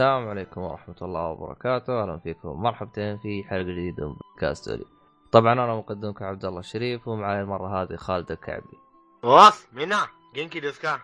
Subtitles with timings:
[0.00, 4.84] السلام عليكم ورحمة الله وبركاته، أهلا فيكم مرحبتين في حلقة جديدة من بودكاست أولي.
[5.32, 8.78] طبعا أنا مقدمكم عبد الله الشريف ومعي المرة هذه خالد الكعبي.
[9.22, 11.00] واص مينا جينكي ديسكا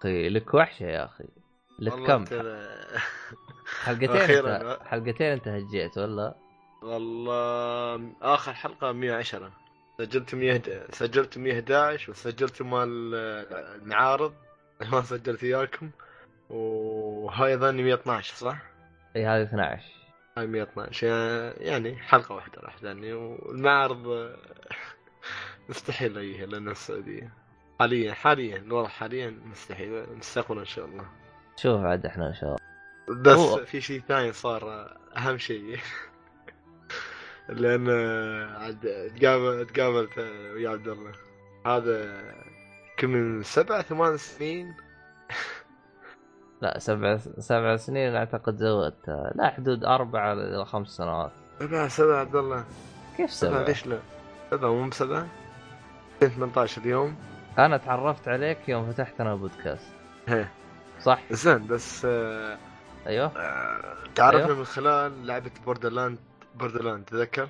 [0.00, 1.24] أخي لك وحشة يا أخي.
[1.78, 2.24] لك كم؟
[3.84, 6.34] حلقتين حلقتين أنت هجيت ولا؟
[6.82, 9.52] والله آخر حلقة 110
[9.98, 13.14] سجلت 100 سجلت 111 وسجلت مال
[13.82, 14.32] المعارض
[14.92, 15.90] ما سجلت اياكم
[16.50, 18.56] وهاي ظني 112 صح؟
[19.16, 19.84] إي هذه 12
[20.38, 21.06] هاي 112
[21.62, 24.30] يعني حلقة واحدة راح ثاني والمعارض
[25.68, 27.32] مستحيل اجيها لأنه السعودية
[27.80, 31.06] حاليا حاليا الوضع حاليا مستحيل مستقبلا إن شاء الله.
[31.56, 32.44] شوف عاد إحنا إن شاء
[33.08, 33.22] الله.
[33.22, 35.78] بس هو- في شيء ثاني صار أهم شيء.
[37.48, 37.90] لأن
[38.56, 40.18] عاد تقابل تقابلت
[40.54, 41.12] ويا عبد الله.
[41.66, 42.22] هذا
[42.96, 44.74] كم من سبع ثمان سنين.
[46.60, 51.30] لا سبع سبع سنين أعتقد زودتها لا حدود أربع إلى خمس سنوات
[51.60, 52.64] سبع سبع عبد الله
[53.16, 53.98] كيف سبع؟ ليش لا؟
[54.50, 55.26] سبع مو بسبع
[56.20, 57.16] 18 اليوم
[57.58, 59.86] أنا تعرفت عليك يوم فتحت أنا بودكاست
[61.00, 62.58] صح؟ زين بس آه،
[63.06, 64.58] أيوه آه، تعرفنا أيوه.
[64.58, 66.18] من خلال لعبة بوردرلاند
[66.54, 67.48] Borderland تذكر؟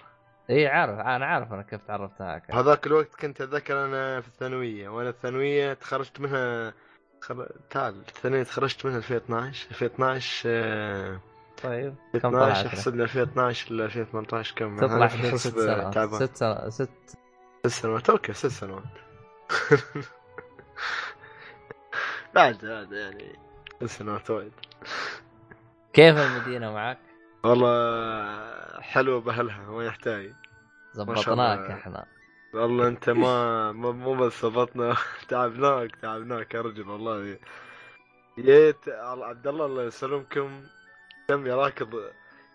[0.51, 4.89] إي عارف أنا عارف أنا كيف تعرفت معك هذاك الوقت كنت أتذكر أنا في الثانوية
[4.89, 6.73] وأنا الثانوية تخرجت منها
[7.21, 7.49] خر...
[7.71, 11.21] تعال الثانويه تخرجت منها 2012 2012 آه،
[11.63, 15.99] طيب كم 2012 طلعت لك؟ احسب لي 2012 ل 2018 كم؟ تطلع في ست سنوات.
[16.23, 16.69] ست سنوات.
[16.73, 16.91] ست
[17.67, 18.83] ست سنوات؟ okay ست سنوات.
[22.35, 23.39] بعد بعد يعني
[23.81, 24.53] ست سنوات وايد.
[25.93, 26.99] كيف المدينة معك؟
[27.45, 30.35] والله حلوة بأهلها ما يحتاج.
[30.93, 32.07] زبطناك إحنا.
[32.55, 34.97] والله انت ما مو بس ضبطنا
[35.29, 37.39] تعبناك تعبناك يا رجل والله.
[38.39, 40.63] جيت عبد الله الله يسلمكم.
[41.29, 42.01] تم يراكض.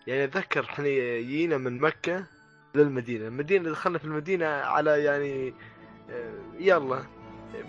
[0.06, 0.84] يعني أتذكر إحنا
[1.20, 2.24] جينا من مكة
[2.74, 3.26] للمدينة.
[3.28, 5.54] المدينة دخلنا في المدينة على يعني
[6.10, 7.02] آه، يلا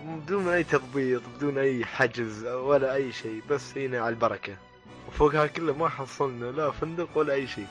[0.04, 4.56] بدون أي تضبيط بدون أي حجز ولا أي شيء بس هنا على البركة.
[5.08, 7.66] وفوقها كله ما حصلنا لا فندق ولا أي شيء.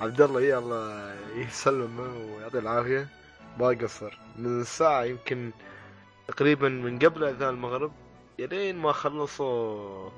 [0.00, 3.19] عبد الله يلا يسلمه ويعطيه العافية.
[3.58, 4.18] ما قصر.
[4.36, 5.50] من الساعة يمكن
[6.28, 7.92] تقريبا من قبل أذان المغرب
[8.38, 10.10] لين ما خلصوا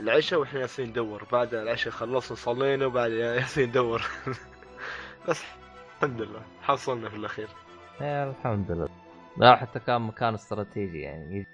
[0.00, 1.24] العشاء وإحنا جالسين ندور.
[1.32, 4.02] بعد العشاء خلصنا صلينا وبعد جالسين ندور.
[5.28, 5.42] بس
[5.96, 7.48] الحمد لله حصلنا في الأخير.
[8.00, 8.88] يا الحمد لله.
[9.36, 11.46] لا حتى كان مكان استراتيجي يعني.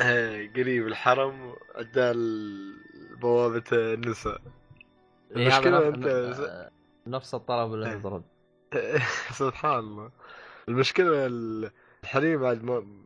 [0.00, 2.18] إيه قريب الحرم عدال
[3.20, 4.40] بوابة النساء.
[5.36, 5.98] إيه، المشكلة نفس-
[6.40, 6.70] أنت
[7.06, 7.96] نفس الطلب اللي إيه.
[7.98, 8.22] تضرب
[9.42, 10.10] سبحان الله.
[10.68, 13.04] المشكلة الحريم بعد ما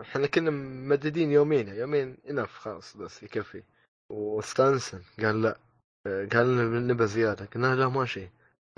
[0.00, 3.62] إحنا كنا ممددين يومين يومين انف خلاص بس يكفي.
[4.10, 5.58] واستانسن قال لا
[6.06, 8.28] قال لنا نبى زيادة قلنا لا ماشي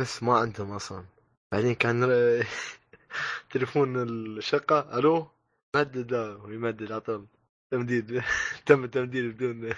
[0.00, 1.04] بس ما عندهم أصلا.
[1.52, 2.00] بعدين كان
[3.50, 5.26] تليفون الشقة ألو؟
[5.76, 7.26] مدد لا ويمدد على طول.
[7.70, 8.22] تمديد
[8.66, 9.72] تم تمديد بدون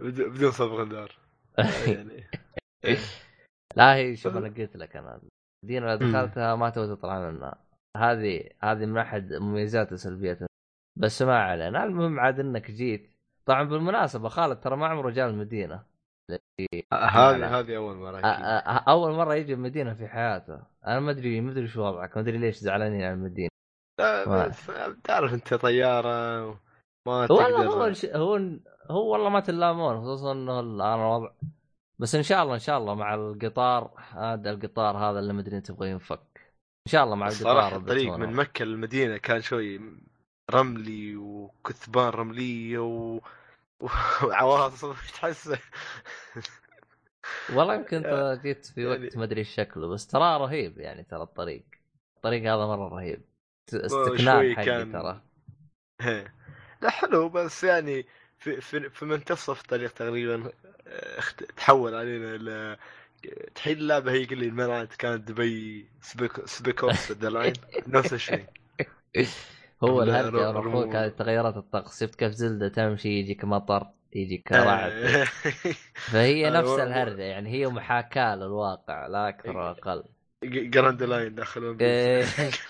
[0.00, 1.18] بدون صبغ دار
[1.58, 2.30] يعني.
[3.76, 5.20] لا هي شوف أنا قلت لك أنا
[5.66, 7.54] المدينة اللي دخلتها ما تبغى تطلع منها.
[7.96, 10.38] هذه هذه من أحد مميزات وسلبيات
[10.98, 11.84] بس ما علينا.
[11.84, 13.10] المهم عاد إنك جيت.
[13.46, 15.82] طبعا بالمناسبة خالد ترى ما عمره جاء المدينة.
[16.92, 18.22] هذه هذه أول.
[18.22, 20.62] أ- أول مرة يجي المدينة في حياته.
[20.86, 22.16] أنا ما أدري ما أدري شو وضعك.
[22.16, 23.48] ما أدري ليش زعلانين على المدينة.
[24.00, 24.70] لا ما- بس
[25.04, 26.08] تعرف أنت طيارة
[27.06, 28.40] ما والله هو تقدر الش- هو
[28.90, 31.30] هو والله ما تلامون خصوصا إنه الآن الوضع
[31.98, 35.90] بس إن شاء الله إن شاء الله مع القطار هذا القطار هذا اللي مدري تبغى
[35.90, 36.20] ينفك.
[36.86, 38.14] إن شاء الله مع القطار الصراحه الطريق.
[38.16, 39.80] من مكة للمدينة كان شوي
[40.50, 43.20] رملي وكثبان رملية و...
[44.24, 45.52] وعواصف تحس
[47.54, 51.22] والله يمكن أنت جيت في يعني- وقت ما أدري شكله بس ترى رهيب يعني ترى
[51.22, 51.64] الطريق.
[52.16, 53.22] الطريق هذا مرة رهيب.
[53.70, 55.20] شوي استكنان حقي كان- ترى.
[56.82, 58.06] لا حلو بس يعني
[58.38, 60.52] في في, في منتصف الطريق تقريبا.
[61.56, 62.76] تحول علينا ل
[63.54, 67.52] تحيل اللعبه هي يقول لي الملعب كانت دبي سبيك سبيك أوف ذا لاين
[67.86, 68.44] نفس الشيء
[69.84, 75.24] هو الهرجه هذه تغيرات الطقس شفت كيف زلدة تمشي يجيك مطر يجيك رعد
[75.94, 80.04] فهي نفس الهرجة يعني هي محاكاة للواقع لا أكثر ولا أقل
[80.44, 82.20] Grand Line داخل One إيه.
[82.24, 82.60] Piece.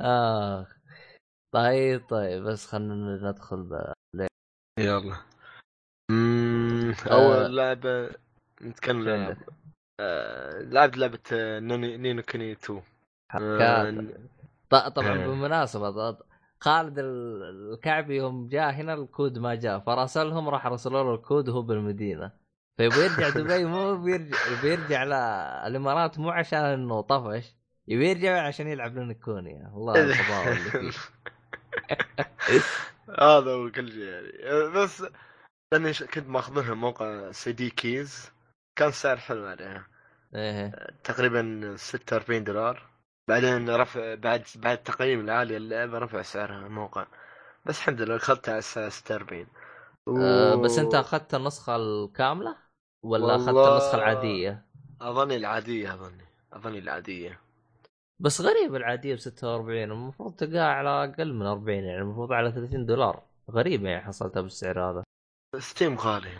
[0.00, 0.66] آه
[1.54, 3.92] طيب طيب بس خلينا ندخل.
[4.78, 5.29] يلا آه.
[7.10, 8.10] أول لعبة
[8.62, 9.46] نتكلم عن عندك؟
[10.00, 12.82] آه، لعبت لعبة آه، Ni no Kuni 2
[13.28, 14.06] حكاية.
[14.70, 15.24] ط- طبعا إيه.
[15.24, 16.18] بالمناسبة
[16.60, 21.62] خالد ال- الكعبي يوم جاء هنا الكود ما جاء فراسلهم راح رسلوا له الكود وهو
[21.62, 22.32] بالمدينة
[22.76, 25.02] فيبغى يرجع دبي مو بيرجع بيرجع
[25.66, 27.56] الإمارات مو عشان إنه طفش
[27.88, 30.92] يبي يرجع عشان يلعب لنكونيا والله الفضاوه اللي فيه
[33.20, 35.02] هذا هو كل شيء يعني بس
[35.72, 38.30] لأني كنت ماخذها موقع سي دي كيز.
[38.76, 39.86] كان سعر حلو عليها
[40.34, 40.72] إيه.
[41.04, 42.90] تقريبا 46 دولار.
[43.28, 47.06] بعدين رفع بعد بعد التقييم العالي اللعبة رفع سعرها الموقع.
[47.66, 49.46] بس الحمد لله اخذتها على الساعة 46
[50.06, 50.18] و...
[50.18, 52.56] أه بس أنت أخذت النسخة الكاملة؟
[53.02, 54.66] ولا أخذت النسخة العادية؟
[55.00, 56.24] أظني العادية أظني.
[56.52, 57.40] أظني العادية.
[58.20, 62.86] بس غريب العادية ب 46 المفروض تلقاها على أقل من 40 يعني المفروض على 30
[62.86, 63.22] دولار.
[63.50, 65.04] غريب يعني حصلتها بالسعر هذا.
[65.58, 66.38] Steam غالي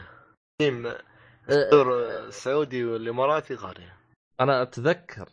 [0.54, 1.02] Steam أه،
[1.48, 3.92] ال store السعودي والإماراتي غالي
[4.40, 5.28] أنا أتذكر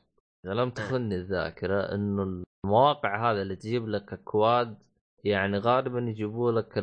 [0.46, 4.78] إذا لم تخني الذاكرة إنه المواقع هذا اللي تجيب لك أكواد
[5.24, 6.78] يعني غالبا يجيبوا لك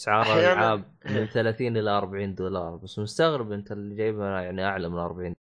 [0.00, 1.26] أسعار الألعاب من إيه.
[1.26, 5.34] 30 إلى 40 دولار بس مستغرب أنت اللي جايبها يعني أعلى من 40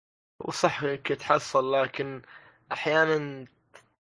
[0.42, 2.22] وصح انك تحصل لكن
[2.72, 3.46] أحيانا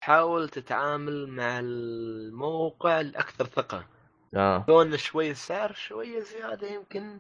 [0.01, 3.98] تحاول تتعامل مع الموقع الاكثر ثقة.
[4.35, 4.81] آه.
[4.81, 7.19] انه شوي السعر شوية زيادة يمكن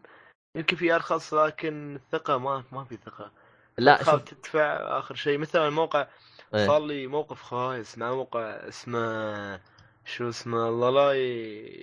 [0.55, 3.31] يمكن في أرخص لكن الثقة ما ما في ثقة.
[3.77, 5.37] لا تخاف شوف تدفع آخر شيء.
[5.37, 6.07] مثلا الموقع
[6.55, 6.67] إيه.
[6.67, 9.59] صار لي موقف خايس مع موقع اسمه
[10.05, 11.13] شو اسمه الله لا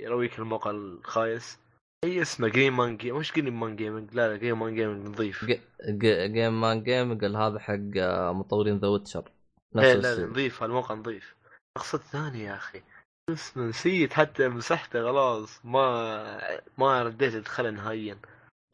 [0.03, 1.59] يرويك الموقع الخايس.
[2.05, 5.45] أي اسمه؟ جيم مان جيم مش جيم مان جيمنج لا لا جيم مان جيمنج نظيف
[5.89, 9.31] جيم مان جيم قال هذا حق آه، مطورين ذا ويتشر
[9.75, 10.27] نفس إيه لا.
[10.27, 11.35] نظيف الموقع نظيف
[11.77, 12.83] أقصد ثاني يا أخي.
[13.31, 15.61] اسمه نسيت حتى مسحته خلاص.
[15.65, 18.19] ما ما رديت أدخله نهائيا.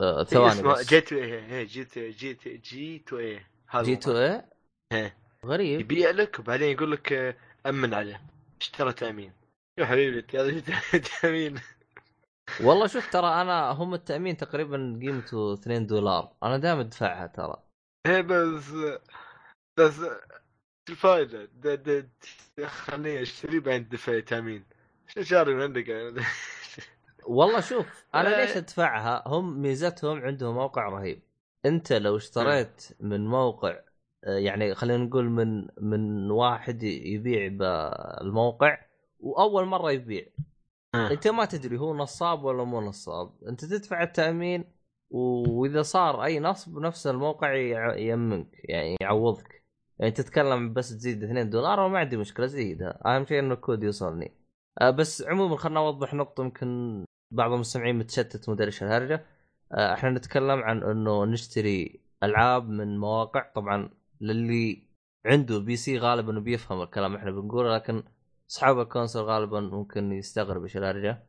[0.03, 0.89] آه، إيه ثواني بس.
[0.89, 3.49] جي تو إيه إيه، جي تو جي تو جي تو إيه.
[3.69, 3.99] هذا جي.
[4.07, 4.43] اي
[4.93, 5.17] إيه.
[5.47, 5.81] غريب.
[5.81, 8.23] يبيع لك وبعدين يقول لك آه، أمن عليه.
[8.61, 9.33] اشترى تأمين.
[9.79, 10.61] يا حبيبي هذا
[11.21, 11.61] تأمين.
[12.65, 16.33] والله شوف ترى أنا هم التأمين تقريبا قيمته 2 دولار.
[16.43, 17.63] أنا دائما أدفعها ترى.
[18.07, 18.75] إيه بس
[19.79, 20.01] بس
[20.89, 22.09] شو الفائدة؟ د- د-
[22.59, 24.65] د- خليني أشتري بعدين دفع تامين
[25.09, 26.21] شو شاري من عندك؟ يعني؟
[27.27, 28.29] والله شوف أنا.
[28.41, 31.23] ليش أدفعها؟ هم ميزتهم عندهم موقع رهيب.
[31.67, 33.81] أنت لو اشتريت من موقع
[34.25, 38.79] آه، يعني خلينا نقول من من واحد يبيع بالموقع
[39.21, 40.27] وأول مرة يبيع.
[40.95, 43.33] أنت ما تدري هو نصاب ولا مو نصاب.
[43.49, 44.65] أنت تدفع التأمين
[45.11, 47.55] وإذا صار أي نصب نفس الموقع
[47.97, 49.62] يمنك يعني يعوضك.
[50.03, 53.01] يعني تتكلم بس تزيد 2 دولار وما عندي مشكلة زيدها.
[53.07, 54.33] أهم شيء إنه الكود يوصلني.
[54.81, 59.27] آه، بس عموما خلنا اوضح نقطة يمكن بعض المستمعين متشتت مدري إيش الهرجة.
[59.73, 63.53] آه، إحنا نتكلم عن إنه نشتري ألعاب من مواقع.
[63.55, 63.91] طبعا
[64.21, 64.83] للي
[65.27, 68.03] عنده PC غالبا بيفهم الكلام إحنا بنقوله لكن
[68.51, 71.23] أصحاب ال console غالبا ممكن يستغرب إيش الهرجة.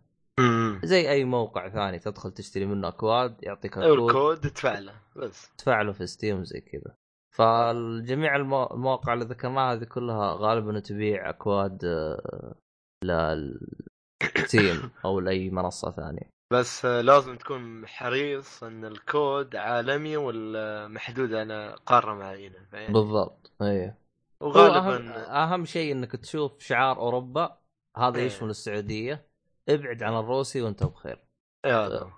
[0.83, 4.09] زي أي موقع ثاني تدخل تشتري منه أكواد يعطيك أيوه الكود.
[4.09, 5.49] الكود ادفع له بس.
[5.57, 7.02] تدفع له في Steam زي كذا.
[7.35, 12.55] فالجميع المو- المواقع اللي ذكرناها هذه كلها غالبا تبيع أكواد آه،
[13.03, 21.33] للستيم أو لأي منصة ثانية بس آه، لازم تكون حريص إن الكود عالمي ولا محدود
[21.33, 23.97] على قاره معينه؟ بالضبط إيه
[24.43, 27.57] هو أهم وغالبا أهم شيء إنك تشوف شعار أوروبا
[27.97, 28.25] هذا إيه.
[28.25, 29.27] يشمل السعودية
[29.69, 31.23] ابعد عن الروسي وأنت بخير
[31.65, 32.11] إيه هذا.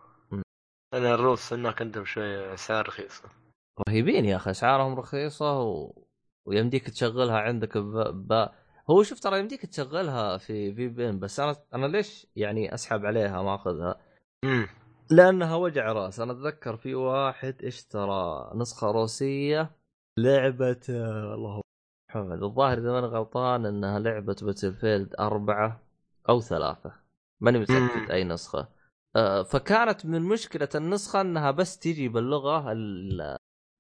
[0.94, 3.30] أنا الروس هناك عندهم شوية أسعار رخيصة
[3.89, 5.94] رهيبين يا أخي أسعارهم رخيصة و...
[6.46, 7.91] ويمديك تشغلها عندك ب...
[8.27, 8.50] ب...
[8.89, 13.55] هو شوف ترى يمديك تشغلها في VPN بس أنا أنا ليش يعني أسحب عليها ما
[13.55, 14.01] اخذها؟
[15.12, 19.72] لأنها وجع رأس أنا أتذكر في واحد اشترى نسخة روسية
[20.17, 21.62] لعبة الله
[22.10, 25.82] محمد الظاهر إذا ماني غلطان إنها لعبة Battlefield أربعة
[26.29, 26.91] أو ثلاثة
[27.39, 28.12] ماني متأكد.
[28.12, 28.67] أي نسخة
[29.15, 33.38] آه، فكانت من مشكلة النسخة إنها بس تجي باللغة ال-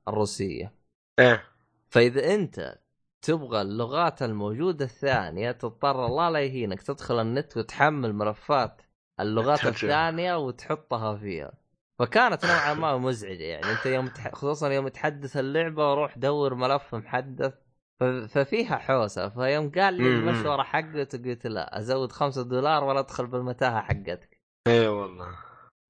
[0.07, 0.73] الروسية.
[1.19, 1.43] إيه.
[1.89, 2.79] فإذا أنت
[3.21, 8.81] تبغى اللغات الموجودة الثانية تضطر الله لا يهينك تدخل النت وتحمل ملفات
[9.19, 9.65] اللغات.
[9.65, 11.53] الثانية وتحطها فيها.
[11.99, 13.71] فكانت نوعا ما مزعجة يعني.
[13.71, 14.35] أنت يوم تح...
[14.35, 17.53] خصوصا يوم تحدث اللعبة روح دور ملف محدث
[17.99, 18.03] ف...
[18.03, 19.29] ففيها حوسة.
[19.29, 20.07] فيوم قال لي.
[20.07, 24.41] المشوره حقته قلت لا أزود خمسة دولار ولا أدخل بالمتاهة حقتك.
[24.67, 25.37] إيه والله.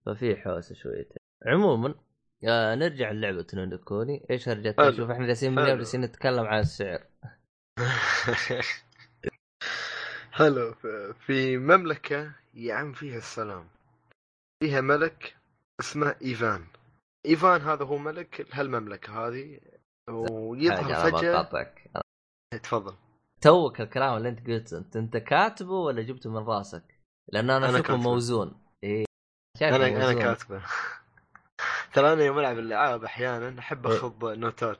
[0.05, 1.17] ففي حوسة شويتين.
[1.45, 1.95] عموما
[2.43, 4.97] آه نرجع للعبة نونيكوني إيش هرجتها حلو.
[4.97, 5.77] شوف إحنا جالسين من اليوم حلو.
[5.77, 7.03] جالسين نتكلم عن السعر.
[10.31, 10.73] حلو.
[11.25, 13.67] في مملكة يعم فيها السلام.
[14.63, 15.35] فيها ملك
[15.79, 16.65] اسمه إيفان.
[17.25, 19.59] إيفان هذا هو ملك هالمملكة هذه
[20.09, 21.49] ويظهر فجأة.
[22.63, 22.95] تفضل.
[23.41, 26.99] توك الكلام اللي أنت قلته أنت أنت كاتبه ولا جبته من راسك؟
[27.31, 27.95] لأن أنا, أنا أشوفه.
[27.95, 28.61] موزون.
[29.59, 30.21] شايفه أنا أنا موزون.
[30.21, 30.61] كاتبه.
[31.95, 33.97] ترى أنا يوم ألعب الالعاب أحيانا أحب إيه.
[33.97, 34.79] اخذ نوتات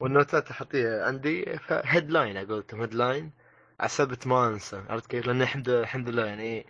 [0.00, 3.30] والنوتات أحط لها عندي headline على قولتهم headline
[3.80, 6.66] عسبت ما أنسى عرفت كيف؟ لأن الحمد الحمد لله يعني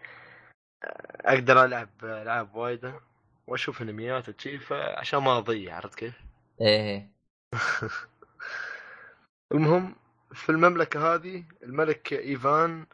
[1.20, 3.00] أقدر ألعب ألعاب وايدة
[3.46, 6.20] وأشوف أنميات وشي فعشان ما أضيع عرفت كيف؟
[6.60, 7.10] إيه
[9.54, 9.96] المهم
[10.34, 12.86] في المملكة هذه الملك إيفان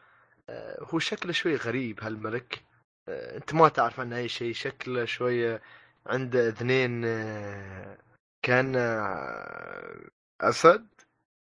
[0.49, 2.63] آه، هو شكله شوي غريب هالملك
[3.07, 5.61] آه، أنت ما تعرف عنه أي شيء شكله شوية
[6.07, 7.97] عنده اذنين آه،
[8.41, 9.99] كان آه،
[10.41, 10.87] أسد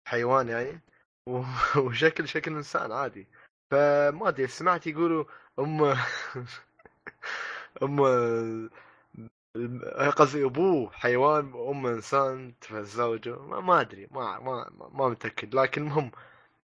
[0.09, 0.81] حيوان يعني
[1.85, 3.27] وشكل شكل إنسان عادي.
[3.71, 5.25] فما أدري سمعت يقولوا
[5.59, 5.85] أم
[7.83, 8.01] أم
[9.57, 16.11] الم- قصدي ابوه حيوان وام إنسان تزوجوا ما, أدري ما ما ما متأكد لكن المهم.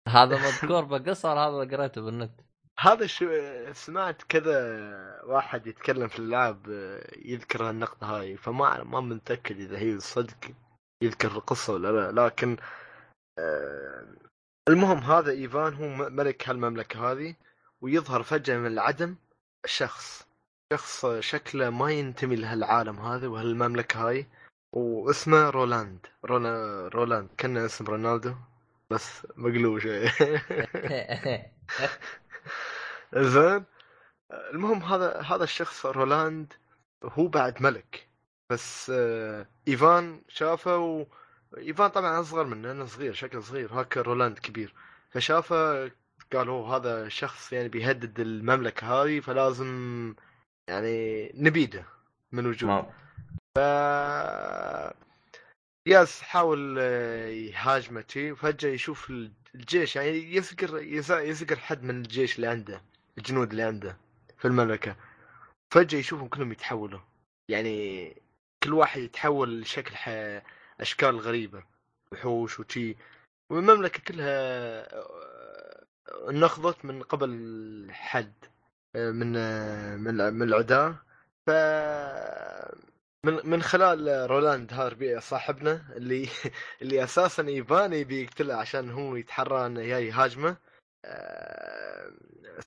[0.08, 0.86] هذا مذكور
[1.32, 2.32] ولا هذا قريته بالنت؟
[2.80, 3.26] هذا شو
[3.74, 4.58] سمعت كذا
[5.24, 6.68] واحد يتكلم في الالعاب
[7.26, 10.52] يذكر النقطة هاي فما ما متأكد إذا هي صدق
[11.02, 12.58] يذكر القصة ولا لا لكن
[13.40, 14.08] آه،
[14.70, 17.36] المهم هذا إيفان هو ملك هالمملكة هذه
[17.82, 19.16] ويظهر فجأة من العدم
[19.66, 20.28] شخص
[20.74, 24.28] شخص شكله ما ينتمي لهالعالم هذا وهالمملكة هاي
[24.74, 28.36] واسمه رولاند رولا رولاند كان اسم رونالدو
[28.90, 30.10] بس مقلوب شوي.
[33.18, 33.64] زين؟
[34.32, 36.54] المهم هذا هذا الشخص رولاند
[37.04, 38.08] هو بعد ملك.
[38.50, 41.06] بس آه، إيفان شافه و...
[41.58, 43.74] إيفان طبعا أصغر منه أنا صغير شكله صغير.
[43.74, 44.74] هاك رولاند كبير.
[45.12, 45.92] فشافه
[46.34, 50.16] قال هو هذا شخص يعني بيهدد المملكة هذه فلازم
[50.68, 51.86] يعني نبيده
[52.32, 52.86] من وجوده.
[53.58, 53.60] ف
[55.88, 59.10] ياس حاول آه، يهاجمه وفجأة يشوف
[59.56, 62.82] الجيش يعني يذكر يز- يذكر حد من الجيش اللي عنده.
[63.18, 63.98] الجنود اللي عنده
[64.38, 64.96] في المملكة.
[65.72, 67.00] فجأة يشوفهم كلهم يتحولوا.
[67.50, 68.08] يعني
[68.64, 70.10] كل واحد يتحول لشكل ح...
[70.80, 71.64] أشكال غريبة.
[72.12, 72.96] وحوش وشي.
[73.50, 74.88] والمملكة كلها
[76.32, 78.34] نخضت من قبل حد
[78.96, 79.32] من
[80.00, 80.96] من من العداة
[81.48, 81.50] ف
[83.26, 86.30] من من خلال رولاند هاربي صاحبنا اللي
[86.82, 90.58] اللي أساسا يبان يبي يقتله عشان هو يتحرى إنه يهاجمه.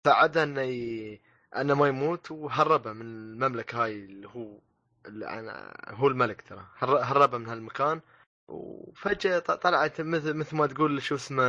[0.04, 1.20] ساعده انه ي...
[1.56, 4.58] انه ما يموت وهربه من المملكة هاي اللي هو
[5.06, 6.66] اللي أنا- هو الملك ترى.
[6.78, 8.00] هر- هربه من هالمكان
[8.48, 11.42] وفجأة طلعت مثل مثل ما تقول شو اسمه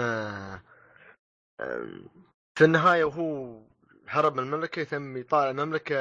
[2.55, 3.61] في النهاية وهو
[4.07, 5.95] هرب من المملكة ثم يطالع المملكة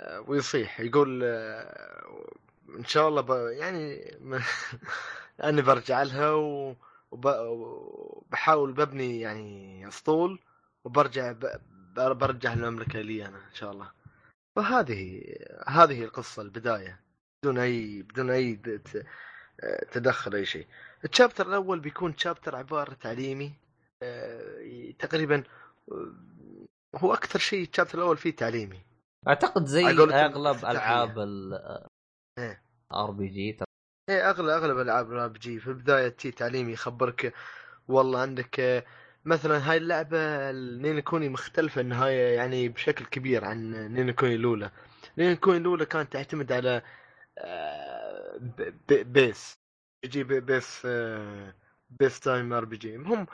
[0.00, 2.30] آه، ويصيح يقول آه،
[2.78, 3.30] إن شاء الله ب...
[3.52, 4.10] يعني
[5.44, 6.74] أني برجع لها و...
[7.12, 7.26] وب...
[7.26, 10.38] وبحاول ببني يعني أسطول
[10.84, 11.34] وبرجع
[11.96, 13.90] برجع المملكه لي أنا إن شاء الله
[14.56, 15.22] وهذه
[15.66, 17.00] هذه القصة البداية
[17.42, 18.60] بدون أي بدون أي
[19.92, 20.66] تدخل أي شيء
[21.04, 23.52] ال chapter الأول بيكون chapter عبارة تعليمي
[24.02, 25.44] آه، تقريبا
[26.96, 28.80] هو أكثر شيء ال chapter الأول فيه تعليمي
[29.28, 30.64] أعتقد زي أغلب.
[30.64, 31.54] ألعاب ال
[32.38, 32.62] إيه.
[32.92, 33.58] RPG
[34.10, 37.34] إيه اغلب أغلب ألعاب ال RPG في البداية تي تعليمي يخبرك
[37.88, 38.84] والله عندك
[39.24, 40.18] مثلا هاي اللعبة
[40.50, 44.70] ني نو كوني مختلفه النهايه يعني بشكل كبير عن ني نو كوني الأولى.
[45.18, 46.82] ني نو كوني الأولى كانت تعتمد على
[47.38, 48.38] آه،
[48.90, 49.58] base.
[50.04, 51.54] ba- base آه،
[51.90, 53.26] base time RPG المهم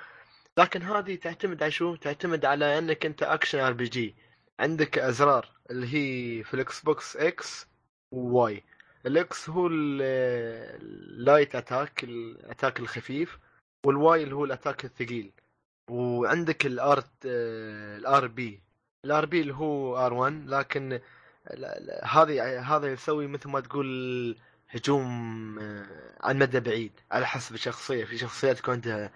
[0.58, 4.16] لكن هذه تعتمد على شو؟ تعتمد على إنك أنت action RPG
[4.60, 7.66] عندك أزرار اللي هي في الإكس بوكس إكس
[8.10, 8.62] وواي
[9.06, 10.02] الاكس هو ال-
[10.82, 13.38] اللايت اتاك الاتاك الخفيف
[13.86, 15.32] وال Y هو ال attack الثقيل.
[15.90, 18.60] وعندك ال R ال RB.
[19.04, 21.00] ال RB اللي هو R 1 لكن
[22.02, 24.36] هذه هذا يسوي مثل ما تقول
[24.68, 25.86] هجوم آه،
[26.20, 28.04] عن مدى بعيد على حسب الشخصية.
[28.04, 29.12] في شخصيات يكون عندها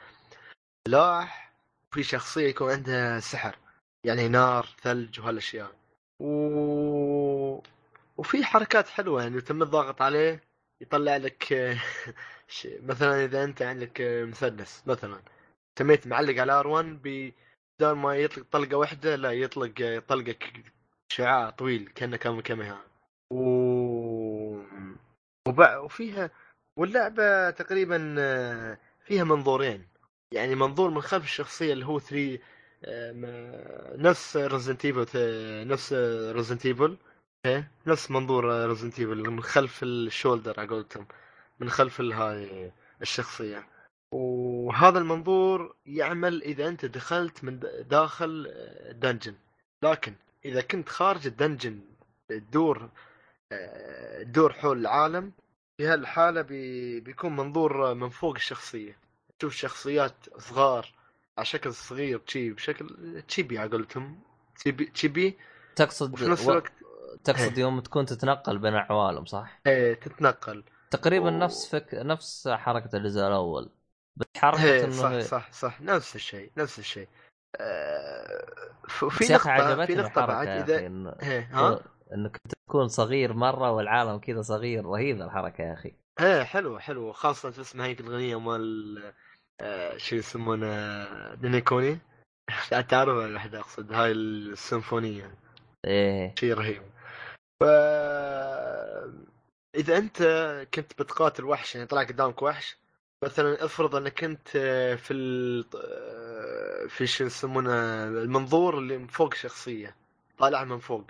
[0.89, 1.53] سلاح
[1.93, 3.57] وفي شخصية يكون عندها سحر
[4.05, 5.73] يعني نار ثلج وهالأشياء.
[6.21, 6.27] و...
[8.21, 10.41] وفي حركات حلوة يعني تم الضغط عليه
[10.81, 11.77] يطلع لك آه،
[12.65, 15.23] مثلا إذا أنت عندك آه، مسدس مثلا
[15.77, 20.37] تميت معلق على R1 بدال ما يطلق طلقة واحدة لا يطلق آه، طلقه
[21.13, 22.85] شعاع طويل كأنه كان كاميهاميها
[23.33, 23.41] و...
[25.85, 26.31] وفيها
[26.77, 29.89] واللعبة تقريبا آه، فيها منظورين.
[30.35, 32.39] يعني منظور من خلف الشخصية اللي هو 3
[32.85, 35.07] آه، نفس Resident Evil
[35.69, 35.93] نفس
[36.33, 36.67] Resident
[37.47, 41.07] إيه، نفس منظور Resident Evil من خلف ال shoulder على قولتهم
[41.61, 43.67] من خلف هاي الشخصية.
[44.13, 48.55] وهذا المنظور يعمل إذا أنت دخلت من داخل
[48.93, 49.35] dungeon
[49.83, 51.81] لكن إذا كنت خارج ال dungeon
[52.29, 52.91] تدور
[53.53, 55.33] آه، تدور حول العالم
[55.77, 58.97] في هالحالة بي بيكون منظور من فوق الشخصية.
[59.39, 60.93] تشوف شخصيات صغار
[61.39, 64.21] على شكل صغير تشي بشكل chibi على قولتهم
[64.57, 65.39] chibi chibi
[65.77, 66.43] تقصد وفي نفس.
[66.49, 66.73] الوقت
[67.25, 70.65] تقصد يوم تكون تتنقل بين العوالم صح؟ إيه تتنقل.
[70.91, 71.95] تقريبا و- نفس فك...
[71.95, 73.71] نفس حركة الجزء الأول.
[74.17, 75.81] بس حركة إيه إنه صح هي- صح صح.
[75.81, 77.09] نفس الشيء نفس الشيء.
[77.61, 78.47] آه،
[78.89, 81.81] في نقطة في الحركة بعد إذا إيه ها؟
[82.15, 82.37] إنك
[82.69, 84.85] تكون صغير مرة والعالم كذا صغير.
[84.87, 85.93] رهيبة الحركة يا أخي.
[86.21, 87.13] إيه حلو حلو.
[87.13, 89.03] خاصة تسمع هيك الأغنية مال
[89.61, 91.99] آه، شو يسمونه دينيكوني
[92.91, 95.35] تعرف الواحد أقصد؟ هاي السيمفونية.
[95.85, 96.35] إيه.
[96.39, 96.83] شيء رهيب.
[97.61, 97.65] ف
[99.75, 100.23] إذا أنت
[100.75, 102.77] كنت بتقاتل وحش يعني طلع قدامك وحش
[103.25, 104.49] مثلا افرض أنك انت
[105.03, 105.65] في ال...
[106.89, 109.97] في شو يسمونه المنظور اللي من فوق شخصية
[110.39, 111.05] طالع من فوق.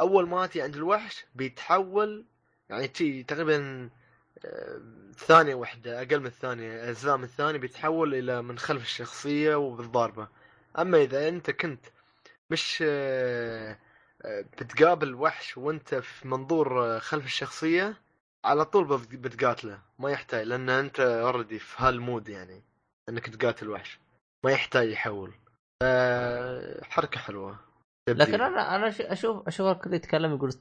[0.00, 2.24] أول ما تي عند الوحش بيتحول
[2.70, 3.90] يعني تي تقريبا
[4.44, 4.80] آه،
[5.16, 10.28] ثانية واحدة أقل من الثانية أجزاء من الثانية بيتحول إلى من خلف الشخصية وبالضاربة
[10.78, 11.86] أما إذا أنت كنت
[12.50, 13.78] مش آه، آه،
[14.26, 17.96] بتقابل وحش وأنت في منظور آه، خلف الشخصية
[18.44, 19.78] على طول بت- بتقاتله.
[19.98, 22.62] ما يحتاج لأن أنت already في هال mode يعني
[23.08, 23.98] أنك تقاتل وحش.
[24.44, 25.34] ما يحتاج يحول.
[25.82, 27.58] آه، حركة حلوة.
[28.08, 28.42] لكن تبديل.
[28.42, 30.52] أنا أنا أشوف أشوف الكل يتكلم يقول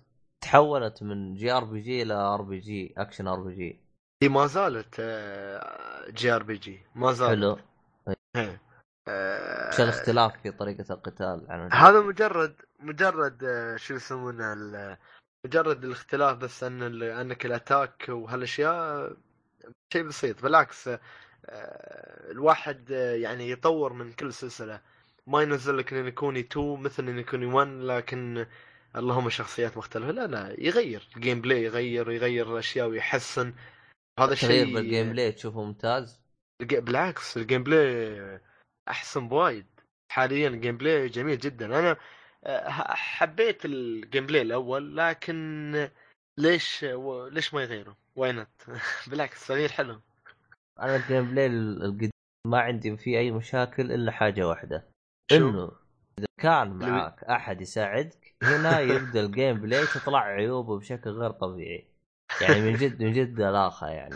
[0.43, 3.79] تحولت من جي آر بي جي إلى آر بي جي أكشن آر بي جي.
[4.23, 6.81] هي ما زالت آه، JRPG.
[6.95, 7.59] ما زالت.
[8.35, 8.57] حلو
[9.79, 14.97] إيش الاختلاف في طريقة القتال عن؟ هذا مجرد مجرد آه، شو يسمونه
[15.45, 19.13] مجرد الاختلاف بس أن أنك ال attack وهالأشياء
[19.93, 20.43] شيء بسيط.
[20.43, 24.81] بالعكس آه، الواحد آه، يعني يطور من كل سلسلة.
[25.27, 28.45] ما ينزل لك نينيكوني 2 مثل نينيكوني 1 لكن
[28.95, 30.11] اللهم شخصيات مختلفة.
[30.11, 31.07] لا لا يغير.
[31.15, 33.53] ال gameplay يغير يغير اشياء ويحسن.
[34.19, 36.21] هذا الشيء بال gameplay تشوفه ممتاز؟
[36.59, 38.39] بالعكس ال gameplay
[38.89, 39.65] أحسن بوايد.
[40.11, 41.65] حاليا ال gameplay جميل جدا.
[41.65, 41.97] أنا
[42.43, 45.89] آه، حبيت ال gameplay الأول لكن
[46.37, 48.45] ليش و- ليش ما يغيره؟ واي
[49.07, 50.01] بالعكس تغيير حلو.
[50.79, 52.09] أنا ال gameplay ال- القديم
[52.47, 54.87] ما عندي فيه أي مشاكل إلا حاجة واحدة؟
[55.31, 55.71] إنه
[56.19, 61.87] إذا كان معك أحد يساعدك هنا يبدأ ال gameplay تطلع عيوبه بشكل غير طبيعي.
[62.41, 64.15] يعني من جد من جد الاخه يعني.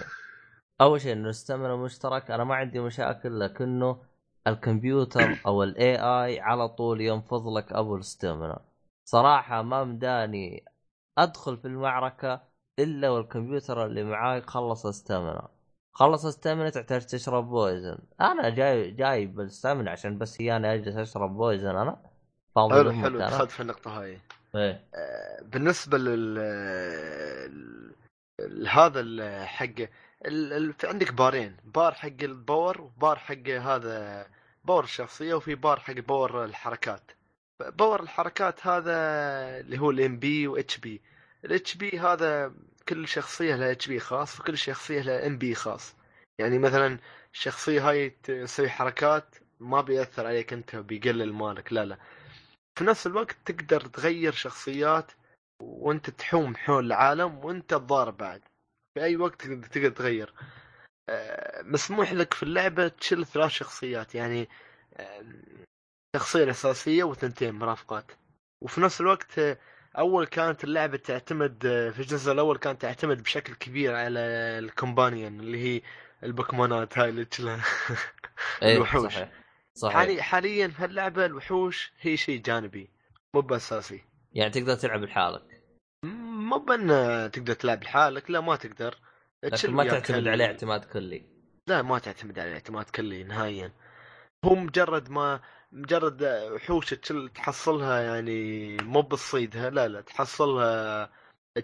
[0.81, 4.03] أول شيء إنه استمر مشترك أنا ما عندي مشاكل لكنه
[4.47, 8.57] الكمبيوتر أو الاي اي على طول ينفض لك أبو الاستمنة
[9.05, 10.65] صراحة ما مداني
[11.17, 12.41] أدخل في المعركة
[12.79, 15.41] إلا والكمبيوتر اللي معاي خلص استمنة
[15.93, 17.97] خلص استمنة تحتاج تشرب بويزن.
[18.21, 21.97] أنا جاي جاي بالاستمنة عشان بس هي أنا أجلس أشرب بويزن أنا.
[22.55, 23.19] فاضي حلو حلو.
[23.19, 24.19] دخلت في النقطة هاي.
[24.55, 24.87] إيه.
[24.95, 26.39] آه، بالنسبة لل
[28.67, 29.75] هذا حق
[30.21, 31.57] في عندك bar ين.
[31.63, 34.27] bar حق ال power و bar حق هذا
[34.65, 37.11] power الشخصية وفي بار حق power الحركات.
[37.59, 38.91] power الحركات هذا
[39.59, 41.01] اللي هو ال MP و HP
[41.45, 42.53] ال HP هذا
[42.89, 45.95] كل شخصية لها HP خاص وكل شخصية لها MP خاص.
[46.39, 46.99] يعني مثلا
[47.33, 51.97] الشخصية هاي تسوي حركات ما بيأثر عليك أنت بيقلل مالك لا لا.
[52.75, 55.11] في نفس الوقت تقدر تغير شخصيات
[55.61, 58.41] وأنت تحوم حول العالم وأنت تضارب بعد.
[58.93, 60.33] في أي وقت تقدر تغير.
[61.09, 64.49] آه، مسموح لك في اللعبة تشيل ثلاث شخصيات يعني
[66.15, 68.11] الشخصية الأساسية وثنتين مرافقات.
[68.61, 69.57] وفي نفس الوقت آه،
[69.97, 74.19] أول كانت اللعبة تعتمد آه، في الجزء الأول كانت تعتمد بشكل كبير على
[74.59, 75.81] الكومبانيون اللي هي
[76.23, 77.63] البوكيمونات هاي اللي تشيلها.
[78.63, 79.13] إيه الوحوش.
[79.13, 79.31] صحيح
[79.73, 79.95] صحيح.
[79.95, 82.89] حالي حاليا في اللعبة الوحوش هي شيء جانبي
[83.35, 84.01] مو بأساسي.
[84.33, 85.50] يعني تقدر تلعب لحالك.
[86.51, 86.87] مو بأن
[87.31, 88.97] تقدر تلعب لحالك لا ما تقدر.
[89.43, 91.23] لكن ما تعتمد عليه اعتماد كلي
[91.67, 93.71] لا ما تعتمد عليه اعتماد كلي نهائيا.
[94.45, 95.39] هو مجرد ما
[95.71, 101.09] مجرد وحوش تشل تحصلها يعني مو بتصيدها لا لا تحصلها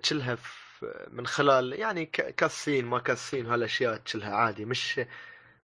[0.03, 4.65] تشلها في من خلال يعني ك- كاسين ما كاسين هالأشياء تشلها عادي.
[4.65, 5.01] مش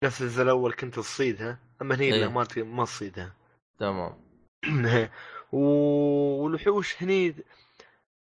[0.03, 2.21] نفس الأول كنت تصيدها أما هني إيه.
[2.21, 3.33] لا ما ما تصيدها.
[3.79, 4.29] تمام.
[5.51, 7.35] والوحوش هني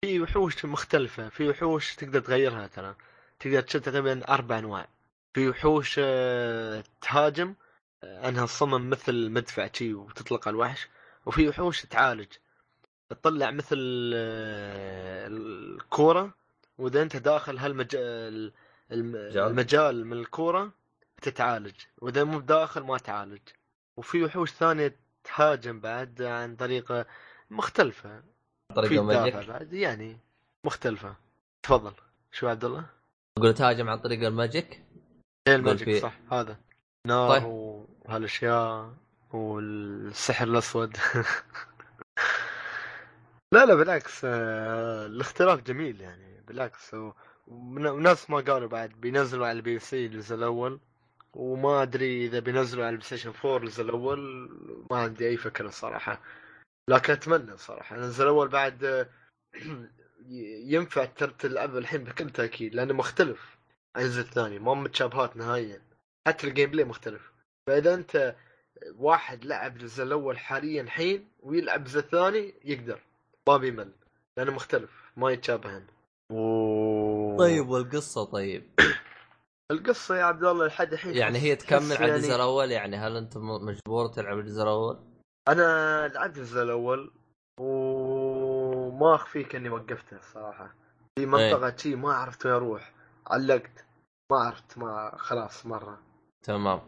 [0.04, 2.94] في وحوش مختلفة في وحوش تقدر تغيرها ترى.
[3.40, 4.88] تقدر تشيل تقريبا أربع أنواع.
[5.34, 7.54] في وحوش آه، تهاجم
[8.04, 10.88] آه، أنها تصمم مثل مدفع شي وتطلق على الوحش.
[11.26, 12.26] وفي وحوش تعالج.
[13.10, 16.34] تطلع مثل آه، الكورة.
[16.78, 18.52] وإذا أنت داخل هالمجال
[18.90, 19.38] مجال.
[19.38, 20.72] المجال من الكورة
[21.22, 21.74] تتعالج.
[21.98, 23.42] وإذا مو بداخل ما تعالج.
[23.96, 27.06] وفي وحوش ثانية تهاجم بعد عن طريقة
[27.50, 28.31] مختلفة.
[28.72, 30.16] طريقة في دافع magic بعد يعني
[30.64, 31.14] مختلفة.
[31.62, 31.92] تفضل.
[32.32, 32.84] شو عبد الله؟
[33.38, 34.82] أقول تهاجم عن طريق ال magic؟
[35.48, 36.56] إيه ال magic في- صح هذا.
[37.06, 37.44] نار طيب.
[37.44, 38.94] وهالأشياء
[39.32, 40.96] والسحر الأسود.
[43.52, 46.96] لا لا بالعكس آه، الاختلاف جميل يعني بالعكس.
[47.48, 50.80] وناس ما قالوا بعد بينزلوا على ال PC الجزء الأول
[51.34, 54.48] وما أدري إذا بينزلوا على ال PlayStation 4 الجزء الأول
[54.90, 56.20] ما عندي أي فكرة الصراحه
[56.88, 59.08] لكن أتمنى صراحة الجزء الأول بعد
[60.72, 63.58] ينفع ترى تلعبه الحين بكل تأكيد لأنه مختلف
[63.96, 64.58] عن الجزء الثاني.
[64.58, 65.82] ما متشابهات نهائيا.
[66.28, 67.32] حتى ال gameplay مختلف.
[67.66, 68.36] فإذا أنت
[68.96, 73.00] واحد لعب الجزء الأول حاليا حين ويلعب الجزء الثاني يقدر.
[73.48, 73.92] ما بيمل.
[74.36, 74.90] لأنه مختلف.
[75.16, 75.86] ما يتشابهن.
[77.38, 78.70] طيب والقصة طيب؟
[79.72, 83.16] القصة يا عبد الله لحد الحين يعني هي تكمل على الجزء يعني- الأول يعني هل
[83.16, 85.11] أنت م- مجبور تلعب الجزء الأول؟
[85.48, 87.10] أنا لعبت الجزء الأول
[87.60, 90.74] وما أخفيك إني وقفته الصراحه
[91.18, 92.92] في منطقة شي ما عرفت وين أروح.
[93.26, 93.84] علقت.
[94.32, 96.02] ما عرفت ما خلاص مرة.
[96.42, 96.80] تمام.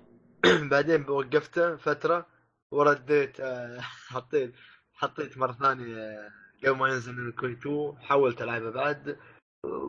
[0.70, 2.26] بعدين وقفته فترة
[2.72, 3.80] ورديت آه،
[4.14, 4.54] حطيت
[4.94, 6.30] حطيت مرة ثانية آه،
[6.64, 9.18] قبل ما ينزل من كوي 2 حاولت ألعبه بعد.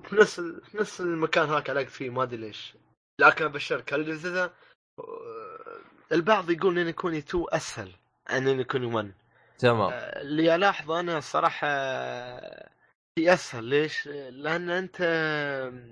[0.03, 2.77] في نفس في نفس المكان هاك علقت فيه ما أدري ليش.
[3.19, 4.51] لكن أبشرك هالجزء آه،
[6.11, 7.91] البعض يقول إن كوني 2 أسهل.
[8.27, 9.11] عن ان كوني 1
[9.57, 9.89] تمام.
[9.93, 11.67] اللي الاحظه أنا الصراحه
[13.15, 13.63] في أسهل.
[13.63, 14.97] ليش؟ لأن أنت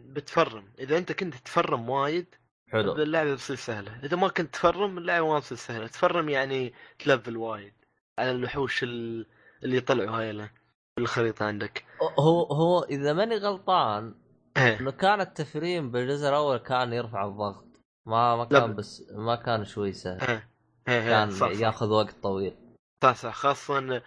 [0.08, 0.66] بتفرم.
[0.80, 2.26] إذا أنت كنت تفرم وايد
[2.72, 2.96] حلو.
[2.96, 4.00] اللعبة بتصير سهلة.
[4.04, 5.88] إذا ما كنت تفرم اللعبة ما بتصير سهلة.
[5.88, 7.74] تفرم يعني تلفل وايد
[8.20, 9.26] على الوحوش ال-
[9.64, 10.50] اللي طلعوا هاي له
[10.98, 11.86] بالخريطه عندك.
[12.20, 14.16] هو هو إذا ماني غلطان.
[14.58, 17.66] انه كان التفريم بالجزء الأول كان يرفع الضغط.
[18.06, 20.22] ما ما كان ب- بس ما كان شوي سهل.
[20.22, 20.53] إيه.
[20.86, 21.60] كان صح صح.
[21.60, 22.56] ياخذ وقت طويل.
[23.04, 23.34] صح صح.
[23.34, 24.02] خاصة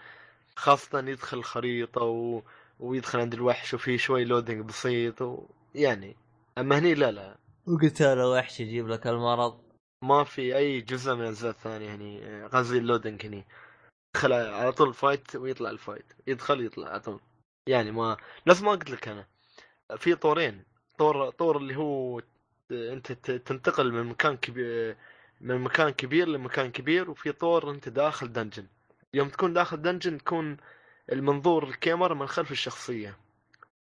[0.56, 2.42] خاصة يدخل الخريطة و...
[2.80, 5.46] ويدخل عند الوحش وفي شوي loading بسيط و...
[5.74, 6.16] يعني.
[6.58, 7.36] أما هني لا لا.
[7.66, 9.60] وقلت أنا وحش يجيب لك المرض.
[10.04, 13.44] ما في أي جزء من الاجزاء الثانية يعني قصدي ال loading هني.
[14.16, 17.20] يدخل على طول fight ويطلع ال fight يدخل يطلع على طول.
[17.68, 19.26] يعني ما نفس ما قلت لك أنا.
[19.96, 20.64] في طورين.
[20.98, 22.22] طور طور اللي هو
[22.70, 24.96] أنت تنتقل من مكان كبير
[25.40, 28.66] من مكان كبير لمكان كبير وفي طور انت داخل dungeon
[29.14, 30.56] يوم تكون داخل dungeon تكون
[31.12, 33.16] المنظور الكاميرا من خلف الشخصية.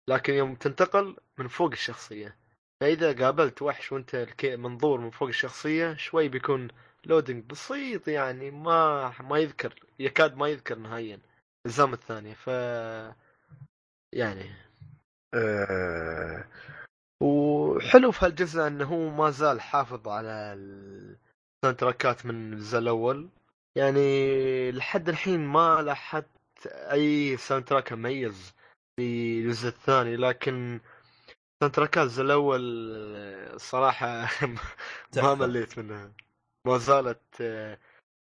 [0.08, 2.36] لكن يوم تنتقل من فوق الشخصية.
[2.80, 6.68] فإذا قابلت وحش وانت منظور من فوق الشخصية شوي بيكون
[7.04, 11.20] loading بسيط يعني ما ما يذكر يكاد ما يذكر نهائيا.
[11.66, 12.46] الزام الثانية ف
[14.12, 14.50] يعني.
[15.34, 16.44] أه...
[17.22, 20.54] وحلو في هالجزء إنه هو ما زال حافظ على
[21.58, 23.28] ال soundtrack ات من الجزء الأول.
[23.76, 26.26] يعني لحد الحين ما لاحظت
[26.66, 28.54] أي soundtrack مميز
[28.96, 30.80] في الجزء الثاني لكن
[31.60, 32.60] soundtrack ات الجزء الأول
[33.54, 34.28] الصراحه
[35.16, 35.34] ما.
[35.34, 36.12] مليت منها.
[36.66, 37.78] ما زالت آه،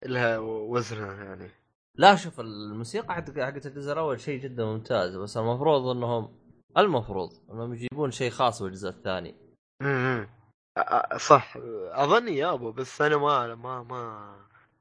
[0.06, 1.50] لها وزنها يعني.
[1.94, 6.38] لا شوف الموسيقى حق حقت الجزء الأول شيء جدا ممتاز بس المفروض انهم
[6.78, 9.34] المفروض إنهم يجيبون شيء خاص بالجزء الثاني.
[11.16, 11.56] صح
[11.92, 14.36] اظن يابا بس أنا ما ما ما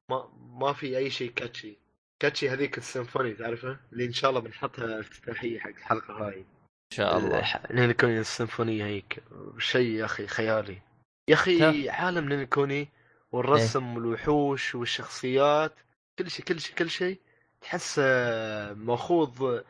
[0.09, 1.77] ما, ما في أي شيء كاتشي
[2.19, 6.39] كاتشي هذيك السيمفوني تعرفها؟ اللي إن شاء الله بنحطها افتتاحية حق الحلقة هاي.
[6.39, 7.43] إن شاء الله.
[7.71, 9.23] نينكوني السيمفونية هيك.
[9.57, 10.81] شيء يا أخي خيالي.
[11.27, 11.89] يا أخي.
[11.89, 12.89] عالم نينكوني
[13.31, 15.73] والرسم والوحوش والشخصيات
[16.19, 17.19] كل شيء كل شيء كل شيء.
[17.61, 19.61] تحس آه، مأخوذ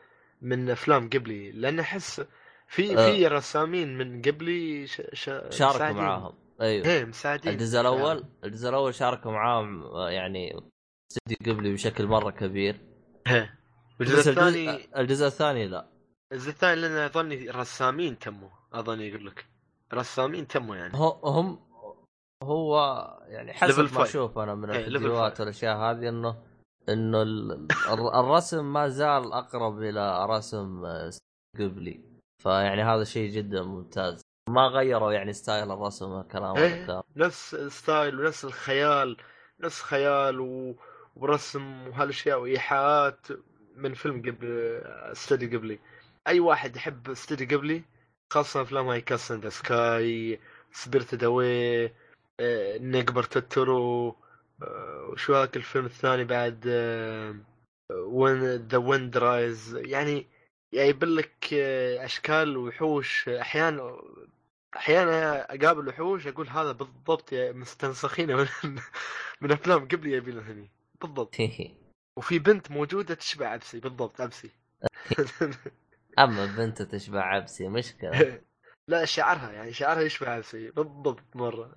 [0.42, 1.52] من أفلام قبلي.
[1.52, 2.22] لأن أحس
[2.66, 3.06] في آه.
[3.10, 5.02] في رسامين من قبلي ش...
[5.12, 5.30] ش...
[5.50, 5.92] شاركوا.
[5.92, 6.34] معاهم.
[6.60, 6.86] أيوه.
[6.86, 7.52] إيه مساعدين.
[7.52, 10.60] الجزء الأول الجزء الأول شاركوا معاهم آه، يعني
[11.12, 12.80] استديو قبلي بشكل مرة كبير.
[13.26, 13.58] إيه.
[14.00, 15.88] الجزء الثاني الجزء, الثاني لا.
[16.32, 19.46] الجزء الثاني لأن أظني رسامين تموا أظني يقول لك.
[19.94, 20.92] رسامين تموا يعني.
[20.98, 21.60] هو هم
[22.42, 22.76] هو
[23.26, 24.02] يعني حسب ما.
[24.02, 25.40] أشوف أنا من إيه، الفيديوهات.
[25.40, 26.36] والأشياء هذه إنه
[26.88, 31.10] إنه ال- الر- الرسم ما زال أقرب إلى رسم آه،
[31.58, 32.15] قبلي.
[32.42, 34.22] فيعني هذا شيء جدا ممتاز.
[34.48, 37.02] ما غيروا يعني style الرسم والكلام إيه.
[37.16, 39.16] نفس ال style ونفس الخيال
[39.60, 40.76] نفس خيال و...
[41.16, 43.26] ورسم وهالأشياء وإيحاءات
[43.76, 44.46] من فيلم Ghibli
[45.12, 45.78] Studio Ghibli.
[46.28, 47.82] أي واحد يحب Studio Ghibli
[48.30, 50.40] خاصة أفلام هاي Castle in the Sky
[50.72, 51.90] Spirited
[52.80, 54.16] Away Neighbor Totoro
[54.62, 56.66] آه، وشو هاك الفيلم الثاني بعد
[57.90, 60.26] When the Wind Rises يعني
[60.74, 63.28] جايب لك آه، أشكال وحوش.
[63.28, 63.98] أحيانا
[64.76, 68.46] أحيانا أقابل وحوش أقول هذا بالضبط يا مستنسخينه من,
[69.40, 71.34] من أفلام قبل يبين هني بالضبط.
[72.16, 73.80] وفي بنت موجودة تشبه عبسي.
[73.80, 74.50] بالضبط عبسي.
[76.18, 78.40] أما بنته تشبه عبسي مشكلة.
[78.88, 80.70] لا شعرها يعني شعرها يشبه عبسي.
[80.70, 81.76] بالضبط مرة.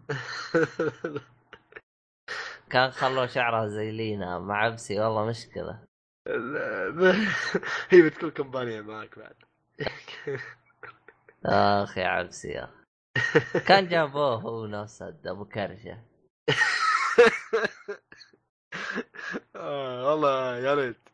[2.70, 5.84] كان خلوا شعرها زي لينا مع عبسي والله مشكلة.
[7.90, 9.36] هي بتكون كمبانية معك بعد.
[11.46, 12.70] أخ يا عبسي يا
[13.68, 15.98] كان جابوه هو نفسه أبو كرشه.
[19.56, 21.10] آه والله يا ريت.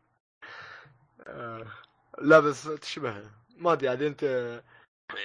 [1.27, 1.65] آه
[2.21, 3.23] لا بس تشبهه.
[3.57, 4.23] ما أدري عاد أنت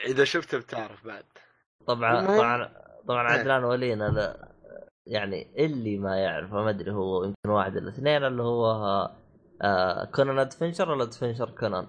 [0.04, 1.24] إذا شفته بتعرف بعد.
[1.86, 2.72] طبعا طبعا
[3.08, 3.38] طبعا إيه.
[3.38, 4.48] عدنان ولينا لا
[5.06, 9.10] يعني اللي ما يعرف ما أدري هو يمكن واحد ولا اثنين اللي هو
[9.62, 11.86] آه كونان أدفنشر ولا أدفنشر كونان؟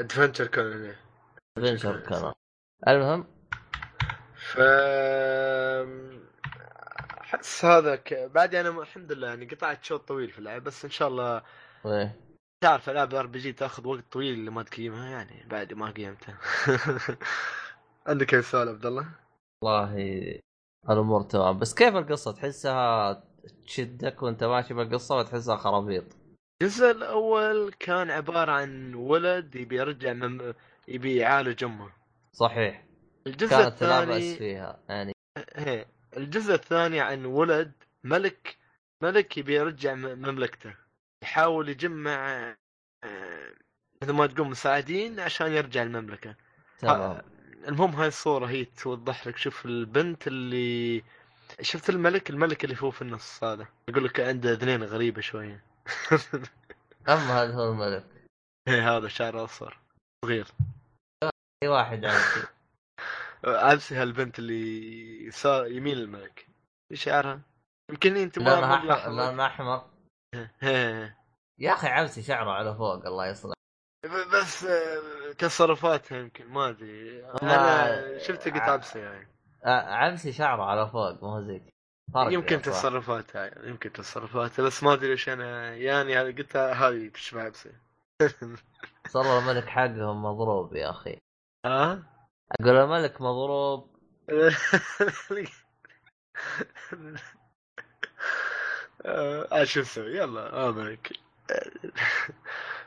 [0.00, 0.94] ادفنتشر كونان
[1.58, 2.32] أدفنشر كونان.
[2.88, 3.26] المهم؟
[4.36, 4.58] ف
[7.20, 8.14] أحس هذا ك...
[8.14, 11.42] بعد أنا الحمد لله يعني قطعت شوط طويل في اللعب بس إن شاء الله
[11.86, 12.20] إيه.
[12.60, 16.38] تعرف ألعاب RPG تأخذ وقت طويل اللي ما تقيمها يعني بعد ما قيمتها
[18.06, 19.06] عندك أي سؤال عبد الله؟
[19.62, 20.40] والله
[20.90, 21.58] الأمور تمام.
[21.58, 23.22] بس كيف القصة؟ تحسها
[23.66, 26.04] تشدك وانت ماشي بالقصة وتحسها خرابيط.
[26.62, 30.52] الجزء الأول كان عبارة عن ولد يبي يرجع من
[30.88, 31.90] يبي يعالج أمه.
[32.32, 32.84] صحيح.
[33.26, 35.12] الجزء كانت لا بأس الثاني فيها يعني.
[35.36, 35.86] إيه.
[36.16, 37.72] الجزء الثاني عن ولد
[38.04, 38.56] ملك
[39.02, 40.74] ملك يبي يرجع مملكته.
[41.22, 42.54] يحاول يجمع
[44.02, 46.36] مثل ما تقول مساعدين عشان يرجع المملكة.
[46.78, 47.22] تمام.
[47.68, 51.02] المهم هاي الصورة هي توضح لك شوف البنت اللي
[51.60, 53.66] شفت الملك الملك اللي فوق في النص هذا.
[53.88, 55.64] يقول لك عنده اذنين غريبة شوية.
[57.08, 58.04] أما هذا هو الملك.
[58.68, 59.78] إيه، هذا شعره أصفر.
[60.24, 60.46] صغير.
[61.60, 62.48] في واحد عندي
[63.44, 66.48] عبسي هالبنت اللي يسار يمين الملك.
[66.90, 67.40] إيش شعرها؟
[67.90, 69.90] يمكن أنت ما ما أحمر أحمر.
[70.62, 71.18] إيه.
[71.60, 73.54] يا أخي عبسي شعره على فوق الله يصلح.
[74.34, 77.24] بس آه، تصرفاتها يمكن ما أدري.
[77.42, 79.33] أنا شفت قلت عبسه يعني.
[79.64, 81.74] عبسي شعره على فوق ما هو زيك.
[82.16, 82.62] يمكن.
[82.62, 87.72] تصرفاتها يعني يمكن تصرفاتها بس ما أدري إيش أنا يعني هذه قلت هذه تشبه عبسه
[89.12, 91.18] صار الملك حقهم مضروب يا أخي.
[91.66, 92.02] ها؟
[92.60, 93.94] أقول الملك مضروب.
[99.64, 101.12] شو نسوي؟ يلا امرك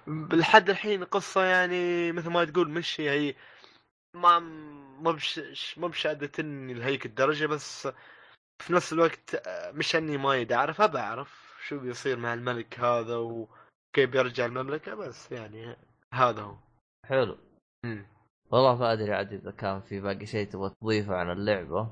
[0.08, 3.36] بالحد الحين قصة يعني مثل ما تقول مشي هي
[4.14, 4.40] ما
[5.00, 5.92] ما بش ما
[6.74, 7.88] لهيك الدرجة بس
[8.60, 13.16] في نفس الوقت آه، مش إني ما أعرف أبى أعرف شو بيصير مع الملك هذا
[13.16, 15.76] وكيف بيرجع المملكة بس يعني
[16.14, 16.56] هذا هو.
[17.06, 17.38] حلو.
[17.86, 18.06] مم.
[18.52, 21.92] والله ما أدري عاد إذا كان في باقي شيء تبغى تضيفه عن اللعبة.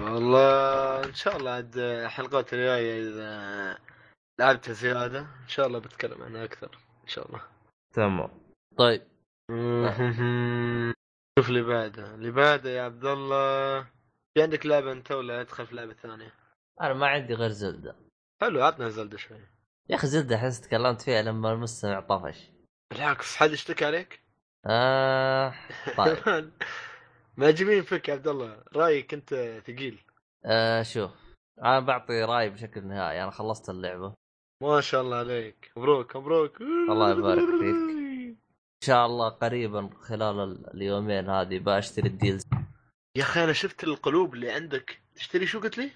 [0.00, 3.78] والله إن شاء الله عاد الحلقات الجاية إذا
[4.38, 7.40] لعبتها زيادة إن شاء الله بتكلم عنها أكثر إن شاء الله.
[7.94, 8.30] تمام.
[8.76, 9.02] طيب.
[11.38, 12.14] شوف اللي بعده.
[12.14, 13.82] اللي بعده يا عبد الله
[14.34, 16.32] في عندك لعبة أنت ولا ادخل في لعبة ثانية؟
[16.80, 17.96] أنا ما عندي غير زلدة.
[18.40, 19.40] حلو عطنا زلدة شوي.
[19.88, 22.50] يا أخي زلدة أحس تكلمت فيها لما المستمع طفش.
[22.90, 24.20] بالعكس حد اشتكى عليك؟
[24.66, 25.54] آه
[25.98, 26.52] طيب.
[27.36, 28.64] معجبين فيك يا عبد الله.
[28.76, 29.34] رأيك أنت
[29.66, 30.00] ثقيل.
[30.44, 31.10] آه شوف
[31.62, 33.22] أنا بعطي راي بشكل نهائي.
[33.22, 34.14] أنا خلصت اللعبة.
[34.62, 35.72] ما شاء الله عليك.
[35.76, 36.60] مبروك مبروك.
[36.60, 37.83] الله يبارك فيك.
[38.84, 42.40] ان شاء الله قريبا خلال ال- اليومين هذه بشتري الديل
[43.16, 45.00] يا أخي أنا شفت القلوب اللي عندك.
[45.14, 45.90] تشتري شو قلت لي؟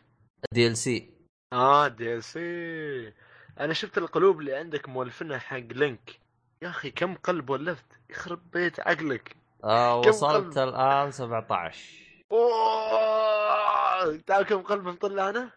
[0.52, 1.10] DLC
[1.52, 3.12] آه DLC
[3.60, 6.20] أنا شفت القلوب اللي عندك مولفينها حق Link.
[6.62, 7.86] يا أخي كم قلب ولفت.
[8.10, 9.36] يخرب بيت عقلك.
[9.64, 15.50] آه وصلت قلب؟ الآن 17 أوه تعرف كم قلب مطلع أنا؟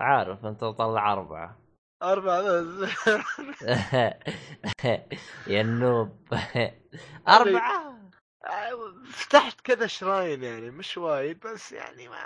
[0.00, 1.58] عارف أنت طلع أربعة.
[2.02, 2.90] أربعة بس
[5.46, 6.10] يا ال noob
[7.28, 7.96] أربعة.
[9.10, 12.16] فتحت كذا shrine يعني مش وايد بس يعني ما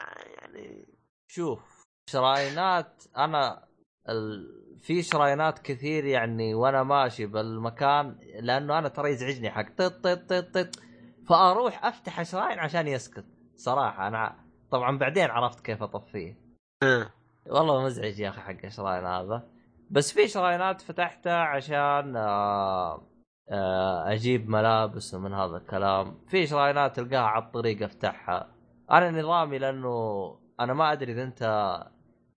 [0.40, 0.86] يعني
[1.28, 3.64] شوف شراينات أنا
[4.08, 4.50] ال...
[4.80, 10.58] في شراينات كثير يعني وأنا ماشي بالمكان لأنه أنا ترى يزعجني حق طط طط طط
[10.58, 10.80] طط
[11.28, 13.24] فأروح أفتح شراين عشان يسكت
[13.56, 14.08] صراحة.
[14.08, 16.36] أنا طبعا بعدين عرفت كيف أطفيه.
[16.82, 17.10] ها.
[17.46, 19.48] والله مزعج يا أخي حق الشراين هذا.
[19.90, 23.06] بس في شراينات فتحتها عشان آه
[23.50, 26.18] آه أجيب ملابس ومن هذا الكلام.
[26.28, 28.54] في شراينات تلقاها على الطريق أفتحها.
[28.90, 31.76] أنا نظامي لأنه أنا ما أدري إذا أنت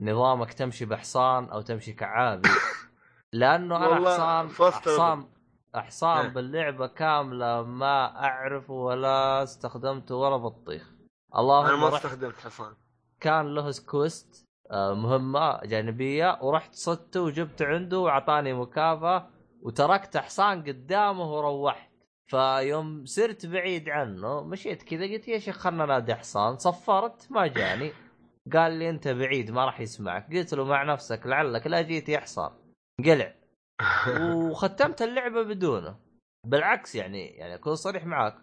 [0.02, 2.50] نظامك تمشي بحصان أو تمشي كعابي.
[3.34, 5.30] لأنه أنا حصان حصان
[5.76, 6.34] حصان إيه.
[6.34, 10.92] باللعبة كاملة ما اعرفه ولا استخدمته ولا بطيخ.
[11.36, 12.74] اللهم أنا ما استخدمت حصان.
[13.20, 14.43] كان له كويست آه،
[14.74, 19.30] مهمة جانبية ورحت صدته وجبته عنده وأعطاني مكافأة
[19.62, 21.90] وتركت حصان قدامه وروحت.
[22.28, 26.58] فيوم صرت بعيد عنه مشيت كذا قلت يا شيخ خلنا نادي حصان.
[26.58, 27.92] صفرت ما جاني.
[28.54, 30.34] قال لي أنت بعيد ما راح يسمعك.
[30.36, 32.52] قلت له مع نفسك لعلك لا جيت يا حصان.
[33.06, 33.36] قلع.
[34.32, 35.96] وختمت اللعبة بدونه.
[36.46, 38.36] بالعكس يعني يعني أكون صريح معاك.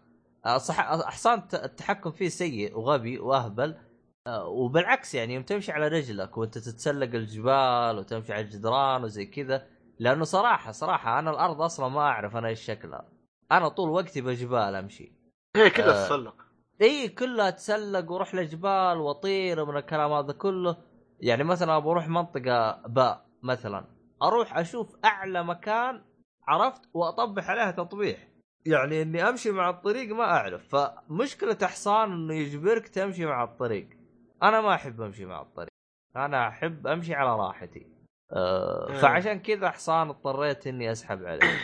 [0.47, 3.71] آه، صح حصان التحكم فيه سيء وغبي وأهبل.
[3.71, 3.90] آه،
[4.29, 9.67] وبالعكس يعني يوم تمشي على رجلك وانت تتسلق الجبال وتمشي على الجدران وزي كذا
[9.99, 13.09] لأنه صراحة صراحة أنا الأرض أصلا ما أعرف أنا إيش شكلها.
[13.53, 15.13] أنا طول وقتي بجبال أمشي.
[15.57, 16.07] هي كلها آه.
[16.07, 16.35] تسلق
[16.83, 20.77] إي كلها اتسلق وأروح لجبال وأطير ومن الكلام هذا كله.
[21.21, 23.85] يعني مثلا بروح منطقة باء مثلا
[24.23, 26.05] أروح أشوف أعلى مكان
[26.49, 28.29] عرفت وأطبح عليها تطبيح.
[28.67, 30.77] يعني إني أمشي مع الطريق ما أعرف.
[30.77, 34.00] فمشكلة حصان إنه يجبرك تمشي مع الطريق.
[34.43, 35.69] أنا ما أحب أمشي مع الطريق.
[36.17, 37.87] أنا أحب أمشي على راحتي.
[38.33, 39.01] أه آه.
[39.01, 41.59] فعشان كذا حصان اضطريت إني أسحب عليه.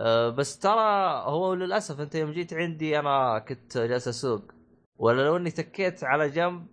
[0.00, 4.42] أه بس ترى هو للأسف أنت يوم جيت عندي أنا كنت جالس أسوق.
[4.98, 6.66] ولا لو إني تكيت على جنب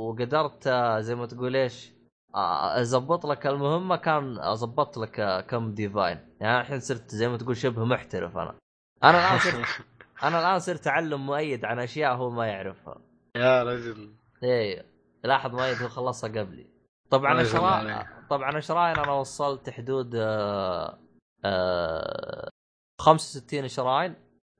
[0.00, 0.68] وقدرت
[0.98, 1.94] زي ما تقول إيش
[2.34, 6.18] اظبط لك المهمه كان اظبط لك كم ديفاين.
[6.40, 8.54] يعني الحين صرت زي ما تقول شبه محترف أنا.
[9.04, 9.86] أنا الآن صرت
[10.26, 13.00] أنا الآن صرت أعلم مؤيد عن أشياء هو ما يعرفها.
[13.36, 14.14] يا رجل.
[14.44, 14.84] إيه
[15.24, 16.66] لاحظ مؤيد هو خلصها قبلي.
[17.10, 17.40] طبعا ما
[17.94, 18.06] عليك.
[18.30, 20.98] طبعا ال shrine أنا وصلت حدود آه
[21.44, 22.48] آه
[23.00, 24.14] 65 shrine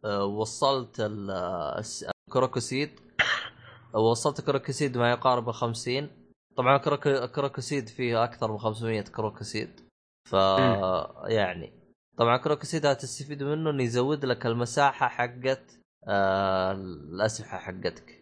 [0.05, 1.83] آه وصلت ال- آه،
[2.29, 3.01] ال Korok seed
[3.95, 6.11] وصلت Korok seed ما يقارب 50
[6.57, 9.81] طبعا Korok- Korok seed فيه أكثر من 500 Korok seed
[10.31, 10.33] ف
[11.27, 11.73] يعني
[12.19, 18.21] طبعا Korok seed تستفيد منه إنه يزود لك المساحة حقت آه الأسلحة حقتك.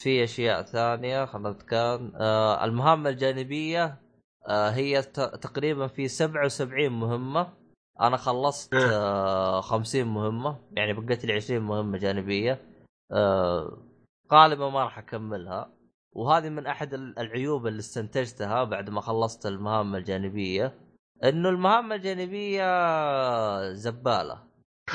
[0.00, 4.00] في أشياء ثانية خلنا كان آه المهام الجانبية
[4.48, 5.02] آه هي
[5.42, 7.52] تقريبا في 77 مهمة.
[8.00, 9.60] أنا خلصت آه.
[9.60, 12.60] 50 مهمة يعني بقيت لي 20 مهمة جانبية.
[13.12, 13.78] آه
[14.32, 15.72] غالبا ما راح أكملها.
[16.12, 20.74] وهذه من أحد ال- العيوب اللي استنتجتها بعد ما خلصت المهام الجانبية
[21.24, 22.64] إنه المهام الجانبية
[23.72, 24.42] زبالة.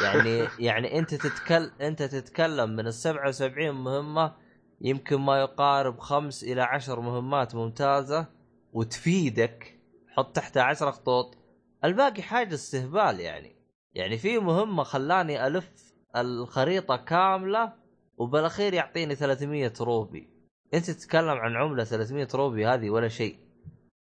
[0.03, 4.44] يعني يعني أنت تتكلم أنت تتكلم من ال 77 مهمة
[4.81, 8.25] يمكن ما يقارب خمس إلى عشر مهمات ممتازة
[8.73, 9.79] وتفيدك.
[10.07, 11.37] حط تحتها عشر خطوط.
[11.83, 13.55] الباقي حاجة استهبال يعني.
[13.93, 17.73] يعني في مهمة خلاني ألف الخريطة كاملة
[18.17, 20.29] وبالأخير يعطيني 300 روبي.
[20.73, 23.37] أنت تتكلم عن عملة 300 روبي هذه ولا شيء.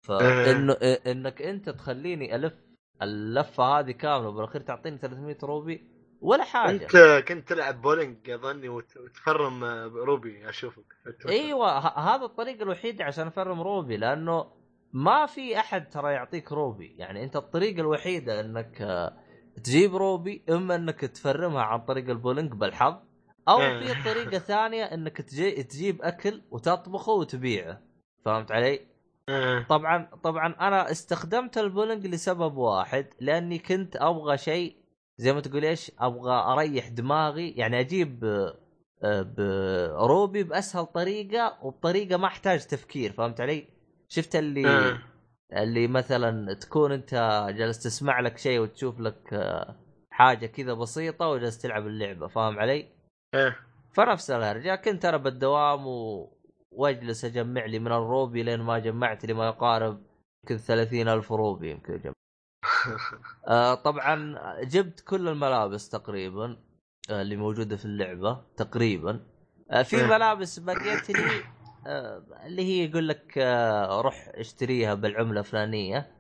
[0.02, 0.74] فإنه
[1.08, 2.54] إنك أنت تخليني ألف
[3.02, 5.95] اللفة هذه كاملة وبالأخير تعطيني 300 rupee.
[6.22, 10.86] ولا حاجة انت كنت تلعب بولينج اظني وت- وتفرم آه، rupee اشوفك
[11.30, 11.78] أيوه
[12.16, 14.52] هذا الطريق الوحيد عشان افرم rupee لأنه
[14.94, 19.18] ما في احد ترى يعطيك rupee يعني انت الطريقة الوحيده انك آه،
[19.64, 22.96] تجيب rupee اما انك تفرمها عن طريق البولينج بالحظ
[23.48, 23.94] أو إيه.
[23.94, 27.82] في طريقة ثانية انك تجي تجيب اكل وتطبخه وتبيعه
[28.26, 28.88] فهمت علي؟
[29.30, 29.64] إيه.
[29.70, 34.85] طبعا طبعا أنا استخدمت البولينج لسبب واحد لأني كنت أبغى شيء
[35.18, 38.58] زي ما تقول إيش أبغى أريح دماغي يعني أجيب آه،
[39.04, 39.22] آه،
[40.02, 43.68] ب rupee بأسهل طريقة وبطريقة ما أحتاج تفكير فهمت علي؟
[44.10, 45.02] شفت اللي إيه.
[45.54, 47.14] اللي مثلا تكون أنت
[47.58, 49.76] جالس تسمع لك شيء وتشوف لك آه،
[50.12, 52.86] حاجة كذا بسيطة وجالس تلعب اللعبة فاهم علي؟
[53.36, 53.56] إيه
[53.94, 56.30] فنفس الهرجة كنت أنا بالدوام و...
[56.72, 60.04] وأجلس أجمع لي من الروبي لين ما جمعت لي ما يقارب
[60.44, 62.14] يمكن ثلاثين ألف روبي يمكن جمع.
[63.48, 66.58] آه طبعا جبت كل الملابس تقريبا
[67.10, 69.20] آه اللي موجودة في اللعبة تقريبا.
[69.72, 70.06] آه في إيه.
[70.06, 71.42] ملابس بقيت لي
[71.88, 76.12] آه اللي هي يقول لك آه روح اشتريها بالعملة الفلانية.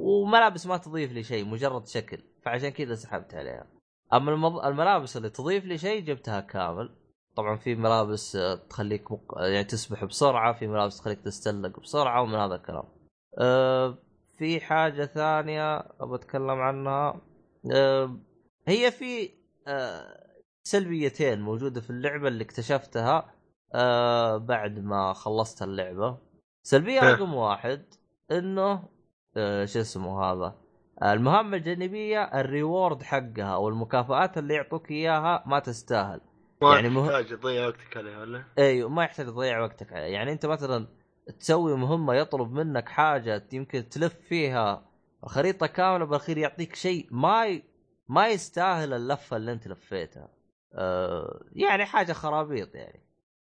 [0.00, 2.18] وملابس ما تضيف لي شيء مجرد شكل.
[2.44, 3.66] فعشان كذا سحبت عليها.
[4.12, 4.64] أما المض...
[4.64, 6.96] الملابس اللي تضيف لي شيء جبتها كامل.
[7.36, 8.38] طبعا في ملابس
[8.70, 9.34] تخليك مق...
[9.38, 12.84] يعني تسبح بسرعة في ملابس تخليك تستلق بسرعة ومن هذا الكلام.
[13.38, 13.98] أه
[14.38, 17.20] في حاجة ثانية أبغى أتكلم عنها.
[17.74, 18.16] أه
[18.68, 19.30] هي في
[19.68, 20.24] أه
[20.66, 23.34] سلبيتين موجودة في اللعبة اللي اكتشفتها
[23.74, 26.18] أه بعد ما خلصت اللعبة.
[26.62, 27.12] سلبية إيه.
[27.14, 27.84] رقم واحد
[28.32, 28.88] إنه
[29.36, 30.54] أه شو اسمه هذا؟
[31.02, 36.20] المهمة الجانبية الريورد حقها أو المكافآت اللي يعطوك إياها ما تستاهل.
[36.62, 40.32] ما يعني مه- تحتاج تضيع وقتك عليه ولا؟ أيوه ما يحتاج تضيع وقتك عليه يعني
[40.32, 40.86] أنت مثلا
[41.40, 44.86] تسوي مهمة يطلب منك حاجة يمكن تلف فيها
[45.22, 47.62] خريطة كاملة بالأخير يعطيك شيء ما ي...
[48.08, 50.28] ما يستاهل اللفة اللي أنت لفيتها.
[50.74, 53.00] آه يعني حاجة خرابيط يعني.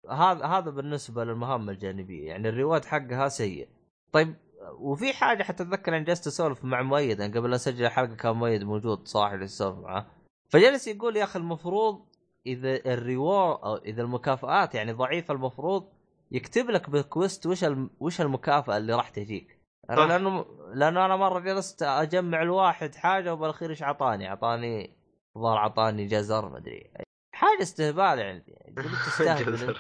[0.10, 3.70] هذا هذا بالنسبة للمهام الجانبية يعني الريواد حقها سيء.
[4.12, 4.36] طيب
[4.80, 8.64] وفي حاجة حتى أتذكر أن جلست أسولف مع مؤيد يعني قبل أسجل الحلقة كان مؤيد
[8.64, 10.06] موجود صاحي اسولف معاه
[10.50, 12.06] فجلس يقول يا أخي المفروض
[12.46, 15.93] إذا الريوار أو إذا المكافآت يعني ضعيفه المفروض
[16.34, 17.66] يكتب لك بالكويست وش
[18.00, 19.60] وش المكافأة اللي راح تجيك.
[19.90, 24.98] أنا لأنه لأنه أنا مرة جلست أجمع الواحد حاجة وبالأخير إيش اعطاني؟ اعطاني
[25.36, 26.92] الظاهر اعطاني جزر ما أدري.
[27.36, 28.44] حاجة استهبال يعني.
[28.78, 29.76] قلت تستهبل.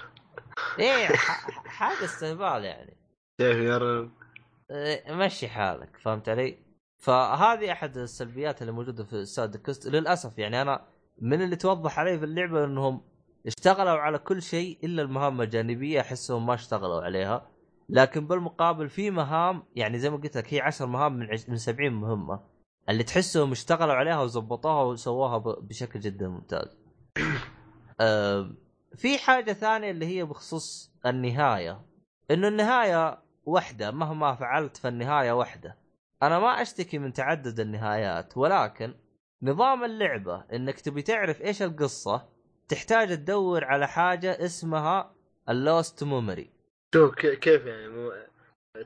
[0.80, 1.08] إيه
[1.66, 2.98] حاجة استهبال يعني.
[3.42, 4.12] كيف يا رب؟
[4.72, 6.58] إيه، مشي حالك فهمت علي؟
[7.04, 10.86] فهذه أحد السلبيات اللي موجودة في ساد كوست للأسف يعني أنا
[11.22, 13.02] من اللي توضح علي في اللعبة إنهم
[13.48, 17.50] اشتغلوا على كل شيء إلا المهام الجانبية أحسهم ما اشتغلوا عليها
[17.90, 21.28] لكن بالمقابل في مهام يعني زي ما قلت لك هي 10 مهام من.
[21.48, 22.40] من 70 مهمة
[22.90, 25.38] اللي تحسهم اشتغلوا عليها وظبطوها وسووها.
[25.38, 26.78] بشكل جدا ممتاز.
[28.00, 28.52] أه...
[28.96, 31.82] في حاجة ثانية اللي هي بخصوص النهاية
[32.32, 35.78] إنه النهاية واحدة مهما فعلت فالنهاية واحدة.
[36.24, 38.94] أنا ما أشتكي من تعدد النهايات ولكن
[39.44, 42.33] نظام اللعبة إنك تبي تعرف إيش القصة
[42.74, 45.16] تحتاج تدور على حاجة اسمها
[45.50, 46.50] ال lost memory
[46.96, 48.12] شوف كيف يعني؟ مو...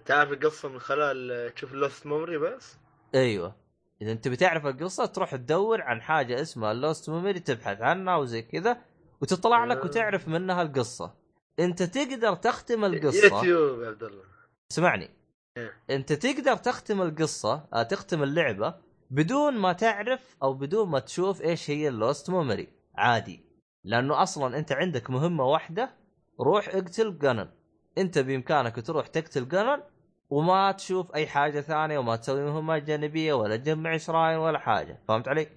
[0.06, 2.78] تعرف القصة من خلال تشوف ال lost memory بس؟
[3.16, 3.56] أيوه.
[4.02, 8.42] إذا أنت بتعرف القصة تروح تدور عن حاجة اسمها ال lost memory تبحث عنها وزي
[8.42, 8.78] كذا
[9.22, 11.14] وتطلع لك وتعرف منها القصة.
[11.60, 13.36] أنت تقدر تختم القصة.
[13.36, 14.24] يوتيوب يا عبد الله.
[14.72, 15.10] اسمعني.
[15.58, 15.74] إيه.
[15.90, 18.76] أنت تقدر تختم القصة آه، تختم اللعبة
[19.12, 23.47] بدون ما تعرف أو بدون ما تشوف إيش هي ال lost memory عادي.
[23.88, 25.90] لأنه أصلا أنت عندك مهمة واحدة
[26.40, 27.50] روح اقتل جنن
[27.98, 29.84] أنت بإمكانك تروح تقتل جنن
[30.30, 35.28] وما تشوف أي حاجة ثانية وما تسوي مهمات جانبية ولا تجمع شراين ولا حاجة فهمت
[35.28, 35.48] علي؟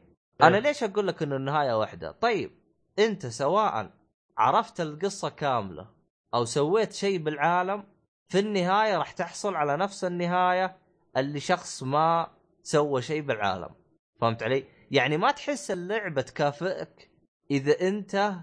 [0.42, 0.62] أنا إيه.
[0.62, 2.50] ليش أقول لك إنه النهاية واحدة؟ طيب
[2.98, 3.90] أنت سواء
[4.38, 5.90] عرفت القصة كاملة
[6.34, 7.84] أو سويت شيء بالعالم
[8.28, 10.76] في النهاية راح تحصل على نفس النهاية
[11.16, 12.30] اللي شخص ما
[12.62, 13.70] سوى شيء بالعالم
[14.20, 17.09] فهمت علي؟ يعني ما تحس اللعبة تكافئك
[17.50, 18.34] إذا أنت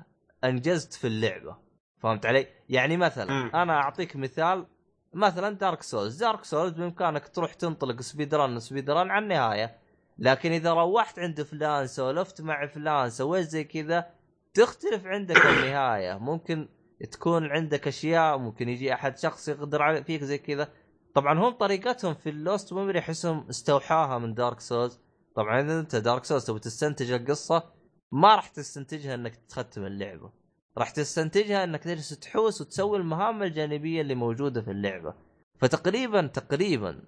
[0.43, 1.57] أنجزت في اللعبة
[1.99, 3.55] فهمت علي؟ يعني مثلا م.
[3.55, 4.65] أنا أعطيك مثال
[5.13, 9.77] مثلا Dark Souls، Dark Souls بإمكانك تروح تنطلق speed run speed run على النهاية.
[10.19, 14.09] لكن إذا روحت عند فلان سولفت مع فلان سويت زي كذا
[14.53, 16.17] تختلف عندك النهاية.
[16.17, 16.69] ممكن
[17.11, 20.67] تكون عندك أشياء ممكن يجي أحد شخص يغدر فيك زي كذا.
[21.15, 24.99] طبعا هم طريقتهم في ال lost memory أحسهم استوحاها من Dark Souls
[25.35, 27.76] طبعا إذا أنت دارك سولز تبي تستنتج القصة
[28.11, 30.31] ما راح تستنتجها إنك تختم اللعبة.
[30.77, 35.13] راح تستنتجها إنك تجلس تحوس وتسوي المهام الجانبية اللي موجودة في اللعبة.
[35.59, 37.03] فتقريبا تقريبا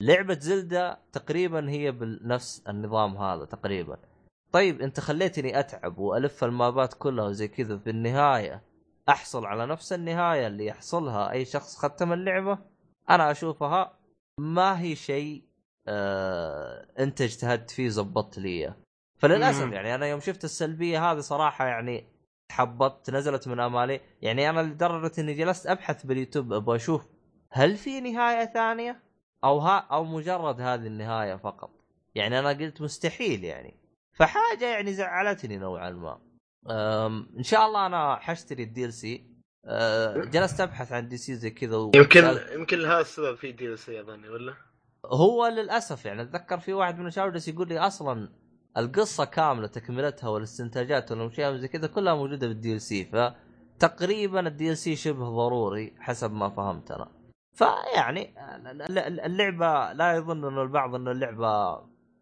[0.00, 3.98] لعبة زلدة تقريبا هي بنفس النظام هذا تقريبا.
[4.52, 8.62] طيب أنت خليتني أتعب وألف المابات كلها وزي كذا في النهاية.
[9.08, 12.58] أحصل على نفس النهاية اللي يحصلها أي شخص ختم اللعبة؟
[13.10, 13.98] أنا أشوفها
[14.38, 15.44] ما هي شيء
[15.88, 18.74] آه أنت اجتهدت فيه زبطت لي
[19.28, 22.08] فللأسف يعني أنا يوم شفت السلبية هذه صراحة يعني
[22.48, 24.00] تحبطت نزلت من أمالي.
[24.22, 27.06] يعني أنا لدرجة إني جلست أبحث باليوتيوب أبغى أشوف
[27.50, 29.02] هل في نهاية ثانية
[29.44, 31.70] أو ها أو مجرد هذه النهاية فقط.
[32.14, 33.80] يعني أنا قلت مستحيل يعني.
[34.18, 36.20] فحاجة يعني زعلتني نوعا ما.
[37.38, 39.34] إن شاء الله أنا حاشتري ال DLC
[40.16, 41.90] جلست أبحث عن DLC زي كذا و...
[41.94, 44.54] يمكن يمكن هذا السبب في DLC اظني ولا؟
[45.06, 48.43] هو للأسف يعني أتذكر في واحد من الشباب يقول لي أصلا
[48.76, 55.28] القصة كاملة تكملتها والاستنتاجات والاشياء زي كذا كلها موجودة بال DLC فتقريبا ال DLC شبه
[55.28, 57.08] ضروري حسب ما فهمت أنا
[57.54, 58.34] فيعني
[59.26, 61.80] اللعبة لا يظن إنه البعض إنه اللعبة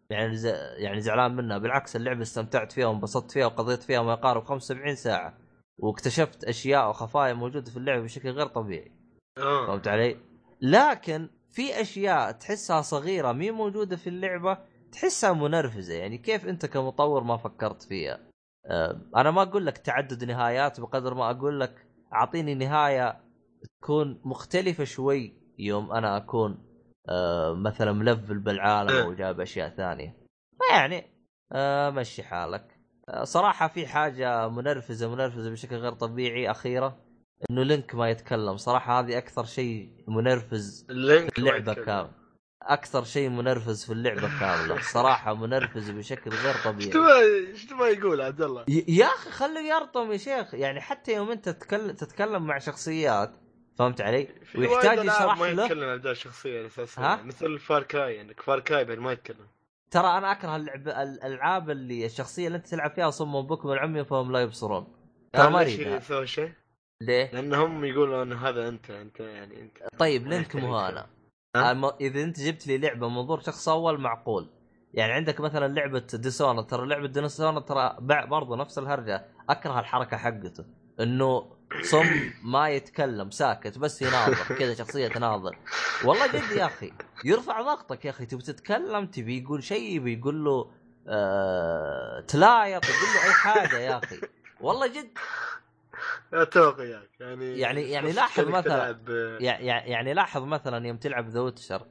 [0.09, 0.37] يعني
[0.77, 5.37] يعني زعلان منها بالعكس اللعبة استمتعت فيها وانبسطت فيها وقضيت فيها ما يقارب 75 ساعة
[5.77, 8.91] واكتشفت أشياء وخفايا موجودة في اللعبة بشكل غير طبيعي
[9.37, 9.67] آه.
[9.67, 10.17] فهمت علي؟
[10.61, 14.57] لكن في أشياء تحسها صغيرة مي موجودة في اللعبة
[14.93, 18.19] تحسها منرفزة يعني كيف أنت كمطور ما فكرت فيها؟
[18.65, 23.23] أه أنا ما أقول لك تعدد نهايات بقدر ما أقول لك أعطيني نهاية
[23.81, 26.57] تكون مختلفة شوي يوم أنا أكون
[27.09, 30.17] أه مثلا ملفل بالعالم وجاب أشياء ثانية.
[30.59, 31.03] فيعني
[31.51, 32.79] أه مشي حالك.
[33.23, 36.97] صراحة في حاجة منرفزة منرفزة بشكل غير طبيعي اخيره
[37.51, 38.57] إنه Link ما يتكلم.
[38.57, 42.22] صراحة هذه أكثر شيء منرفز Link اللعبة كامل
[42.65, 44.81] أكثر شيء منرفز في اللعبة كاملة.
[44.81, 46.91] صراحة منرفز بشكل غير طبيعي.
[47.51, 50.53] إيش تبغى يقول عبد الله؟ يا أخي خليه يرطم يا شيخ.
[50.53, 53.31] يعني حتى يوم أنت تتكلم تتكلم مع شخصيات
[53.77, 55.55] فهمت علي؟ ويحتاج يشرح له.
[55.55, 57.01] ما يتكلم عن الشخصيه أساسا.
[57.01, 59.47] ها؟ مثل Far Cry عندك Far Cry بعد ما يتكلم.
[59.91, 64.31] ترى أنا أكره اللعب الألعاب اللي الشخصية اللي أنت تلعب فيها صم بكم العمي فهم
[64.31, 64.87] لا يبصرون.
[65.33, 66.25] ترى ما أريدها.
[67.01, 69.77] ليه؟ لأنهم يقولوا أن هذا أنت أنت يعني أنت.
[69.97, 71.03] طيب Link؟ الم-
[71.55, 74.49] إذا أنت جبت لي لعبة منظور شخص أول معقول.
[74.93, 79.25] يعني عندك مثلا لعبة Dishonored ترى لعبة Dishonored ترى برضو نفس الهرجة.
[79.49, 80.65] أكره الحركة حقته.
[80.99, 81.51] إنه
[81.81, 82.05] صم
[82.43, 85.57] ما يتكلم ساكت بس يناظر كذا شخصية تناظر.
[86.05, 86.93] والله جد يا أخي
[87.25, 88.25] يرفع ضغطك يا أخي.
[88.25, 90.71] تبي تتكلم تبي يقول شيء بيقول له
[91.07, 94.19] آه تلايط يقول له أي حاجة يا أخي.
[94.61, 95.09] والله جد
[96.33, 97.59] وياك يعني.
[97.59, 99.09] يعني- يعني بس لاحظ مثلاً- تلعب-
[99.41, 101.85] يع- يعني لاحظ مثلا يوم تلعب The Witcher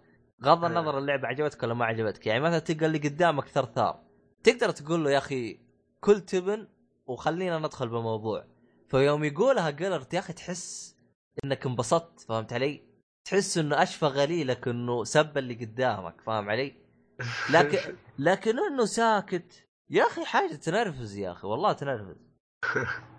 [0.44, 4.02] غض النظر اللعبة عجبتك ولا ما عجبتك؟ يعني مثلا تلقى اللي قدامك ثرثار
[4.44, 5.60] تقدر تقول له يا أخي
[6.00, 6.68] كل تبن
[7.06, 8.44] وخلينا ندخل بالموضوع.
[8.88, 10.96] فيوم يقولها Geralt يا أخي تحس
[11.44, 12.82] إنك انبسطت فهمت علي؟
[13.24, 16.74] تحس إنه أشفى غليلك إنه سب اللي قدامك فاهم علي؟
[17.54, 17.78] لكن
[18.18, 19.66] لكن إنه ساكت.
[19.90, 22.16] يا أخي حاجة تنرفز يا أخي والله تنرفز.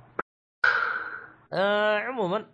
[1.54, 2.46] آه عموما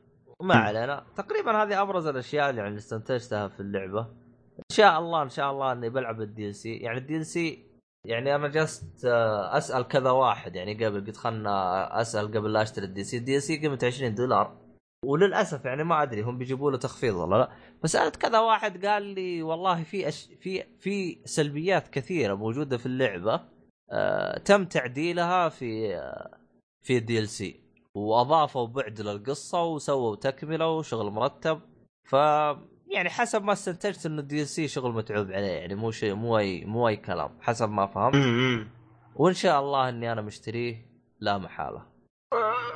[0.42, 1.06] ما علينا.
[1.16, 4.02] تقريبا هذه أبرز الأشياء اللي يعني استنتجتها في اللعبة.
[4.60, 7.70] إن شاء الله إن شاء الله إني بلعب ال DLC يعني ال DLC
[8.08, 10.56] يعني أنا جلست آه، أسأل كذا واحد.
[10.56, 14.58] يعني قبل قلت خلنا أسأل قبل لا أشتري ال DLC ال DLC قيمته 20 دولار.
[15.06, 17.50] وللأسف يعني ما أدري هم بيجيبوا له تخفيض ولا لا.
[17.84, 20.30] فسألت كذا واحد قال لي والله في أش...
[20.42, 23.42] في في سلبيات كثيرة موجودة في اللعبة.
[23.92, 26.38] آه تم تعديلها في آه
[26.86, 31.62] في ال DLC وأضافوا بعد للقصة وسووا تكملة وشغل مرتب.
[32.04, 32.14] ف
[32.92, 36.66] يعني حسب ما استنتجت انه ال DLC شغل متعوب عليه يعني مو شيء مو أي
[36.66, 38.68] مو أي كلام حسب ما فهمت.
[39.16, 40.86] وإن شاء الله إني أنا مشتريه
[41.20, 41.86] لا محالة.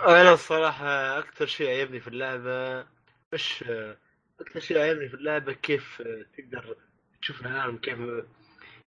[0.07, 2.85] أنا الصراحة أكثر شيء عجبني في اللعبة
[3.33, 3.65] مش
[4.39, 6.01] أكثر شيء عجبني في اللعبة كيف
[6.37, 6.75] تقدر
[7.21, 7.97] تشوف العالم كيف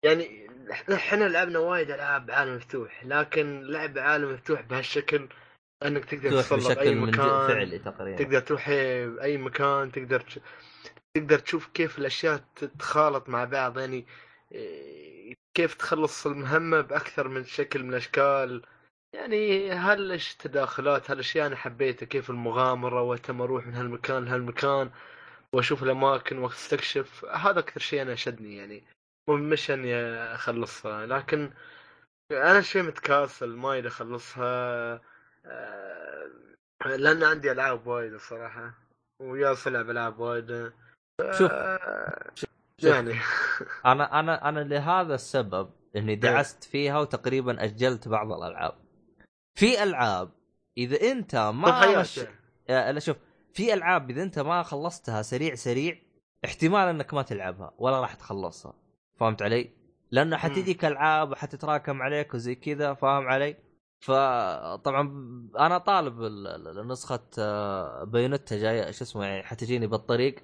[0.03, 0.51] يعني
[0.93, 5.29] إحنا لعبنا وايد ألعاب عالم مفتوح لكن لعب عالم مفتوح بهالشكل
[5.87, 8.24] انك تقدر تروح تتسلق أي مكان فعلي تقريبا.
[8.24, 8.68] تقدر تروح
[9.22, 10.24] أي مكان تقدر.
[11.16, 14.07] تقدر تشوف كيف الأشياء تتخالط مع بعض يعني
[14.53, 18.62] إيه، كيف تخلص المهمة بأكثر من شكل من الأشكال.
[19.14, 24.91] يعني هالش تداخلات هالاشياء أنا حبيتها كيف المغامرة وتم أروح من هالمكان لهالمكان
[25.55, 28.83] وأشوف الأماكن وأستكشف هذا أكثر شيء أنا شدني يعني.
[29.28, 31.51] مو مش اني أخلصها لكن
[32.33, 35.12] أنا شوي متكاسل ما أريد أخلصها.
[36.86, 38.74] لأن عندي ألعاب وايد الصراحة
[39.20, 40.72] وياس العب العاب وايد
[41.30, 41.51] شوف.
[41.53, 42.30] آه،.
[42.82, 43.14] يعني
[43.86, 48.74] أنا أنا أنا لهذا السبب إني دعست فيها وتقريبا أجلت بعض الألعاب
[49.55, 50.30] في ألعاب
[50.78, 52.20] إذا أنت ما مش...
[52.70, 53.16] آه، لا شوف
[53.53, 55.99] في ألعاب إذا أنت ما خلصتها سريع سريع
[56.45, 58.74] احتمال إنك ما تلعبها ولا راح تخلصها
[59.20, 59.70] فهمت علي؟
[60.11, 63.57] لأنه حتجيك ألعاب وحتتراكم عليك وزي كذا فاهم علي؟
[64.03, 65.03] فطبعا
[65.59, 70.34] أنا طالب ال- ال- النسخه آه، بايونتا جاية شو اسمه يعني حتجيني بالطريق.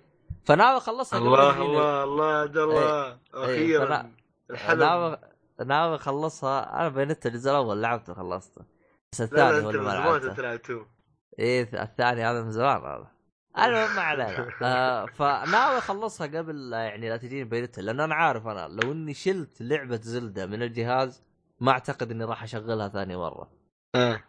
[0.45, 3.19] فناوي أخلصها الله الله الله عبد الله.
[3.35, 4.11] أخيرا
[4.51, 5.17] الحلم.
[5.67, 6.81] ناوي أخلصها.
[6.81, 8.63] أنا Bayonetta الجزء الأول لعبته وخلصته
[9.13, 10.87] بس الثاني هو اللي ما لعبته.
[11.39, 13.07] إيه الثاني هذا من زمان هذا.
[13.59, 14.49] المهم ما علينا.
[14.63, 19.63] آه فناوي أخلصها قبل يعني لا تجيني Bayonetta لأن أنا عارف أنا لو إني شلت
[19.63, 21.23] لعبة Zelda من الجهاز
[21.61, 23.51] ما أعتقد إني راح أشغلها ثاني مرة
[23.95, 24.23] آه.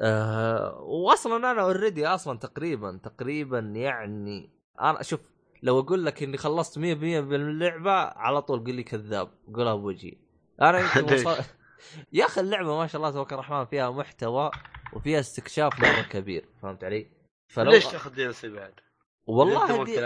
[0.00, 5.20] آه واصلا أنا already أصلا تقريبا تقريبا يعني أنا شوف
[5.62, 10.18] لو أقول لك إني خلصت 100% من اللعبة على طول قل لي كذاب قولها بوجهي
[10.62, 11.42] أنا يمكن؟ وصل...
[12.12, 14.50] يا أخي اللعبة ما شاء الله تبارك الرحمن فيها محتوى
[14.92, 17.10] وفيها استكشاف مرة كبير فهمت علي؟
[17.52, 18.74] فلو ليش تاخذ DLC بعد؟
[19.26, 20.00] والله دي...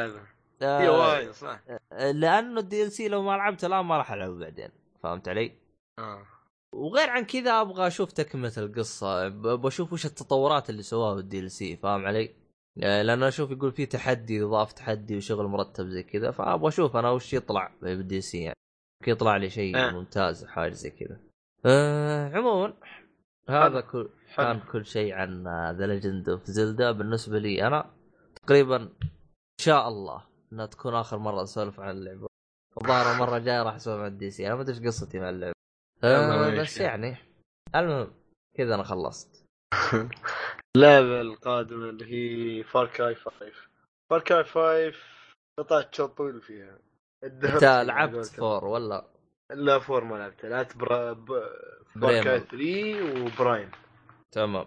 [0.62, 1.30] آه...
[1.30, 1.60] صح
[1.90, 4.70] لأنه ال DLC لو ما لعبته الآن ما راح ألعبه بعدين
[5.02, 5.52] فهمت علي؟
[5.98, 6.26] آه
[6.74, 12.06] وغير عن كذا أبغى أشوف تكملة القصة بشوف وش التطورات اللي سواها ال DLC فاهم
[12.06, 12.34] علي؟
[12.82, 17.10] آه، لأنه أشوف يقول في تحدي اضاف تحدي وشغل مرتب زي كذا فأبغى أشوف أنا
[17.10, 18.56] وش يطلع بال DLC يعني
[19.02, 19.90] يمكن يطلع لي شيء آه.
[19.90, 21.20] ممتاز حاجة زي كذا.
[21.66, 22.74] آه عموما
[23.48, 24.46] هذا كل حلو.
[24.46, 25.44] كان كل شيء عن
[25.76, 27.90] The Legend of Zelda بالنسبة لي أنا
[28.42, 28.90] تقريبا إن
[29.60, 32.26] شاء الله إنها تكون آخر مرة أسولف عن اللعبة
[32.82, 35.59] الظاهر المرة الجاية راح أسولف عن ال DLC أنا ما أدري إيش قصتي مع اللعبة
[36.04, 36.80] آه بس.
[36.80, 37.16] يعني.
[37.74, 38.14] المهم
[38.56, 39.46] كذا أنا خلصت.
[40.76, 43.52] اللعبة القادمة اللي هي Far Cry 5
[44.10, 44.92] Far Cry 5
[45.58, 46.78] قطعت شوط طويل فيها.
[47.24, 48.26] أنت فيها لعبت.
[48.26, 49.06] Four ولا؟
[49.50, 50.50] لا Four ما لعبتها.
[50.50, 51.12] لعبت برا...
[51.12, 51.26] ب...
[52.00, 52.24] Far.
[52.24, 53.70] Cry 3 و Primal
[54.32, 54.66] تمام.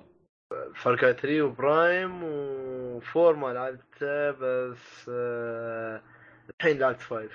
[0.76, 6.02] Far Cry 3 و Primal و Four ما لعبتها بس آه،
[6.50, 7.30] الحين لعبت 5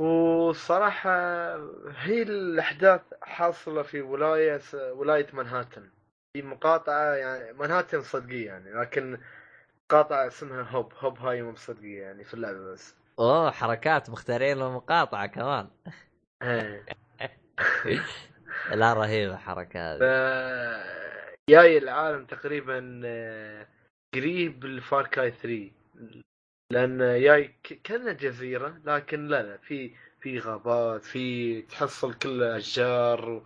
[0.00, 1.10] والصراحة
[1.90, 4.60] هي الأحداث حاصلة في ولاية
[4.92, 5.90] ولاية منهاتن
[6.36, 9.18] في مقاطعة يعني منهاتن صدقية يعني لكن
[9.84, 12.94] مقاطعة اسمها هوب هوب هاي مو بصدقية يعني في اللعبة بس.
[13.18, 15.68] أوه حركات مختارين المقاطعة كمان.
[16.42, 16.84] إيه.
[18.74, 20.02] لا رهيبة حركة ف...
[20.02, 20.98] هذه
[21.50, 23.66] جاي العالم تقريبا آه،
[24.14, 25.70] قريب لفار كاي 3
[26.72, 27.54] لأن جاي
[27.84, 33.42] كانه جزيرة لكن لا لا في في غابات في تحصل كل اشجار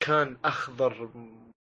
[0.00, 1.10] كان أخضر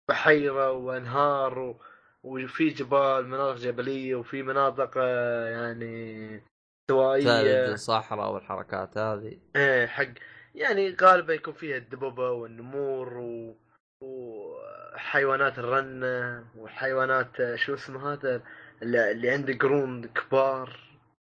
[0.08, 1.80] بحيرة وأنهار و...
[2.22, 6.42] وفي جبال مناطق جبلية وفي مناطق آه، يعني
[6.90, 9.38] استوائيه صحراء والحركات هذه.
[9.56, 10.08] إيه حق
[10.54, 13.56] يعني غالبا يكون فيها الدببة والنمور و...
[14.02, 18.42] وحيوانات الرنة وحيوانات شو اسمه هذا؟
[18.82, 20.80] اللي, عنده قرون كبار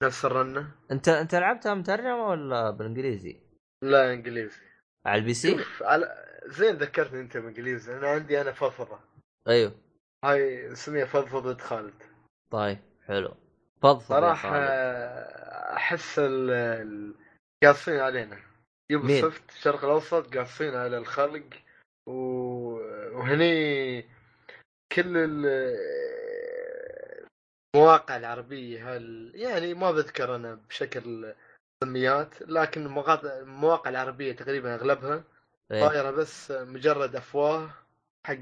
[0.02, 0.70] نفس الرنة.
[0.90, 3.40] انت انت لعبتها مترجمة ولا بالانجليزي؟
[3.82, 4.60] لا انجليزي.
[5.06, 7.96] على ال PC؟ على زين ذكرتني انت بالانجليزي.
[7.98, 8.98] أنا عندي أنا فضفضة.
[9.48, 9.74] أيوه.
[10.24, 12.02] هاي اسمها فضفضة خالد.
[12.50, 13.34] طيب حلو.
[13.82, 14.68] فضفض يا صراحة خالد.
[15.76, 16.20] أحس
[17.64, 18.38] قاصين علينا.
[18.90, 21.44] Ubi؟ soft الشرق الأوسط قاصين على الخلق.
[22.08, 22.12] و...
[23.18, 24.02] وهني
[24.92, 25.76] كل ال-
[27.76, 31.34] المواقع العربية هال يعني ما بذكر أنا بشكل
[31.84, 32.86] سميات لكن
[33.24, 35.24] المواقع العربية تقريبا أغلبها
[35.72, 35.88] إيه.
[35.88, 37.70] طايرة بس مجرد أفواه
[38.26, 38.38] حق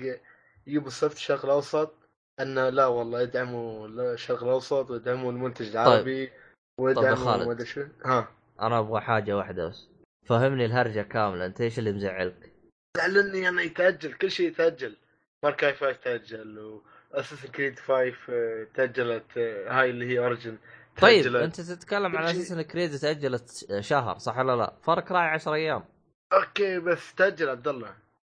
[0.66, 1.94] يوبي سوفت الشرق الأوسط
[2.40, 6.30] انه لا والله يدعموا الشرق الأوسط ويدعموا المنتج العربي
[6.78, 7.48] ويدعموا خالد.
[7.48, 8.28] ما شو ها
[8.60, 9.88] أنا أبغى حاجة واحدة بس
[10.26, 12.52] فهمني الهرجة كاملة أنت إيش اللي مزعلك؟
[12.96, 14.96] زعلني أنا يتأجل كل شيء يتأجل
[15.44, 16.80] ماركاي 5 تأجل
[17.14, 20.58] واساسن كريد 5 آه، تأجلت آه، هاي اللي هي اوريجن
[21.00, 21.42] طيب تأجلت.
[21.42, 25.54] أنت تتكلم عن كل شيء- أساس كريد تأجلت شهر صح ولا لا؟ فرق راعي 10
[25.54, 25.84] أيام.
[26.32, 27.94] أوكي بس تأجل عبد الله.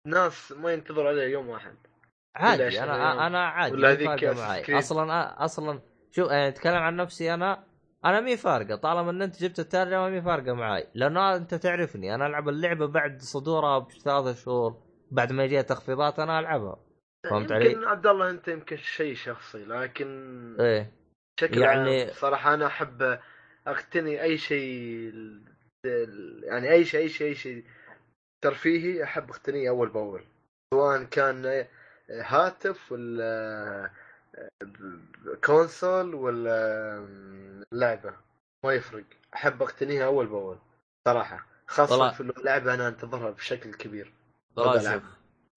[0.07, 1.75] ناس ما ينتظروا عليه يوم واحد.
[2.35, 3.19] عادي أنا أيام.
[3.19, 4.69] أنا عادي ولا هذيك.
[4.71, 5.79] أصلا أصلا
[6.11, 7.63] شوف يعني أتكلم عن نفسي أنا
[8.05, 8.75] أنا مي فارقة.
[8.75, 10.87] طالما إن أنت جبت الترجمه مي فارقة معي.
[10.95, 16.39] لأنه أنت تعرفني أنا ألعب اللعبة بعد صدورها بثلاث شهور بعد ما يجيها تخفيضات أنا
[16.39, 16.79] ألعبها.
[17.29, 20.07] فهمت علي؟ يمكن عبد الله أنت يمكن شيء شخصي لكن
[20.59, 20.91] إيه
[21.37, 21.65] بشكل يعني-.
[21.65, 23.19] عام صراحة أنا أحب
[23.67, 25.13] أقتني أي شيء
[26.43, 27.63] يعني أي شيء أي شيء أي شيء
[28.43, 30.23] ترفيهي أحب أقتنيه أول بأول
[30.73, 31.65] سواء كان
[32.09, 33.91] هاتف ولا
[35.45, 37.07] console ولا
[37.73, 38.13] لعبة
[38.65, 39.03] ما يفرق
[39.33, 40.57] أحب أقتنيها أول بأول
[41.07, 44.13] صراحة خاصة والله- في اللعبة أنا أنتظرها بشكل كبير
[44.57, 45.01] ألعب.
[45.01, 45.03] شوف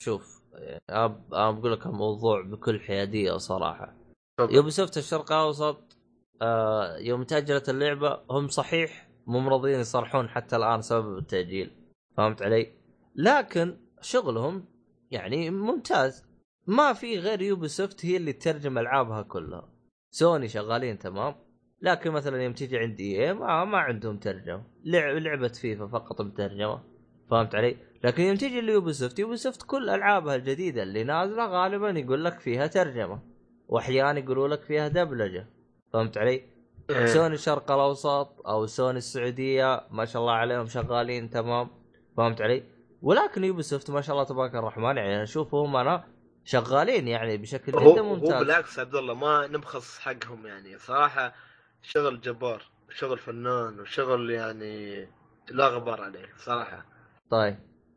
[0.03, 0.43] شوف
[0.91, 3.95] أنا بقول لك الموضوع بكل حيادية صراحة.
[4.41, 5.97] Ubisoft الشرق الأوسط
[6.43, 11.71] آه يوم تأجلت اللعبة هم صحيح مو راضيين يصرحون حتى الآن سبب التأجيل
[12.17, 12.73] فهمت علي؟
[13.15, 14.65] لكن شغلهم
[15.11, 16.25] يعني ممتاز
[16.67, 19.69] ما في غير Ubisoft هي اللي تترجم ألعابها كلها
[20.11, 21.35] سوني شغالين تمام
[21.83, 26.83] لكن مثلا يوم تيجي عند إي ما, ما عندهم ترجمة لعب لعبه فيفا فقط مترجمة
[27.31, 32.25] فهمت علي؟ لكن يوم تيجي ل Ubisoft Ubisoft كل ألعابها الجديدة اللي نازلة غالبا يقول
[32.25, 33.21] لك فيها ترجمة
[33.69, 35.47] واحيانا يقولوا لك فيها دبلجة
[35.93, 36.43] فهمت علي؟
[36.91, 37.07] إيه.
[37.07, 41.69] سوني الشرق الأوسط أو سوني السعودية ما شاء الله عليهم شغالين تمام
[42.17, 42.63] فهمت علي؟
[43.03, 46.05] ولكن يوبي سوفت ما شاء الله تبارك الرحمن يعني أشوفهم أنا
[46.45, 51.35] شغالين يعني بشكل هو جدا هو ممتاز بالعكس عبد الله ما نبخس حقهم يعني صراحة
[51.83, 52.63] شغل جبار
[52.95, 55.09] شغل فنان وشغل يعني
[55.51, 56.85] لا غبار عليه صراحة
[57.31, 57.57] طيب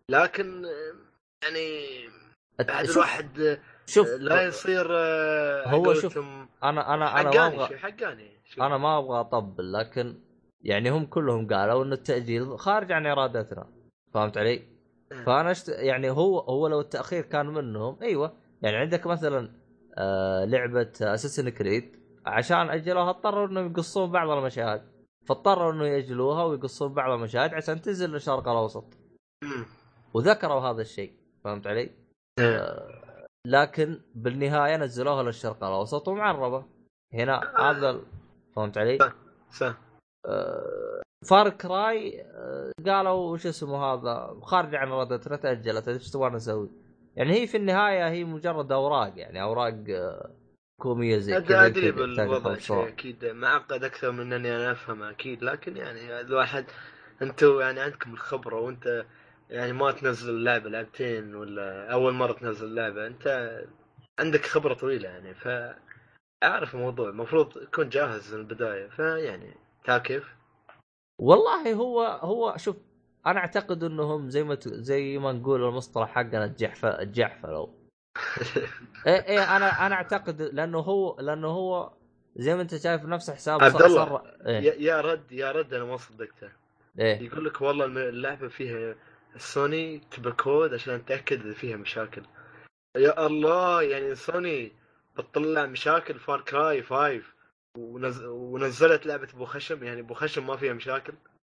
[0.10, 0.66] لكن
[1.44, 1.80] يعني
[2.60, 8.30] بعد الواحد شوف لا يصير آه، هو شوف، أنا أنا أنا ما أبغى حقاني.
[8.62, 10.16] أنا ما أبغى أطبل لكن
[10.62, 13.68] يعني هم كلهم قالوا إن التأجيل خارج عن إرادتنا
[14.14, 15.24] فهمت علي؟ إيه.
[15.26, 15.70] فأنا اشت...
[15.70, 19.52] يعني هو هو لو التأخير كان منهم أيوه يعني عندك مثلا
[19.98, 24.82] آه لعبة اساسن كريد عشان أجلوها اضطروا إنهم يقصون بعض المشاهد
[25.26, 28.86] فاضطروا إنه يأجلوها ويقصون بعض المشاهد عشان تنزل للشرق الأوسط.
[30.14, 31.90] وذكروا هذا الشيء فهمت علي؟
[32.40, 32.88] إيه.
[33.48, 36.66] لكن بالنهاية نزلوها للشرق الأوسط ومعربه
[37.14, 38.06] هنا هذا ال-
[38.56, 38.98] فهمت علي؟
[39.52, 39.78] صح
[41.26, 46.70] فار كراي آه، قالوا وش اسمه هذا خارج عن ارادتنا تاجلت إيش تبغى نسوي؟
[47.16, 50.32] يعني هي في النهاية هي مجرد أوراق يعني أوراق آه،
[50.80, 56.20] حكوميه زي كذا أدري بالوضع أكيد معقد أكثر من أني أنا افهمه أكيد لكن يعني
[56.20, 56.66] الواحد
[57.22, 59.06] أنتم يعني عندكم الخبرة وأنت
[59.50, 63.60] يعني ما تنزل اللعبة لعبتين ولا أول مرة تنزل لعبه أنت
[64.20, 65.48] عندك خبرة طويلة يعني ف
[66.44, 67.10] اعرف الموضوع.
[67.10, 70.36] المفروض يكون جاهز من البداية فيعني تعرف كيف؟
[71.22, 72.78] والله هو هو شوف
[73.28, 77.68] أنا أعتقد إنهم زي ما ت- زي ما نقول المصطلح حقنا تجحف تجحفلوا
[79.08, 81.94] إيه إيه أنا أنا أعتقد لأنه هو لأنه هو
[82.36, 84.22] زي ما أنت شايف نفس حساب عبد الله، صر...
[84.48, 84.82] إيه.
[84.82, 86.50] يا رد يا رد أنا ما صدقته.
[87.00, 87.22] إيه.
[87.22, 88.96] يقول لك والله اللعبة فيها
[89.38, 92.24] سوني تبى كود عشان نتاكد إذا فيها مشاكل.
[92.98, 94.72] يا الله يعني سوني
[95.18, 97.22] بتطلع مشاكل Far Cry 5
[97.78, 98.24] ونز...
[98.24, 101.14] ونزلت لعبة أبو خشم يعني أبو خشم ما فيها مشاكل.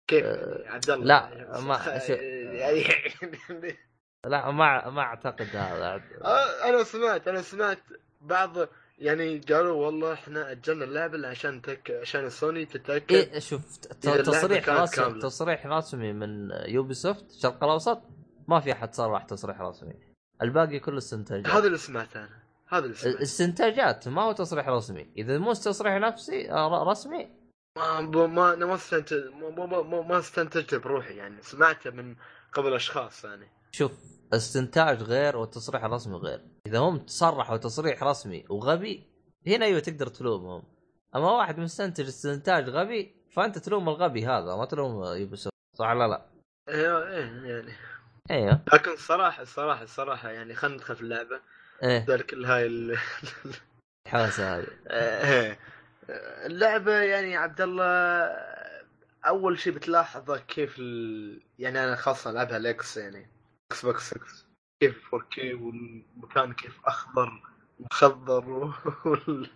[0.10, 2.84] كيف؟ يعني عبد الله لا، ما- خ- شو- يعني
[4.26, 6.02] لا ما ما أعتقد هذا.
[6.24, 7.80] آه، أنا سمعت أنا سمعت
[8.22, 8.58] بعض
[8.98, 11.92] يعني قالوا والله إحنا أجلنا اللعبة عشان تك...
[11.92, 15.22] عشان سوني تتأكد إيه شوف تصريح رسمي.
[15.22, 18.02] تصريح رسمي من يوبي سوفت الشرق الأوسط
[18.48, 19.94] ما في أحد صرح تصريح رسمي
[20.42, 22.44] الباقي كله استنتاجات هذا اللي سمعته أنا.
[22.68, 23.22] هذا اللي سمعته.
[23.22, 27.30] استنتاجات ما هو تصريح رسمي إذا مو تصريح نفسي آه، رسمي.
[27.78, 32.16] ما ما ما استنتج ما ما ما, ما استنتجت بروحي يعني سمعته من
[32.54, 33.48] قبل أشخاص يعني.
[33.72, 33.92] شوف
[34.34, 36.42] استنتاج غير والتصريح الرسمي غير.
[36.68, 39.10] إذا هم صرحوا تصريح رسمي وغبي
[39.48, 40.64] هنا أيوه تقدر تلومهم.
[41.16, 46.26] أما واحد مستنتج استنتاج غبي فأنت تلوم الغبي هذا ما تلوم Ubisoft صح ولا لا؟
[46.70, 47.74] إيه إيه، يعني.
[48.32, 51.42] أيوه لكن الصراحه الصراحه الصراحه يعني خلينا ندخل في اللعبة.
[51.84, 52.06] إيه.
[52.10, 52.98] ذلك كل هاي ال-
[54.08, 54.68] الحوسة هذه.
[54.90, 55.60] إيه.
[56.46, 58.30] اللعبة يعني عبد الله
[59.28, 61.42] أول شيء بتلاحظه كيف ال...
[61.60, 63.35] يعني أنا خاصة ألعبها ال X يعني.
[63.72, 64.20] Xbox X
[64.84, 67.42] كيف 4K والمكان كيف أخضر
[67.80, 68.50] مخضر
[69.06, 69.50] وال...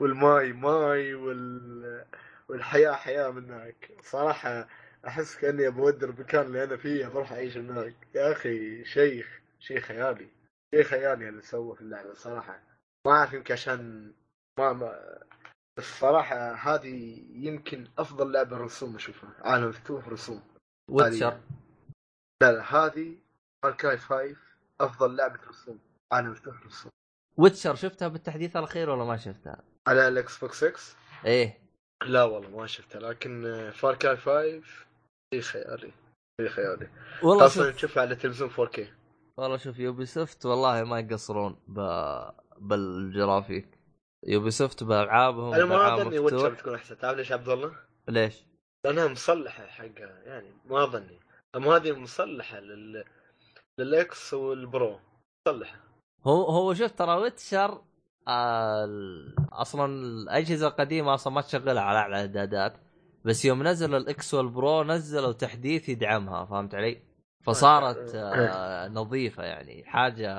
[0.00, 2.04] والماي ماي وال...
[2.48, 3.90] والحياة حياة من هناك.
[4.02, 4.68] صراحة
[5.06, 7.94] أحس كأني بغادر المكان اللي أنا فيه بروح أعيش هناك.
[8.14, 10.28] يا أخي شيخ شيء خيالي.
[10.74, 12.62] شيء خيالي اللي سوى في اللعبة صراحة.
[13.06, 14.12] ما أعرف يمكن عشان
[14.58, 15.18] ما, ما.
[15.78, 19.34] بس صراحة هذه يمكن أفضل لعبة رسوم أشوفها.
[19.38, 20.42] عالم مفتوح رسوم.
[20.90, 21.40] Witcher
[22.42, 23.16] لا لا هذه
[23.64, 24.36] Far Cry 5
[24.80, 25.78] أفضل لعبة رسوم
[26.12, 26.90] عالم مفتوح رسوم
[27.36, 31.58] Witcher شفتها بالتحديث الاخير ولا ما شفتها؟ على ال Xbox X إيه.
[32.06, 34.62] لا والله ما شفتها لكن Far Cry 5
[35.34, 35.92] شيء خيالي
[36.40, 36.90] شيء خيالي.
[37.22, 37.74] والله خاصة شوف.
[37.74, 38.80] تشوفها على تلفزيون 4K
[39.36, 41.80] والله شوف Ubisoft والله ما يقصرون ب...
[42.58, 43.78] بال graphic.
[44.26, 46.98] Ubisoft بألعابهم أنا ما أظني Witcher بتكون أحسن.
[46.98, 47.76] تعرف ليش عبد الله؟
[48.08, 48.44] ليش؟
[48.84, 50.84] لأنها مصلحة حقها يعني ما
[51.56, 53.04] أما هذه مصلحة لل
[53.78, 54.98] لل X وال Pro.
[55.46, 55.78] مصلحة
[56.24, 57.80] هو هو شوف ترى Witcher
[58.28, 58.88] آه
[59.52, 62.72] أصلا الأجهزة القديمة أصلا ما تشغلها على أعلى إعدادات
[63.24, 67.02] بس يوم نزل ال X وال Pro نزلوا تحديث يدعمها فهمت علي؟
[67.42, 70.30] فصارت آه نظيفة يعني حاجة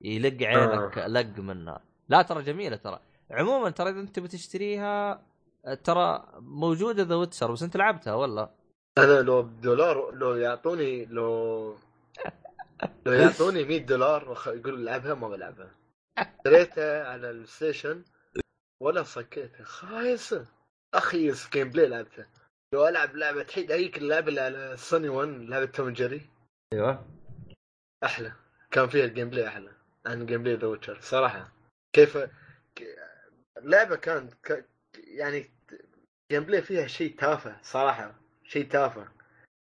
[0.00, 1.80] يلق عينك لق منها.
[2.08, 3.00] لا ترى جميلة ترى.
[3.30, 5.22] عموما ترى إذا أنت بتشتريها
[5.66, 8.50] آه، ترى موجودة The Witcher بس أنت لعبتها ولا؟
[8.98, 11.74] أنا لو بدولار لو يعطوني لو
[13.06, 14.48] لو يعطوني 100 دولار وخ...
[14.48, 15.74] يقول العبها ما بلعبها.
[16.18, 18.04] اشتريتها على ال Station
[18.82, 20.46] ولا صكيتها خايسه
[20.94, 22.28] اخيس gameplay لعبتها
[22.74, 26.30] لو ألعب لعبة حيد هيك اللعبة اللي على سوني 1 لعبة توم جيري.
[26.72, 27.06] أيوه.
[28.04, 28.32] أحلى.
[28.70, 29.72] كان فيها ال gameplay أحلى
[30.06, 31.52] عن gameplay The Witcher صراحة.
[31.92, 32.18] كيف
[33.56, 34.64] اللعبه كانت ك...
[34.96, 35.50] يعني
[36.32, 38.14] gameplay فيها شيء تافه صراحة.
[38.44, 39.08] شيء تافه.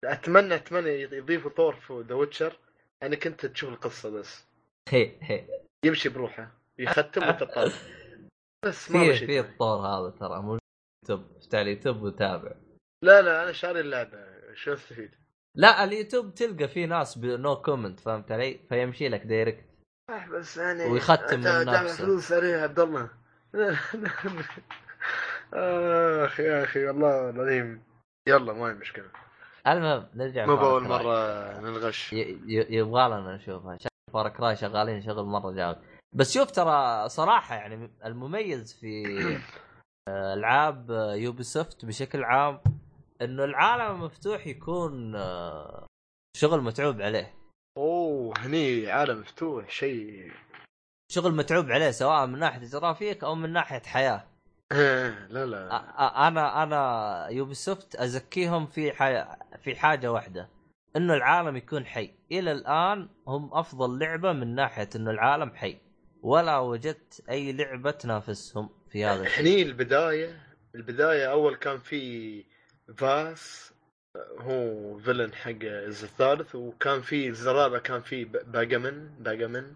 [0.03, 2.59] أتمنى أتمنى يضيفوا طور في The Witcher.
[3.05, 4.43] انك انت تشوف القصة بس.
[4.89, 5.47] هي هي.
[5.85, 6.51] يمشي بروحه.
[6.79, 7.71] يختم وتطلع.
[8.65, 10.59] بس ما في في الطور هذا ترى موجود
[11.09, 11.37] يوتيوب.
[11.37, 12.51] افتح اليوتيوب وتابع.
[13.03, 14.33] لا لا أنا شاري اللعبة.
[14.53, 15.11] شو أستفيد؟
[15.57, 19.65] لا اليوتيوب تلقى في ناس بدون comment فهمت علي؟ فيمشي لك direct
[20.09, 22.03] آه، بس يعني ويختم من نفسه.
[22.03, 23.09] فلوس عليه يا عبد الله.
[26.25, 27.83] اخ يا أخي والله العظيم.
[28.27, 29.09] يلا ما هي مشكلة.
[29.67, 30.83] المهم نرجع مو بأول.
[30.83, 33.77] مرة ننغش يبغى لنا نشوفها
[34.13, 35.81] Far Cry شغالين شغل مرة جامد
[36.15, 39.03] بس شوف ترى صراحة يعني المميز في
[40.09, 42.59] العاب Ubisoft بشكل عام
[43.21, 45.87] إنه العالم المفتوح يكون آه،
[46.37, 47.33] شغل متعوب عليه.
[47.77, 50.31] أوه هني عالم مفتوح شيء.
[51.11, 54.23] شغل متعوب عليه سواء من ناحية جرافيك أو من ناحية حياة.
[54.71, 55.69] لا أ- لا.
[55.69, 59.25] أ- أنا أنا Ubisoft أزكيهم في حي...
[59.63, 60.49] في حاجة واحدة
[60.95, 62.13] إنه العالم يكون حي.
[62.31, 65.77] إلى الآن هم أفضل لعبة من ناحية إنه العالم حي.
[66.21, 69.41] ولا وجدت أي لعبة تنافسهم في هذا الشيء.
[69.41, 70.39] هني البداية
[70.75, 72.43] البداية أول كان في
[72.97, 73.73] Vaas
[74.37, 79.73] هو villain حق الثالث وكان في الرابع كان في Pagan Min Pagan Min.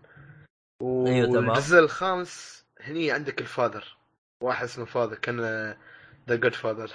[0.82, 1.50] أيوة، تمام.
[1.50, 3.97] والجزء الخامس هني عندك ال Father.
[4.42, 5.40] واحد اسمه Father كان
[6.30, 6.92] the good father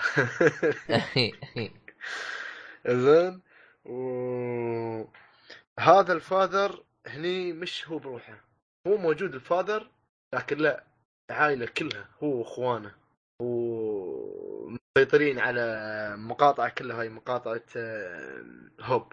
[2.87, 3.41] زين
[3.85, 5.05] و
[5.79, 8.45] هذا ال Father هني مش هو بروحه.
[8.87, 9.91] هو موجود ال Father
[10.35, 10.85] لكن لا
[11.31, 12.95] العائله كلها هو واخوانه.
[13.41, 18.45] ومسيطرين على مقاطع كلها هاي مقاطعة آه،
[18.81, 19.13] Hope.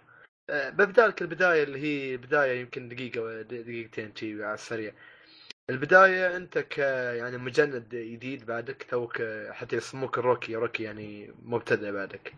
[0.49, 4.93] آه، ببدا لك البداية اللي هي بداية يمكن دقيقة دقيقتين شي على السريع.
[5.69, 12.33] البداية أنت ك يعني مجند جديد بعدك توك حتى يسموك rookie rookie يعني مبتدئ بعدك.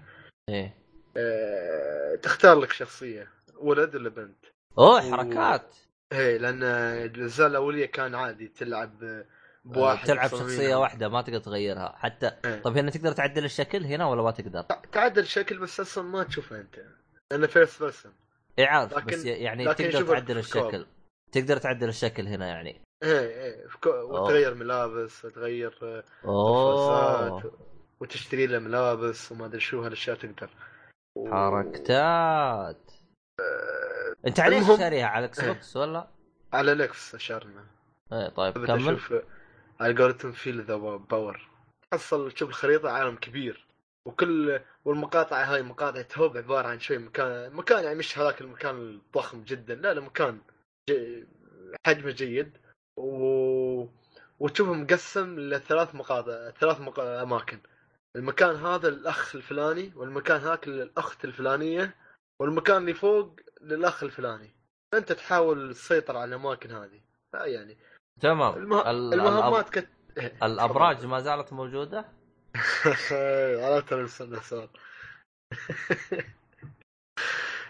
[0.50, 0.76] إيه.
[1.18, 2.16] أه...
[2.16, 3.28] تختار لك شخصية
[3.58, 4.46] ولد ولا بنت؟
[4.78, 5.76] أوه حركات.
[6.12, 9.24] إيه لأن الأجزاء الأولية كان عادي تلعب
[9.66, 11.96] بواحد تلعب شخصية واحدة ما تقدر تغيرها.
[11.98, 12.62] حتى إيه.
[12.62, 14.62] طيب هنا تقدر تعدل الشكل هنا ولا ما تقدر؟
[14.92, 16.80] تعدل الشكل بس أصلا ما تشوفه أنت
[17.32, 18.12] لأنه first person
[18.60, 19.06] اي عارف لكن...
[19.06, 20.86] بس يعني لكن تقدر تعدل الشكل.
[21.32, 22.82] تقدر تعدل الشكل هنا يعني.
[23.04, 23.68] إيه إيه.
[23.86, 27.52] وتغير ملابس وتغير اوه
[28.00, 30.50] وتشتري له ملابس وما أدري شو هالأشياء تقدر.
[31.18, 31.32] و...
[31.32, 32.92] حركتات.
[33.40, 34.16] أه...
[34.28, 36.08] أنت على إيش شاريها على إكس بوكس ولا؟
[36.54, 37.66] على الاكس أشارنا.
[38.14, 39.00] إيه طيب كمل.
[39.82, 41.50] الجوريثم فيل ذا باور
[41.92, 43.68] تحصل تشوف الخريطة عالم كبير.
[44.06, 49.44] وكل والمقاطع هاي مقاطع هوب عبارة عن شوي مكان مكان يعني مش هذاك المكان الضخم
[49.44, 50.40] جدا لا لا مكان
[50.90, 51.28] جي...
[51.86, 52.58] حجمه جيد.
[53.02, 53.88] و...
[54.40, 57.00] وتشوفه مقسم لثلاث مقاطع ثلاث مق...
[57.00, 57.60] أماكن.
[58.16, 61.96] المكان هذا للأخ الفلاني والمكان هاك للأخت الفلانية
[62.42, 64.52] والمكان اللي فوق للأخ الفلاني.
[64.94, 67.02] أنت تحاول تسيطر على الأماكن هذه.
[67.34, 67.78] يعني.
[68.22, 68.58] تمام.
[68.58, 68.90] المه...
[68.92, 69.88] المهمات كت...
[70.44, 72.06] الأبراج ما زالت موجودة؟
[73.66, 74.70] عرفت السؤال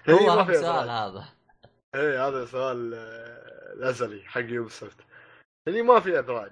[0.10, 1.26] هو اهم سؤال هذا.
[1.96, 4.98] إيه هذا سؤال آه، الازلي حق يوبي سوفت
[5.68, 6.51] هني ما في ابراج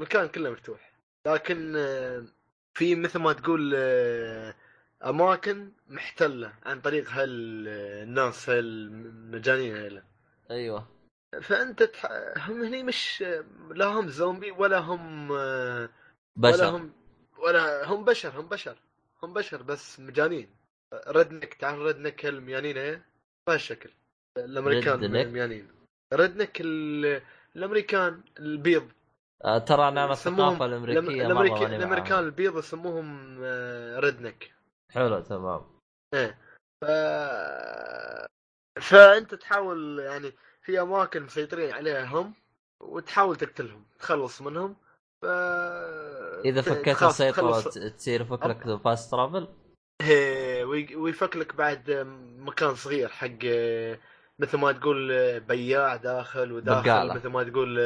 [0.00, 0.92] المكان كله مفتوح.
[1.26, 2.24] لكن آه،
[2.74, 4.54] في مثل ما تقول آه،
[5.04, 10.02] أماكن محتلة عن طريق هالناس هالمجانين هيلا.
[10.50, 10.88] أيوه.
[11.42, 12.06] فأنت تح...
[12.36, 13.24] هم هني مش
[13.70, 15.28] لا هم زومبي ولا هم
[16.36, 16.92] بشر ولا هم
[17.38, 18.76] ولا هم بشر هم بشر
[19.22, 20.58] هم بشر بس مجانين.
[20.92, 23.02] ردنك تعرف ردنك الميانين إيه
[23.46, 23.90] بهالشكل
[24.36, 25.68] الأمريكان الميانين
[26.12, 27.22] ردنك ال...
[27.56, 28.88] الأمريكان البيض.
[29.44, 31.66] آه ترى أنا الثقافة الأمريكية الأمريكي...
[31.66, 34.52] الأمريكان البيض يسموهم آه، ردنك.
[34.92, 35.66] حلو تمام.
[36.14, 36.38] إيه.
[36.80, 36.84] ف...
[38.80, 40.32] فأنت تحاول يعني
[40.62, 42.34] في أماكن مسيطرين عليها هم
[42.80, 44.76] وتحاول تقتلهم تخلص منهم.
[45.22, 45.26] ف
[46.44, 49.48] إذا فكيت السيطره تصير فكرك فاست ترافل
[50.96, 51.90] ويفك لك بعد
[52.38, 53.44] مكان صغير حق
[54.38, 57.14] مثل ما تقول بياع داخل وداخل بقالة.
[57.14, 57.78] مثل ما تقول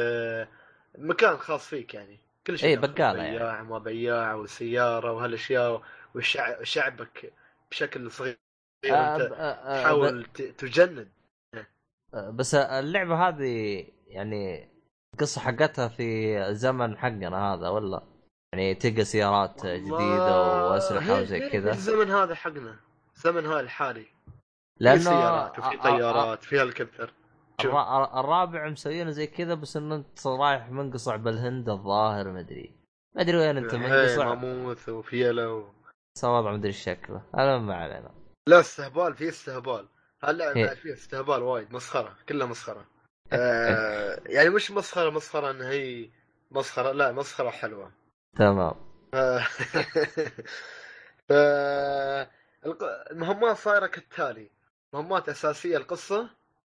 [0.97, 2.19] مكان خاص فيك يعني.
[2.47, 3.67] كل شيء اي بقالة بياع يعني.
[3.67, 5.81] ما بياع وسياره وهالأشياء
[6.15, 7.33] وشعبك
[7.71, 8.37] بشكل صغير.
[8.85, 10.25] آه آه آه تحاول
[10.57, 11.09] تجند.
[12.13, 14.69] بس اللعبة هذه يعني
[15.13, 18.03] القصة حقتها في زمن حقنا هذا ولا؟
[18.53, 21.71] يعني تلقى سيارات جديدة وأسلحة وزي كذا.
[21.71, 22.79] الزمن هذا حقنا.
[23.15, 24.05] الزمن هذا الحالي.
[24.83, 27.13] لأنه في سيارات وفي طيارات في هليكوبتر.
[28.19, 32.75] الرابع مسوينه زي كذا بس إنه أنت رايح منقصع بالهند الظاهر ما أدري.
[33.15, 34.33] ما أدري وين أنت منقصع.
[34.33, 35.73] ماموث وفيلا و...
[36.23, 37.21] وضع ما أدري شكله.
[37.37, 38.11] أنا ما علينا.
[38.47, 39.87] لا استهبال في استهبال.
[40.23, 42.85] هلا بعد فيها استهبال وايد مسخرة كلها مسخرة.
[43.33, 46.09] آه يعني مش مسخرة مسخرة انها هي
[46.51, 47.91] مسخرة لا مسخرة حلوة.
[48.37, 48.75] تمام.
[51.29, 51.33] ف
[53.11, 54.49] المهمات صايرة كالتالي.
[54.93, 56.29] مهمات أساسية القصة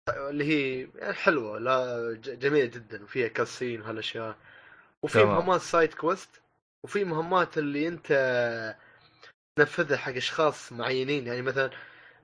[0.10, 4.36] اللي هي يعني حلوة لا جميلة جدا وفيها كاسين وهالأشياء.
[5.02, 6.30] وفي مهمات سايد كويست
[6.84, 8.08] وفي مهمات اللي أنت
[9.56, 11.28] تنفذها حق أشخاص معينين.
[11.28, 11.70] يعني مثلا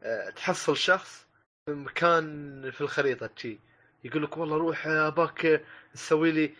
[0.03, 1.27] آه، تحصل شخص
[1.65, 3.59] في مكان في الخريطة تشي
[4.03, 6.53] يقول لك والله روح أباك تسوي لي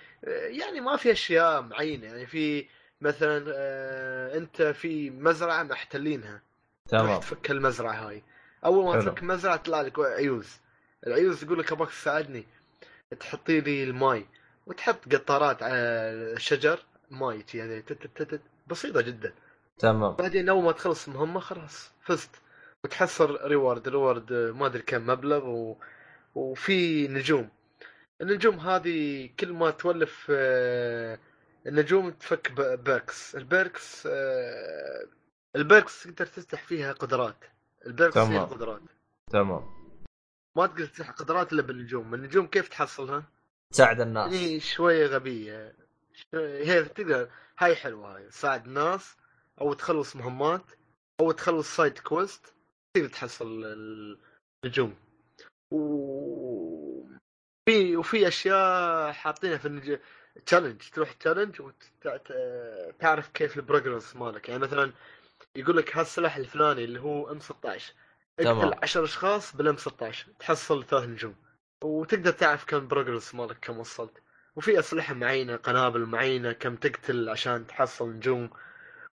[0.58, 2.08] يعني ما في أشياء معينة.
[2.08, 2.66] يعني في
[3.02, 6.42] مثلا آه، أنت في مزرعة محتلينها
[6.88, 7.20] تمام.
[7.20, 8.24] تفك المزرعة هاي.
[8.66, 10.58] أول ما تفك مزرعه طلع لك عيوز.
[11.08, 12.46] العيوز تقول لك اباك تساعدني.
[13.20, 14.26] تحطي لي الماي.
[14.68, 15.76] وتحط قطارات على
[16.36, 16.80] الشجر.
[17.12, 17.84] ماي يعني
[18.68, 19.34] بسيطة جدا.
[19.80, 20.16] تمام.
[20.16, 21.92] بعدين أول ما تخلص مهمه خلاص.
[22.06, 22.30] فزت.
[22.84, 25.78] وتحصل reward reward ما أدري كم مبلغ و...
[26.36, 27.50] وفي نجوم.
[28.22, 31.20] النجوم هذه كل ما تولف آه،
[31.68, 34.08] النجوم تفك perks ال perks
[35.56, 37.44] ال perks تقدر تفتح فيها قدرات.
[37.84, 38.12] تمام.
[38.12, 38.82] فيها قدرات.
[39.32, 39.80] تمام.
[40.58, 42.14] ما تقدر تفتح قدرات إلا بالنجوم.
[42.14, 43.24] النجوم كيف تحصلها؟
[43.74, 44.34] تساعد الناس.
[44.34, 45.76] يعني شوية غبية.
[46.34, 48.28] هي تقدر هاي حلوة هاي.
[48.28, 49.18] تساعد الناس
[49.62, 50.72] أو تخلص مهمات
[51.22, 52.54] أو تخلص side quest
[52.94, 53.64] تقدر تحصل
[54.66, 54.96] النجوم.
[55.72, 55.80] و
[57.70, 60.00] في وفي أشياء حاطينها في النج...
[60.46, 64.50] challenge تروح challenge وتعرف كيف ال progress مالك.
[64.50, 64.94] يعني مثلا
[65.56, 67.94] يقول لك هالسلاح الفلاني اللي هو M 16
[68.38, 68.58] تمام.
[68.60, 71.36] اقتل 10 أشخاص بال M 16 تحصل ثلاث نجوم.
[71.84, 74.18] وتقدر تعرف كم progress مالك كم وصلت.
[74.56, 78.50] وفي أسلحة معينة قنابل معينة كم تقتل عشان تحصل نجوم.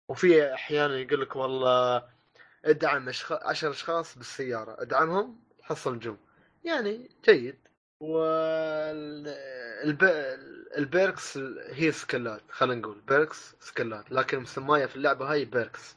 [0.09, 2.03] وفي أحيانا يقول لك والله
[2.65, 3.31] ادعم أشخ...
[3.31, 6.17] 10 أشخاص بالسيارة ادعمهم تحصل نجوم.
[6.63, 7.55] يعني جيد.
[7.99, 9.27] وال
[9.83, 10.03] الب...
[10.77, 11.37] ال perks
[11.69, 14.11] هي skill ات خلينا نقول perks skill ات.
[14.11, 15.95] لكن مسماية في اللعبة هاي perks.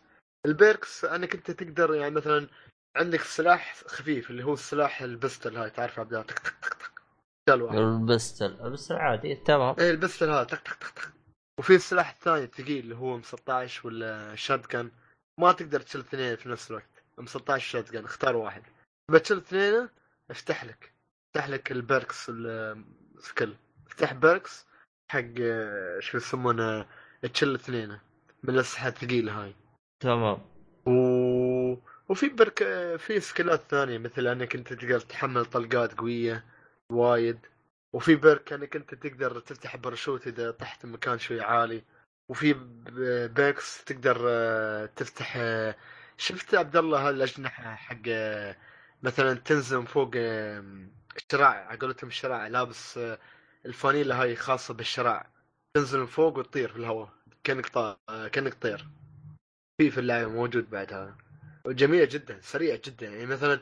[0.48, 2.48] ال perks انك انت تقدر يعني مثلا
[2.96, 6.74] عندك سلاح خفيف اللي هو السلاح ال pistol هاي تعرف عبد الله؟ تك تك تك
[6.74, 7.02] تك.
[7.48, 8.60] ال pistol.
[8.60, 9.76] ال pistol عادي تمام.
[9.78, 11.12] إيه ال pistol هذا تك تك تك تك.
[11.58, 14.90] وفي السلاح الثاني الثقيل اللي هو M 16 ولا shotgun.
[15.40, 17.02] ما تقدر تشيل اثنين في نفس الوقت.
[17.18, 18.62] M 16 shotgun اختار واحد.
[19.10, 19.88] بتشيل اثنين
[20.30, 20.92] افتح لك.
[21.28, 24.66] افتح لك ال perks ال skill افتح perks
[25.10, 25.34] حق
[25.98, 26.86] شو يسمونه
[27.34, 27.98] تشيل اثنين.
[28.42, 29.54] من الاسلحه الثقيلة هاي.
[30.00, 30.40] تمام.
[30.86, 30.92] و...
[32.08, 32.58] وفي perk
[32.98, 36.44] في skill ات ثانية مثل أنك أنت تقدر تحمل طلقات قوية
[36.90, 37.46] وايد
[37.92, 41.84] وفي perk أنك أنت تقدر تفتح باراشوت إذا طحت مكان شوي عالي
[42.28, 42.54] وفي
[43.34, 45.76] perks تقدر آه، تفتح آه،
[46.16, 48.56] شفت عبد الله هالأجنحة حق آه،
[49.02, 50.10] مثلا تنزل فوق
[51.16, 53.00] الشراع على قولتهم الشراع لابس
[53.66, 55.30] الفانيلا هاي خاصة بالشراع
[55.74, 57.10] تنزل من فوق وتطير في الهواء
[57.44, 57.98] كأنك طا...
[58.32, 58.88] كأنك طير
[59.78, 61.16] في في اللعبة موجود بعد هذا
[61.64, 63.06] وجميلة جدا سريعة جدا.
[63.06, 63.60] يعني مثلا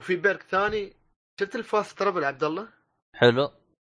[0.00, 0.92] وفي perk ثاني
[1.40, 2.68] شفت ال fast travel عبد الله؟
[3.14, 3.50] حلو.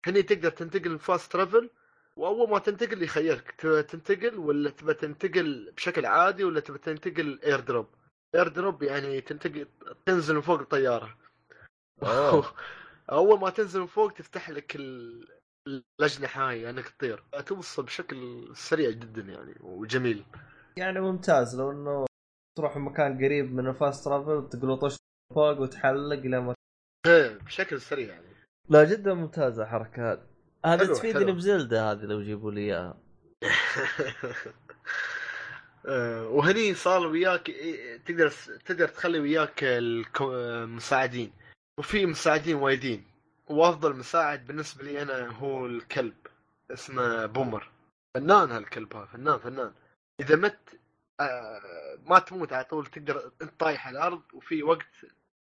[0.05, 1.69] هني تقدر تنتقل ال fast travel
[2.15, 3.51] وأول ما تنتقل يخيرك.
[3.89, 7.88] تنتقل ولا تبى تنتقل بشكل عادي ولا تبى تنتقل air drop
[8.36, 9.67] air drop يعني تنتقل
[10.05, 11.17] تنزل من فوق الطيارة.
[12.03, 12.53] أوه.
[13.11, 15.28] أول ما تنزل من فوق تفتح لك ال-
[15.99, 17.24] الاجنحه هاي أنك تطير.
[17.45, 20.24] توصل بشكل سريع جدا يعني وجميل.
[20.78, 22.05] يعني ممتاز لو إنه
[22.57, 24.97] تروح مكان قريب من الفاست ترافل تقلطش
[25.36, 26.55] فوق وتحلق لما
[27.07, 28.32] إيه بشكل سريع يعني.
[28.69, 30.28] لا جدا ممتازه الحركة هذه.
[30.65, 31.32] هذه تفيدني.
[31.32, 32.97] بزلدة هذه لو يجيبوا لي إياها.
[35.86, 38.30] آه، وهني صار وياك إيه، تقدر
[38.65, 39.63] تقدر تخلي وياك
[40.22, 41.34] المساعدين
[41.80, 43.05] وفي مساعدين وايدين.
[43.49, 46.13] وأفضل مساعد بالنسبة لي أنا هو الكلب
[46.72, 47.72] اسمه بومر.
[48.15, 49.72] فنان هالكلب هذا فنان فنان.
[50.20, 50.80] إذا مت
[51.20, 55.05] آه، ما تموت على طول تقدر انت طايح على الأرض وفي وقت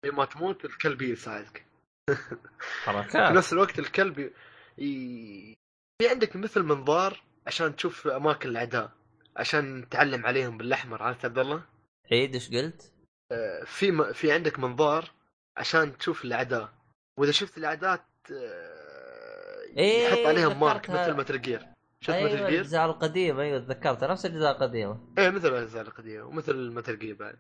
[0.06, 1.66] ما تموت الكلب يساعدك
[2.10, 4.34] في حركات نفس الوقت الكلب ي...
[4.78, 5.54] ي-
[6.02, 8.92] في عندك مثل منظار عشان تشوف أماكن الأعداء
[9.38, 11.64] عشان تعلم عليهم بالأحمر عرفت عبد الله؟
[12.12, 12.94] عيد إيش قلت؟
[13.32, 14.14] آه، في م...
[14.14, 15.12] في عندك منظار
[15.58, 16.74] عشان تشوف الأعداء
[17.20, 20.90] وإذا شفت الأعداء آه، إيه، يحط عليهم mark.
[20.90, 21.68] مثل Metal Gear
[22.02, 25.00] شفت أيوه Metal Gear؟ الأجزاء القديمة أيوه تذكرتها نفس الأجزاء القديمة.
[25.18, 27.36] إيه مثل الأجزاء القديمة ومثل Metal Gear بعد.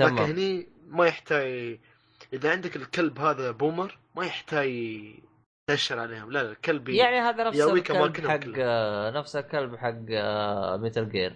[0.00, 0.18] لكن تمام.
[0.18, 1.78] هني ما يحتاج
[2.32, 4.70] إذا عندك الكلب هذا Boomer ما يحتاج
[5.66, 6.32] تأشر عليهم.
[6.32, 8.62] لا لا الكلب يعني هذا نفس الكلب حق كلها.
[8.64, 11.34] آه، نفس الكلب حق آه، Metal Gear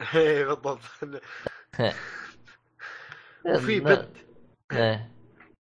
[0.14, 0.80] إيه بالضبط.
[3.54, 4.16] وفي بنت.
[4.72, 5.10] إيه.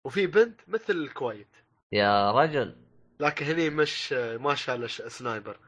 [0.04, 1.56] وفي بنت مثل Quiet
[1.92, 2.76] يا رجل.
[3.20, 5.58] لكن هني مش ما شال sniper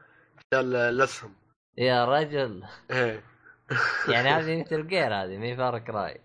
[0.53, 1.33] الأسهم.
[1.77, 2.63] يا رجل.
[2.91, 3.23] إيه.
[4.13, 6.21] يعني هذه Metal Gear هذه مي Far Cry.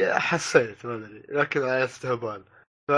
[0.00, 2.44] حسيت ما أدري لكن على استهبال
[2.88, 2.92] ف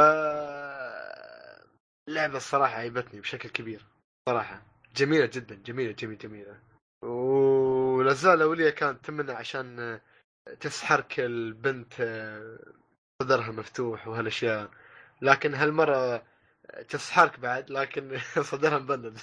[2.08, 3.86] اللعبة الصراحة عيبتني بشكل كبير
[4.28, 4.62] صراحة.
[4.96, 6.60] جميلة جدا جميلة جميلة جميلة.
[7.04, 10.00] والأجزاء الأولية كانت تمنع عشان
[10.60, 11.92] تسحرك البنت
[13.22, 14.70] صدرها مفتوح وهالأشياء.
[15.22, 16.22] لكن هالمرة
[16.88, 18.18] تسحرك بعد لكن
[18.50, 19.18] صدرها مبند.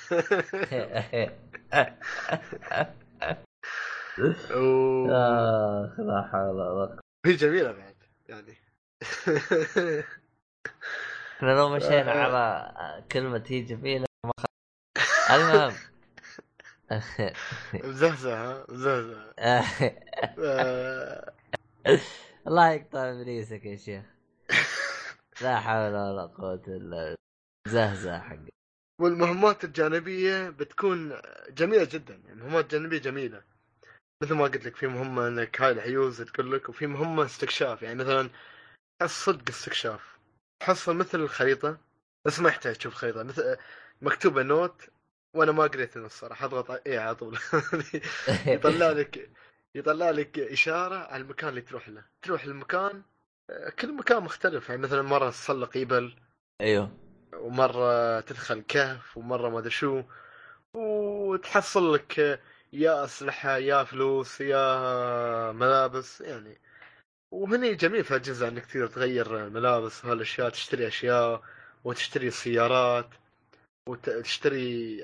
[5.10, 7.96] آخ لا حول ولا هي جميلة بعد
[8.30, 8.54] يعني.
[11.38, 12.24] إحنا لو مشينا آه.
[12.24, 14.46] على كلمة هي فينا ما خ...
[15.32, 15.74] المهم.
[17.74, 19.34] مزهزة ها؟ مزهزة.
[19.40, 21.34] آه،
[22.48, 24.06] الله يقطع إبليسك يا شيخ.
[25.42, 27.16] لا حول ولا قوة إلا
[27.70, 28.38] زهزه حق.
[29.02, 33.44] والمهمات الجانبية بتكون جميلة جدا يعني المهمات الجانبية جميلة.
[34.24, 37.96] مثل ما قلت لك في مهمة إنك هاي الحيوز تقول لك وفي مهمة استكشاف يعني
[37.96, 38.30] مثلا
[39.02, 40.18] الصدق استكشاف.
[40.60, 41.78] تحصل مثل الخريطة
[42.26, 43.58] بس ما يحتاج تشوف خريطة مثل
[44.02, 44.90] مكتوبة note
[45.36, 47.38] وأنا ما قريت النص الصراحة أضغط A على طول.
[48.48, 49.30] يطلع لك
[49.76, 52.04] يطلع لك إشارة على المكان اللي تروح له.
[52.22, 53.04] تروح المكان
[53.80, 56.16] كل مكان مختلف يعني مثلا مرة تسلق يبل
[56.62, 56.92] أيوه.
[57.34, 60.04] ومرة تدخل كهف ومرة ما أدري شو
[60.74, 62.40] وتحصل لك
[62.74, 66.58] يا أسلحة يا فلوس يا ملابس يعني.
[67.32, 71.42] وهني جميل في الأجهزة إنك تقدر تغير ملابس وهالأشياء تشتري أشياء
[71.84, 73.10] وتشتري سيارات
[73.90, 75.00] وتشتري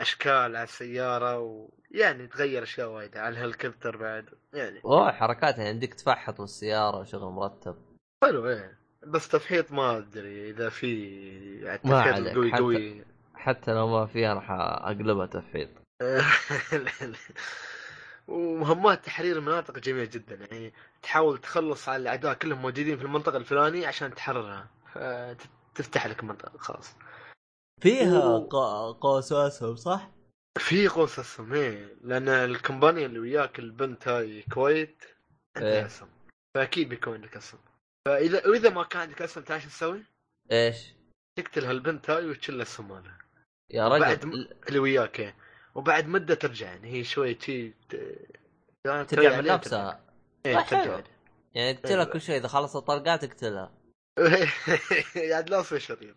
[0.00, 4.80] أشكال على السيارة ويعني تغير أشياء وايد على الهليكوبتر بعد يعني.
[4.84, 7.76] اوه حركات يعني عندك تفحط بالسياره وشغل مرتب.
[8.24, 8.78] حلو إيه.
[9.10, 11.10] بس تفحيط ما أدري إذا في
[11.62, 13.04] يعني ما عليك، القوي حتى- قوي.
[13.34, 15.68] حتى لو ما فيها راح أقلبها تفحيط.
[18.28, 23.86] ومهمات تحرير المناطق جميلة جدا يعني تحاول تخلص على الأعداء كلهم موجودين في المنطقة الفلانية
[23.86, 24.68] عشان تحررها.
[25.74, 26.94] تفتح لك منطقة خلاص.
[27.82, 30.10] فيها و- قوس اسهم صح؟
[30.58, 31.96] في قوس اسهم إيه.
[32.02, 35.04] لأن الكمبانيا اللي وياك البنت هاي كويت
[35.56, 35.86] عندها إيه.
[35.86, 36.08] اسهم
[36.54, 37.60] فأكيد بيكون عندك اسهم
[38.06, 40.04] فاذا وإذا ما كان عندك اسهم تعرف تسوي؟
[40.52, 40.94] إيش؟
[41.38, 43.18] تقتل هالبنت هاي وتشيل الاسهم هذا
[43.70, 45.36] يا بعد رجل م- اللي وياك إيه
[45.74, 48.18] وبعد مدة ترجع يعني هي شوي تي ت-
[48.86, 50.00] يعني ترجع من عليها نفسها
[50.46, 51.00] إيه آه، ترجع.
[51.54, 52.12] يعني تقتلها إيه.
[52.12, 53.72] كل شيء إذا خلصت طلقات تقتلها
[55.30, 56.16] يعني لا تصير شرير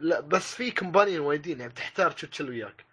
[0.00, 2.84] لا بس في companion وايدين يعني بتحتاج شو تشيل وياك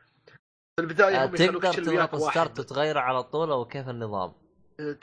[0.76, 4.34] في البداية آه، هم يخلوك تقدر تضغط start وتغيره على طول أو كيف النظام؟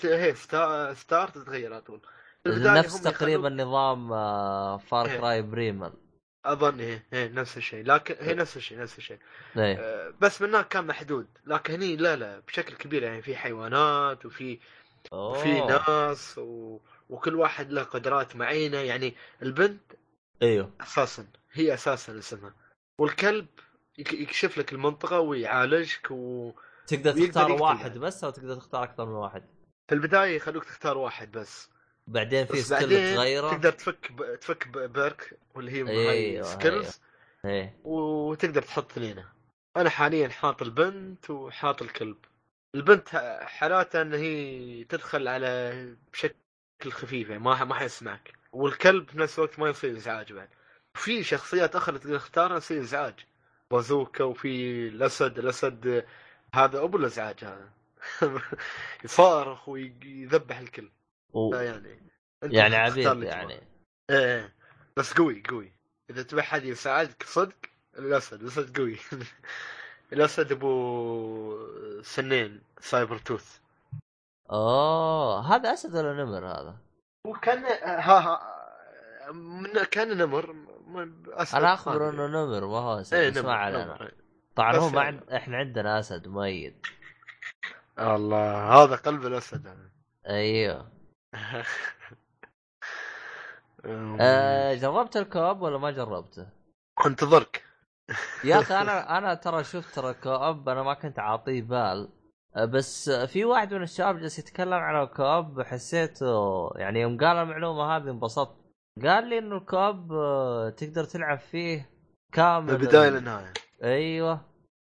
[0.05, 2.01] هي ستا- start تتغير على طول.
[2.45, 4.09] في نفس تقريبا نظام
[4.79, 5.19] فار إيه.
[5.19, 5.91] كراي بريمن
[6.45, 7.85] أظن هي هي نفس الشيء.
[7.85, 9.19] لكن هي نفس الشيء نفس الشيء.
[9.57, 11.27] آه، بس من هناك كان محدود.
[11.47, 14.59] لكن هني لا لا بشكل كبير يعني في حيوانات وفي
[15.13, 15.69] وفي أوه.
[15.89, 16.79] ناس و...
[17.11, 18.79] وكل واحد له قدرات معينة.
[18.79, 19.81] يعني البنت
[20.43, 20.71] أيوه.
[20.81, 22.55] أساسا هي أساسا اسمها
[22.99, 23.47] والكلب
[23.99, 26.57] يك- يكشف لك المنطقة ويعالجك وفي
[26.87, 27.99] تقدر تختار واحد يعني.
[27.99, 29.43] بس أو تقدر تختار أكثر من واحد؟
[29.93, 31.71] البداية يخلوك تختار واحد بس.
[32.07, 34.35] بعدين في skill تغيره تقدر تفك ب...
[34.41, 34.79] تفك ب...
[34.79, 37.01] perk واللي هي أيوة، هاي skills.
[37.45, 37.77] إيه.
[37.85, 39.25] وتقدر تحط اثنين
[39.77, 42.17] أنا حاليا حاط البنت وحاط الكلب.
[42.75, 43.09] البنت
[43.43, 46.35] حالاتها إن هي تدخل على بشكل
[46.91, 50.49] خفيف يعني ما ما حيسمعك والكلب في نفس الوقت ما يصير إزعاج بعد.
[50.95, 53.15] في شخصيات أخرى تقدر تختارها تصير إزعاج.
[53.71, 56.05] بازوكا وفي الأسد الأسد
[56.55, 57.69] هذا أبو الإزعاج هذا.
[59.05, 60.91] يصارخ ويذبح الكل.
[61.35, 62.01] يعني
[62.43, 63.53] يعني عبيد اللي يعني.
[64.11, 64.55] إيه إيه.
[64.97, 65.73] بس قوي قوي
[66.11, 67.57] إذا تبي حد يساعدك صدق
[67.99, 68.99] الأسد الأسد قوي
[70.13, 73.59] الأسد أبو سنين سايبر توث
[74.51, 76.77] اوه هذا أسد ولا نمر هذا؟
[77.27, 78.63] وكان ها ها
[79.33, 80.57] من كان نمر
[81.29, 82.11] أسد أنا أخبر.
[82.11, 84.13] إنه نمر ما هو أسد إيه بس ما علينا إيه.
[84.57, 85.17] طبعا هو ما يعني.
[85.17, 85.31] عند...
[85.31, 86.87] إحنا عندنا أسد ميت
[87.99, 89.91] الله هذا قلب الأسد.
[90.29, 90.93] أيوه.
[94.21, 96.47] آه جربت الكوب ولا ما جربته؟
[97.07, 97.65] انتظرك
[98.45, 102.09] يا أخي أنا أنا ترى شفت ترى كوب أنا ما كنت أعطيه بال.
[102.57, 107.97] آه، بس في واحد من الشباب جالس يتكلم عن الكوب حسيته يعني يوم قال المعلومة
[107.97, 108.57] هذه انبسطت.
[109.03, 111.87] قال لي إنه ال co-op آه، تقدر تلعب فيه من
[112.35, 112.71] كامل.
[112.71, 113.53] البدايه ال- للنهاية.
[113.85, 114.41] أيوه.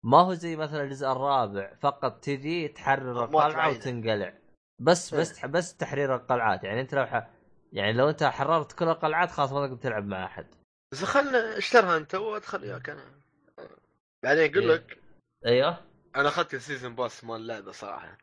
[0.06, 3.70] ما هو زي مثلا الجزء الرابع فقط تجي تحرر القلعة.
[3.70, 4.34] وتنقلع.
[4.82, 6.64] بس بس بس تحرير القلعات.
[6.64, 7.28] يعني أنت لو ح...
[7.74, 10.48] يعني لو أنت حررت كل القلعات خلاص ما تقدر تلعب مع أحد.
[10.92, 13.04] بس خلنا اشترها أنت؟ وادخل وياك أنا.
[14.24, 14.76] بعدين أقول إيه.
[14.76, 15.00] لك
[15.46, 15.78] أيوه.
[16.16, 18.18] أنا أخذت ال season pass مال اللعبه صراحة.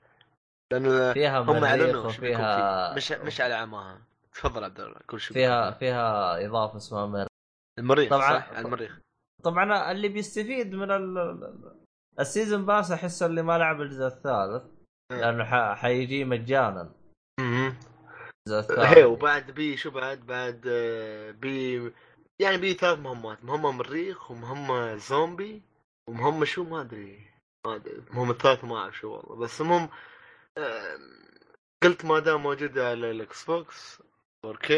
[0.73, 2.97] لأن فيها هم أعلنوا شو بيكون وفيها فيه.
[2.97, 4.01] مش مش على عماها.
[4.33, 7.27] تفضل عبد الله كل شيء فيها فيها إضافة اسمها مريخ
[7.79, 8.41] المريخ طبعاً.
[8.41, 8.99] صح؟ المريخ.
[9.45, 11.19] طبعا اللي بيستفيد من ال...
[11.19, 11.75] ال-
[12.21, 14.63] ال season pass احس اللي ما لعب الجزء الثالث.
[15.13, 15.75] لأنه ح...
[15.81, 16.95] حيجي مجانا.
[17.41, 17.77] أها
[18.49, 18.71] الثالث.
[18.79, 21.93] هي وبعد بي شو بعد؟ بعد آه، بي
[22.39, 23.45] يعني بي ثلاث مهمات.
[23.45, 25.63] مهمة مريخ ومهمة زومبي
[26.09, 27.31] ومهمة شو؟ ما أدري.
[27.67, 28.03] ما أدري.
[28.11, 29.37] مهمة ثالث ما أعرف شو والله.
[29.37, 29.89] بس المهم
[30.59, 30.99] آه،
[31.83, 34.03] قلت ما دام موجودة على ال Xbox
[34.47, 34.73] 4K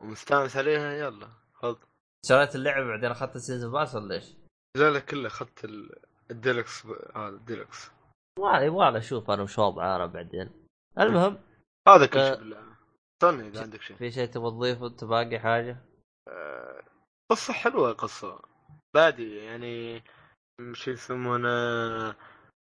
[0.00, 1.28] ومستانس عليها يلا.
[1.54, 1.76] خذ
[2.24, 4.24] شريت اللعبة بعدين أخذت ال season pass ولا إيش؟
[4.76, 5.98] لا لا كله أخذت ال-
[6.30, 6.86] الديلكس
[7.16, 7.90] هذا الديلكس
[8.38, 10.50] ما يبغى أشوف أنا وش وضعه أنا بعدين
[10.98, 11.38] المهم
[11.88, 12.28] هذا كل آه.
[12.30, 12.76] شيء بالله
[13.22, 15.76] استنى إذا عندك شيء في شيء تبغى تضيفه انت باقي حاجة؟
[16.28, 16.82] آه،
[17.30, 18.40] قصة حلوة قصة
[18.94, 20.02] بادي يعني
[20.72, 21.48] شو يسمونه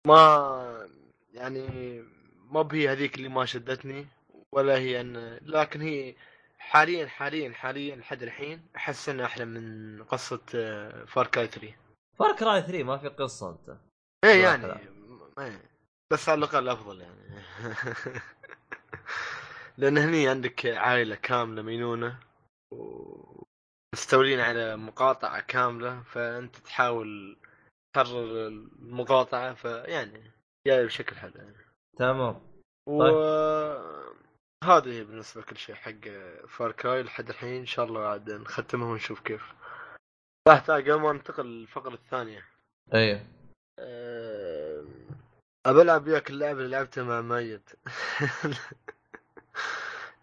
[0.06, 0.89] ما
[1.32, 2.01] يعني
[2.51, 4.06] ما بهي هذيك اللي ما شدتني
[4.52, 6.14] ولا هي ان لكن هي
[6.67, 10.41] حاليا حاليا حاليا لحد الحين أحس انها أحلى من قصة
[11.07, 11.75] فار كاي 3
[12.19, 13.79] فار كراي 3 ما في قصة أنت.
[14.25, 14.43] إيه.
[14.43, 14.67] يعني
[15.39, 15.71] إيه.
[16.13, 17.43] بس على الأقل أفضل يعني.
[19.79, 22.19] لأن هني عندك عائلة كاملة مينونة
[22.73, 27.37] ومستولين على مقاطعة كاملة فأنت تحاول
[27.95, 30.33] تحرر المقاطعة فيعني
[30.67, 31.57] جاي بشكل حلو يعني.
[31.97, 32.41] تمام.
[32.89, 33.03] و
[34.67, 36.09] هذه بالنسبة لكل شيء حق
[36.49, 39.43] فار كراي لحد الحين إن شاء الله عاد نختمها ونشوف كيف.
[40.49, 42.45] راح قبل ما ننتقل للفقرة الثانية.
[42.95, 43.27] أيوه.
[43.79, 44.85] أه...
[45.67, 47.71] ابى ألعب وياك اللعبة اللي لعبتها مع ميت.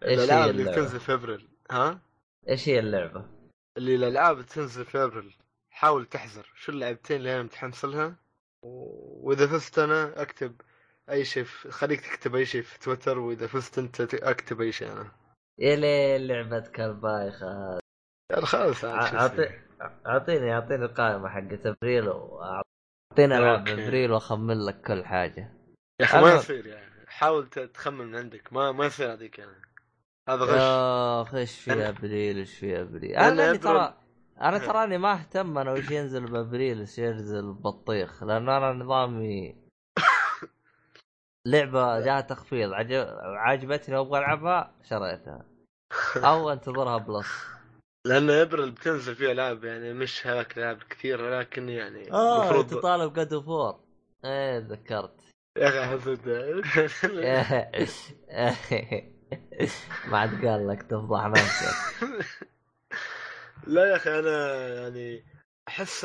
[0.04, 1.48] إيش هي الألعاب اللي؟ تنزل في أبريل.
[1.70, 2.00] ها؟
[2.48, 3.26] إيش هي اللعبة؟
[3.76, 5.36] اللي الألعاب تنزل في أبريل.
[5.70, 8.16] حاول تحذر شو اللعبتين اللي أنا متحمس لها؟
[8.62, 10.60] وإذا فزت أنا أكتب
[11.10, 11.44] أي شيء.
[11.70, 15.12] خليك تكتب أي شيء في تويتر وإذا فزت أنت أكتب أي شيء أنا.
[15.58, 17.78] يا ليل لعبتك البايخة
[18.32, 19.60] يعني خلاص عاد شو اعطي أسوي؟
[20.06, 23.68] اعطيني أعطيني القائمة حقت أبريل واعطيني ألعاب.
[23.68, 25.52] أبريل وأخمن لك كل حاجة.
[26.00, 27.06] يا أخي ما يصير يعني.
[27.06, 28.52] حاول تخمن من عندك.
[28.52, 29.62] ما ما يصير هذيك يعني.
[30.28, 30.60] هذا غش.
[31.28, 33.98] اخ إيش في أبريل؟ إيش في أبريل؟ أنا اللي ترى
[34.40, 34.66] أنا ها.
[34.66, 39.63] تراني ما أهتم أنا وش ينزل بأبريل وش ينزل ببطيخ لأن أنا نظامي
[41.46, 43.06] لعبة جاها تخفيض عجب...
[43.20, 45.44] عجبتني وأبغى ألعبها شريتها.
[46.30, 47.26] أو انتظرها Plus.
[48.06, 53.12] لأن ابريل بتنزل فيها العاب يعني مش هذاك الالعاب كثير لكن يعني آه المفروض تطالب
[53.12, 53.80] God of War
[54.24, 55.20] إيه تذكرت
[55.58, 56.28] يا أخي حسد
[60.10, 62.04] ما عاد قال لك تفضح نفسك.
[63.66, 65.24] لا يا أخي أنا يعني
[65.68, 66.04] أحس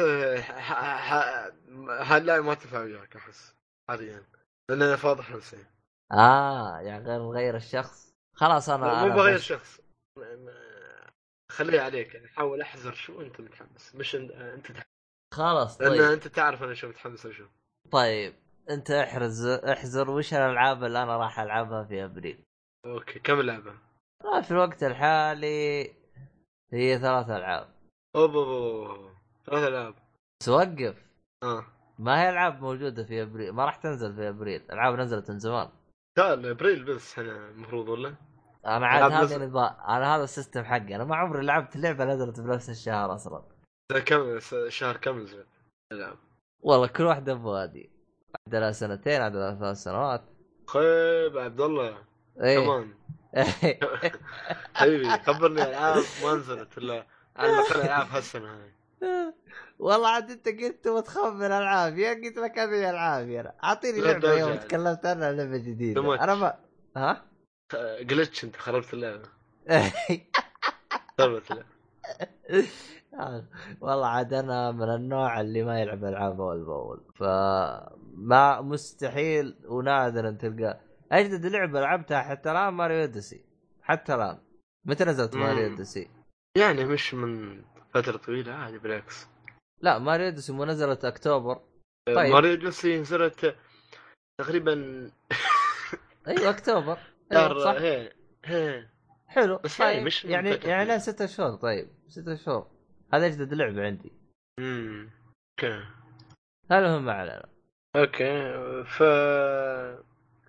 [1.90, 3.56] هاللاعب ما تنفع وياك أحس
[3.90, 4.24] حاليا.
[4.70, 5.66] لأن أنا فاضح نفسي
[6.12, 8.14] آه يعني غير نغير الشخص.
[8.36, 9.82] خلاص أنا مو بغير بس- شخص.
[10.18, 11.10] م- م-
[11.52, 12.28] خليه عليك يعني.
[12.28, 13.96] حاول أحذر شو أنت متحمس.
[13.96, 14.86] مش انت أنت تح-
[15.34, 16.02] خلاص لأن طيب.
[16.02, 17.46] أنت تعرف أنا شو متحمس وشو.
[17.92, 18.34] طيب
[18.70, 22.44] أنت احرز احذر وش الألعاب اللي أنا راح ألعبها في أبريل؟
[22.86, 23.74] okay كم لعبة؟
[24.26, 25.84] آه في الوقت الحالي
[26.74, 27.70] هي ثلاث ألعاب.
[28.16, 28.32] اوب
[29.46, 29.96] ثلاث العاب
[30.42, 31.06] بس وقف
[31.44, 31.66] آه
[32.00, 34.62] ما هي ألعاب موجودة في أبريل؟ ما راح تنزل في أبريل.
[34.72, 35.70] ألعاب نزلت من زمان.
[36.18, 38.16] لا ابريل بس المفروض ولا؟
[38.66, 40.96] أنا عاد هذا نظام أنا هذا ال system حقي.
[40.96, 43.44] أنا ما عمري لعبت لعبة نزلت بنفس الشهر أصلا.
[44.06, 45.48] كم شهر كم نزلت؟
[45.92, 46.18] العاب
[46.60, 47.92] والله كل واحدة بوادي
[48.34, 50.22] واحدة لها سنتين واحدة لها ثلاث سنوات.
[50.68, 51.98] خيب عبد الله.
[52.42, 52.60] إيه.
[52.60, 52.94] كمان
[54.76, 57.06] حبيبي خبرني ألعاب ما نزلت ولا
[57.36, 58.74] على الأقل ألعاب هالسنة هاي.
[59.80, 64.50] والله عاد انت قلت متخمن العاب يا قلت لك هذه العاب يا أعطيني لعبة يوم
[64.50, 64.60] درجة.
[64.60, 66.24] تكلمت عنها لعبة جديدة.
[66.24, 66.60] أنا ما
[66.98, 67.26] ها؟
[68.02, 69.30] جلتش أنت خربت اللعبة
[71.20, 71.70] خربت اللعبة
[73.82, 80.38] والله عاد أنا من النوع اللي ما يلعب ألعاب اول باول فما مستحيل ونادر ان
[80.38, 80.80] تلقى
[81.12, 83.46] أجدد لعبة لعبتها حتى الآن Mario Odyssey
[83.82, 84.38] حتى الآن
[84.86, 85.70] متى نزلت Mario.
[85.72, 86.10] Odyssey؟
[86.58, 87.62] يعني مش من
[87.94, 89.28] فترة طويلة عادي بالعكس
[89.82, 91.62] لا Mario Odyssey مو نزلت أكتوبر.
[92.08, 92.32] طيب.
[92.32, 93.56] Mario Odyssey نزلت
[94.42, 94.74] تقريبا
[96.28, 96.98] أيوه أكتوبر.
[97.32, 97.82] أيوة شهر صح.
[97.82, 98.14] هي
[98.46, 98.88] هي.
[99.28, 99.58] حلو.
[99.58, 100.06] بس يعني طيب.
[100.06, 100.86] مش يعني يعني.
[100.86, 101.56] لها ستة شهور.
[101.56, 102.68] طيب ستة شهور.
[103.14, 104.12] هذا أجدد لعبة عندي.
[104.60, 105.10] امم
[105.60, 105.84] أوكي.
[106.72, 107.50] المهم ما علينا
[107.96, 108.54] أوكي.
[108.84, 109.02] ف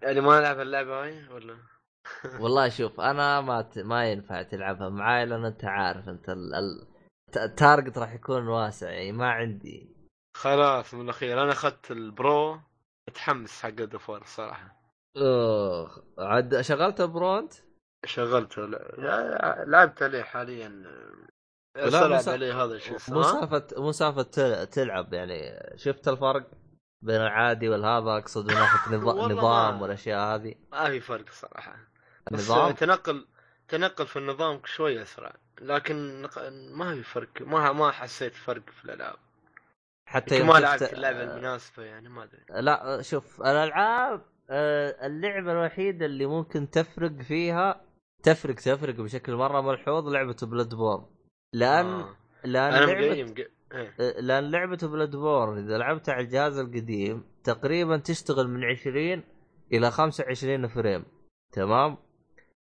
[0.02, 1.56] يعني ما ألعب اللعبة هاي ولا؟
[2.42, 3.78] والله شوف أنا ما ت...
[3.78, 6.54] ما ينفع تلعبها معاي لأن أنت عارف أنت ال...
[6.54, 6.86] ال...
[7.30, 9.96] الت- ال target راح يكون واسع يعني ما عندي.
[10.36, 11.42] خلاص من الأخير.
[11.42, 12.60] أنا أخذت ال Pro
[13.08, 14.76] متحمس حق جود اوف الصراحه
[15.16, 17.52] اوه عاد شغلت برونت
[18.06, 18.62] شغلته.
[18.66, 20.68] لا- لعبت عليه حاليا.
[21.76, 24.66] لا، مس- عليه هذا شو مو؟ سالفه مو سالفه تل...
[24.66, 25.72] تلعب يعني.
[25.78, 26.50] شفت الفرق
[27.02, 29.02] بين العادي والهذا؟ أقصد من.
[29.04, 30.54] والله نظام والأشياء هذه.
[30.72, 31.76] ما في فرق صراحة.
[32.32, 33.26] النظام؟ تنقل
[33.70, 36.26] تنقل في النظام شوي أسرع لكن
[36.72, 39.16] ما في فرق ما ما حسيت فرق في الألعاب
[40.06, 46.06] حتى يوم ما لعبت اللعبة المناسبة يعني ما أدري لا شوف الألعاب آه، اللعبة الوحيدة
[46.06, 47.84] اللي ممكن تفرق فيها
[48.22, 51.04] تفرق تفرق بشكل مرة ملحوظ لعبة Bloodborne
[51.52, 52.16] لأن آه.
[52.44, 53.12] لأن لعبة
[53.72, 53.94] إيه.
[54.00, 59.22] آه، لأن لعبة Bloodborne إذا لعبتها على الجهاز القديم تقريبا تشتغل من 20
[59.72, 61.04] إلى 25 frame
[61.52, 61.96] تمام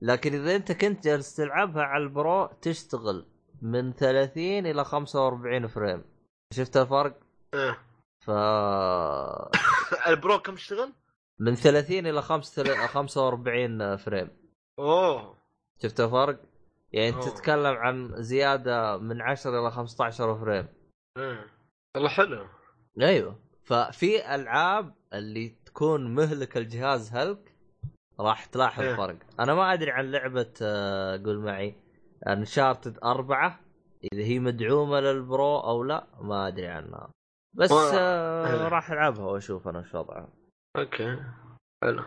[0.03, 3.27] لكن إذا أنت كنت جالس تلعبها على ال Pro تشتغل
[3.63, 6.05] من 30 إلى 45 frame
[6.53, 7.21] شفت الفرق
[7.55, 7.79] إيه.
[8.21, 8.31] ف
[10.09, 10.93] ال Pro كم اشتغل؟
[11.41, 14.29] من 30 إلى 5 45 frame
[14.79, 15.37] أوه
[15.83, 16.41] شفت الفرق؟
[16.93, 17.23] يعني أوه.
[17.23, 20.69] تتكلم عن زيادة من 10 إلى 15 frame
[21.19, 21.47] إيه.
[21.95, 22.47] والله حلو
[23.01, 27.50] أيوه ففي ألعاب اللي تكون مهلك الجهاز هلك
[28.21, 28.97] راح تلاحظ إيه.
[28.97, 29.17] فرق.
[29.41, 31.75] أنا ما أدري عن لعبة آه، قول معي
[32.29, 33.61] Uncharted أربعة
[34.13, 37.11] إذا هي مدعومة لل Pro أو لا ما أدري عنها.
[37.57, 38.69] بس ما- آه.
[38.69, 40.29] راح ألعبها وأشوف أنا إيش وضعها.
[40.77, 41.23] أوكي
[41.85, 42.03] حلو.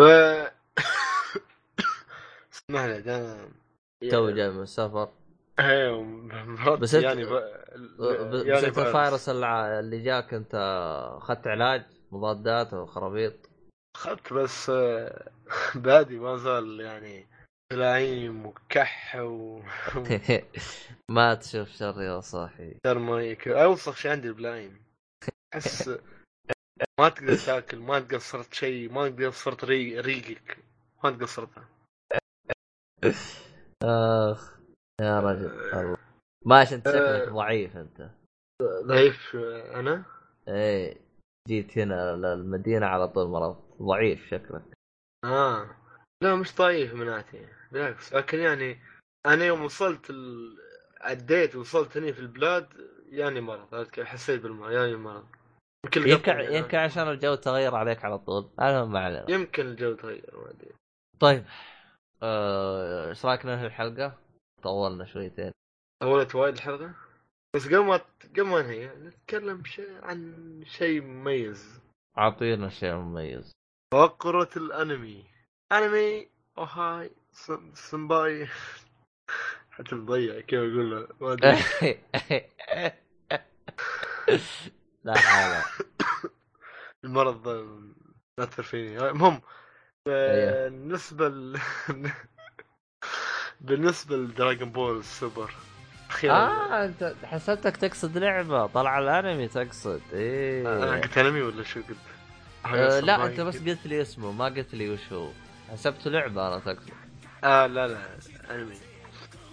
[0.00, 0.02] ف
[2.52, 3.36] اسمح لي ده
[4.10, 5.08] تو جاي من السفر.
[5.60, 7.28] أيوه بس يعني ب...
[7.98, 10.54] ب- بس يعني أنت الفيروس الع- اللي جاك أنت
[11.16, 11.82] أخذت علاج
[12.12, 13.32] مضادات وخرابيط.
[14.02, 15.30] اخذت بس آه،
[15.84, 17.26] بادي ما زال يعني
[17.72, 19.62] تلاعيم وكح و
[21.16, 24.82] ما تشوف شر يا صاحي ترميك أوسخ شيء عندي البلايم
[25.54, 25.88] أحس
[27.00, 30.00] ما تقدر تاكل ما تقصرت شيء ما قصرت ري...
[30.00, 30.58] ريقك.
[31.04, 31.68] ما تقصرتها
[33.84, 34.60] أخ
[35.00, 35.96] يا رجل الله.
[36.46, 37.30] ماشي أنت شكلك آه.
[37.30, 38.10] ضعيف أنت.
[38.62, 39.36] ضعيف
[39.74, 40.04] أنا؟
[40.48, 41.00] إيه
[41.48, 44.62] جيت هنا للمدينة على طول مرض ضعيف شكلك
[45.24, 45.76] آه.
[46.22, 47.48] لا مش ضعيف مناتي.
[47.72, 48.78] بالعكس لكن يعني
[49.26, 50.56] أنا يوم وصلت ال...
[51.00, 52.68] عديت وصلت هني في البلاد
[53.08, 55.26] يعني مرض؟ حسيت بالمرض يعني مرض.
[55.96, 56.56] يمكن يعني.
[56.56, 58.50] يمكن عشان الجو تغير عليك على طول.
[58.60, 59.30] المهم ما علينا.
[59.30, 60.72] يمكن الجو تغير ما أدري.
[61.20, 61.44] طيب
[62.22, 64.18] آه، إيش رايك ننهي الحلقة؟
[64.62, 65.52] طولنا شويتين.
[66.02, 66.94] طولت وايد الحلقة؟
[67.56, 68.00] بس قبل ما
[68.36, 68.62] قبل ما
[68.94, 71.80] نتكلم شيء عن شيء مميز.
[72.18, 73.52] أعطينا شيء مميز.
[73.92, 75.24] فقرة الأنمي.
[75.72, 76.28] أنمي؟
[76.58, 77.10] أوهاي.
[77.32, 78.48] سم- سمباي
[79.74, 81.34] حتى مضيع كيف أقول له ما
[85.04, 85.62] لا حول.
[87.04, 87.48] المرض
[88.38, 89.42] لا تثر فيني المهم
[90.08, 90.68] أيوه.
[90.68, 91.58] بالنسبة ل...
[93.60, 95.54] بالنسبة لدراغون بول سوبر.
[96.10, 96.34] أخيرا.
[96.34, 100.00] آه أنت حسبتك تقصد لعبة طلع الأنمي تقصد.
[100.12, 102.11] أنا إيه قلت أنمي ولا شو قلت؟
[102.66, 103.56] آه لا أنت بس.
[103.56, 105.28] قلت لي اسمه ما قلت لي وش هو
[105.72, 106.90] حسبته لعبة أنا تقصد
[107.44, 108.06] آه لا لا
[108.50, 108.76] أنمي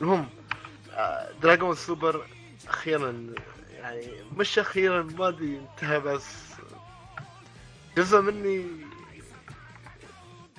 [0.01, 0.29] المهم
[0.93, 2.27] آه دراغون سوبر
[2.67, 3.33] أخيرا
[3.79, 4.07] يعني
[4.37, 6.25] مش أخيرا ما أدري انتهى بس
[7.97, 8.65] جزء مني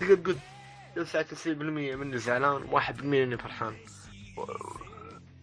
[0.00, 0.14] تقدر
[0.96, 1.46] تقول 99%
[1.96, 3.74] مني زعلان 1% مني فرحان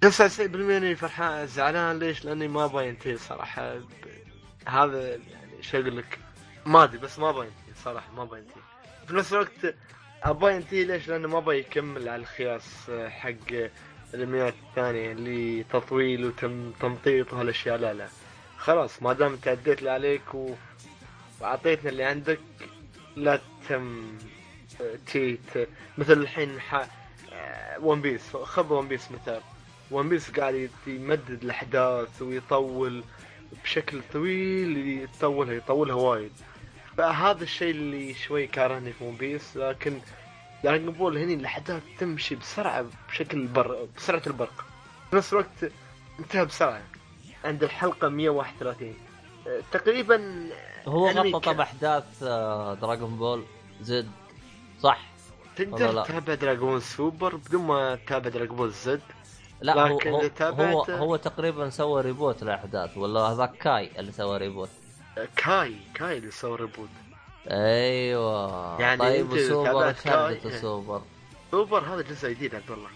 [0.06, 3.78] 99% مني فرحان زعلان ليش؟ لأني ما أبغى ينتهي صراحة.
[4.68, 6.20] هذا يعني شو أقول لك
[6.68, 8.62] ما أدري بس ما أبغى ينتهي صراحة ما أبغى ينتهي
[9.08, 9.76] في نفس الوقت
[10.24, 13.70] أبغى ينتهي ليش؟ لأنه ما أبغى يكمل على الخياس حق
[14.14, 17.78] الأنميات الثانية اللي تطويل وتم تمطيط وهالأشياء.
[17.78, 18.08] لا لا.
[18.58, 20.54] خلاص ما دام انت اديت اللي عليك و...
[21.42, 22.40] واعطيتنا اللي عندك
[23.16, 24.18] لا تم
[25.06, 25.68] تي ت...
[25.98, 26.88] مثل الحين ح...
[27.80, 29.42] One Piece خذ One Piece مثال.
[29.92, 33.04] One Piece قاعد يمدد الأحداث ويطول
[33.64, 36.32] بشكل طويل يطولها يطولها وايد.
[36.98, 40.00] فهذا الشيء اللي شوي كارهني في One Piece لكن
[40.64, 43.88] Dragon Ball هني الأحداث تمشي بسرعة بشكل بر...
[43.98, 44.66] بسرعة البرق.
[45.10, 45.72] في نفس الوقت
[46.20, 46.82] انتهى بسرعة
[47.46, 48.94] عند الحلقة 131
[49.48, 50.50] أه، تقريبا
[50.88, 52.24] هو غطى ك- أحداث
[52.82, 53.44] Dragon Ball
[53.82, 54.08] Z
[54.80, 55.00] صح؟
[55.56, 56.04] تقدر.
[56.04, 59.02] تتابع Dragon Super بدون ما تتابع Dragon Ball Z
[59.62, 64.70] لا هو هو, هو هو تقريبا سوى reboot الاحداث ولا هذاك Kai اللي سوى reboot
[65.36, 66.90] Kai Kai اللي سوى reboot
[67.52, 68.82] أيوه.
[68.82, 71.02] يعني طيب Super Kai- Super؟
[71.52, 72.90] Super هذا جزء جديد عبد الله.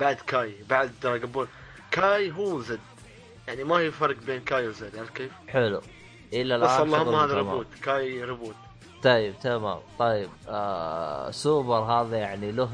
[0.00, 1.48] بعد Kai بعد Dragon Ball.
[1.90, 2.80] Kai هو Z
[3.48, 5.80] يعني ما هي فرق بين Kai و Z عرفت كيف؟ حلو.
[6.32, 7.34] إلى الان بس اللهم هذا.
[7.34, 8.54] reboot Kai reboot.
[9.02, 9.78] طيب تمام.
[9.98, 12.70] طيب آه سوبر هذا يعني له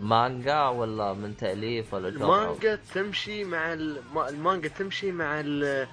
[0.00, 5.88] مانجا ولا من تأليف ولا المانجا تمشي مع الم- المانجا تمشي مع ال-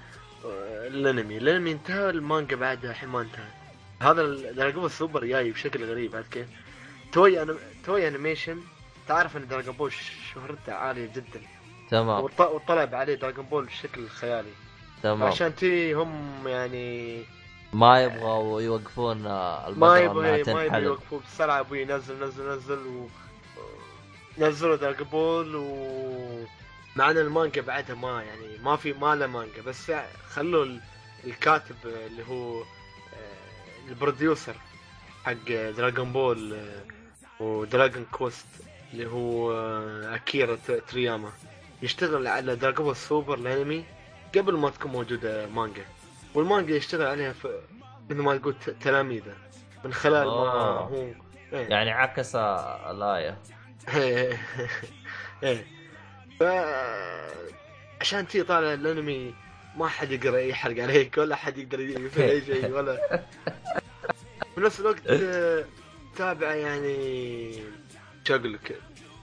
[0.87, 3.47] الانمي الانمي انتهى المانجا بعدها الحين ما انتهى.
[4.01, 6.47] هذا Dragon Ball Super جاي بشكل غريب عرفت كيف؟
[7.13, 7.55] Toei أنا
[7.85, 8.59] Toei Animation
[9.07, 9.91] تعرف إن Dragon Ball
[10.33, 11.41] شهرته عالية جدا.
[11.91, 12.23] تمام.
[12.23, 14.51] وط- وطلب عليه Dragon Ball بشكل خيالي.
[15.03, 15.23] تمام.
[15.23, 17.23] عشان تي هم يعني
[17.73, 23.07] ما يبغوا يوقفون ما انها ما تنحلب يوقفوا بسرعة أبوي نزل نزل نزل و
[24.37, 26.45] نزلوا Dragon Ball و
[26.97, 29.91] مع إن المانجا بعدها ما يعني ما في ما له مانجا بس
[30.29, 30.81] خلوا ال-
[31.23, 34.55] الكاتب اللي هو آه، ال producer
[35.25, 35.33] حق
[35.77, 36.83] Dragon Ball آه،
[37.43, 38.47] و Dragon Quest
[38.93, 40.57] اللي هو آه، أكيرا
[40.91, 41.31] تورياما.
[41.81, 43.85] يشتغل على Dragon Ball Super الانمي
[44.35, 45.85] قبل ما تكون موجودة مانجا.
[46.33, 47.33] والمانجا يشتغل عليها
[48.09, 49.35] مثل ما تقول تلاميذه.
[49.85, 50.31] من خلال ما.
[50.31, 50.95] هو
[51.53, 51.67] إيه.
[51.67, 53.37] يعني عكس الايه
[53.95, 54.37] إيه
[55.43, 55.76] إيه.
[56.39, 56.43] ف
[58.01, 59.33] عشان تي طالع الانمي
[59.77, 63.21] ما حد يقدر يحرق عليك ولا حد يقدر يفعل أي شيء ولا.
[64.55, 65.65] في نفس الوقت آه،
[66.15, 67.53] تابع يعني
[68.27, 68.75] شو أقول لك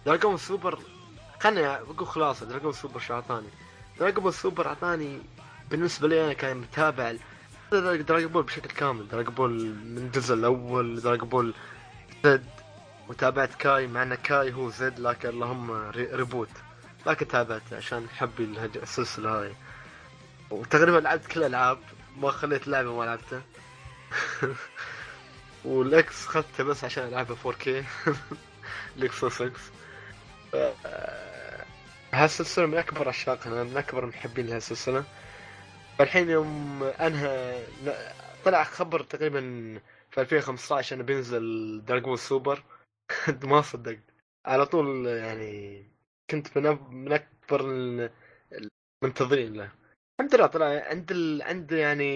[0.06, 0.78] Dragon Super
[1.40, 3.48] خلني بقول خلاصة Dragon Super شو أعطاني؟
[4.00, 5.18] Dragon Super أعطاني
[5.70, 7.14] بالنسبة لي أنا كان متابع
[7.72, 9.08] Dragon Ball بشكل كامل.
[9.08, 9.50] Dragon Ball
[9.84, 11.54] من الجزء الأول Dragon Ball
[12.24, 12.44] Z.
[13.08, 16.48] وتابعت Kai مع إن Kai هو Z لكن اللهم re- reboot.
[17.06, 18.44] لكن تابعته عشان حبي
[18.82, 19.52] السلسلة هاي.
[20.50, 21.78] وتقريبا لعبت كل الالعاب
[22.16, 23.42] ما خليت لعبة ما لعبتها.
[25.64, 27.68] وال X اخذته بس عشان ألعبها 4K
[28.96, 29.50] ال X 6
[30.52, 30.56] ف-
[32.12, 35.04] هالسلسلة من أكبر عشاقها أنا من أكبر محبين لهالسلسلة.
[35.98, 37.64] فالحين يوم أنهى
[38.44, 39.40] طلع خبر تقريبا
[40.10, 42.62] في 2015 إنه بينزل Dragon Super
[43.44, 44.02] ما صدقت
[44.46, 45.84] على طول يعني
[46.30, 48.10] كنت من من أكبر ال-
[49.02, 49.70] المنتظرين له.
[50.20, 51.42] الحمد لله طلع عند ال...
[51.42, 52.14] عند يعني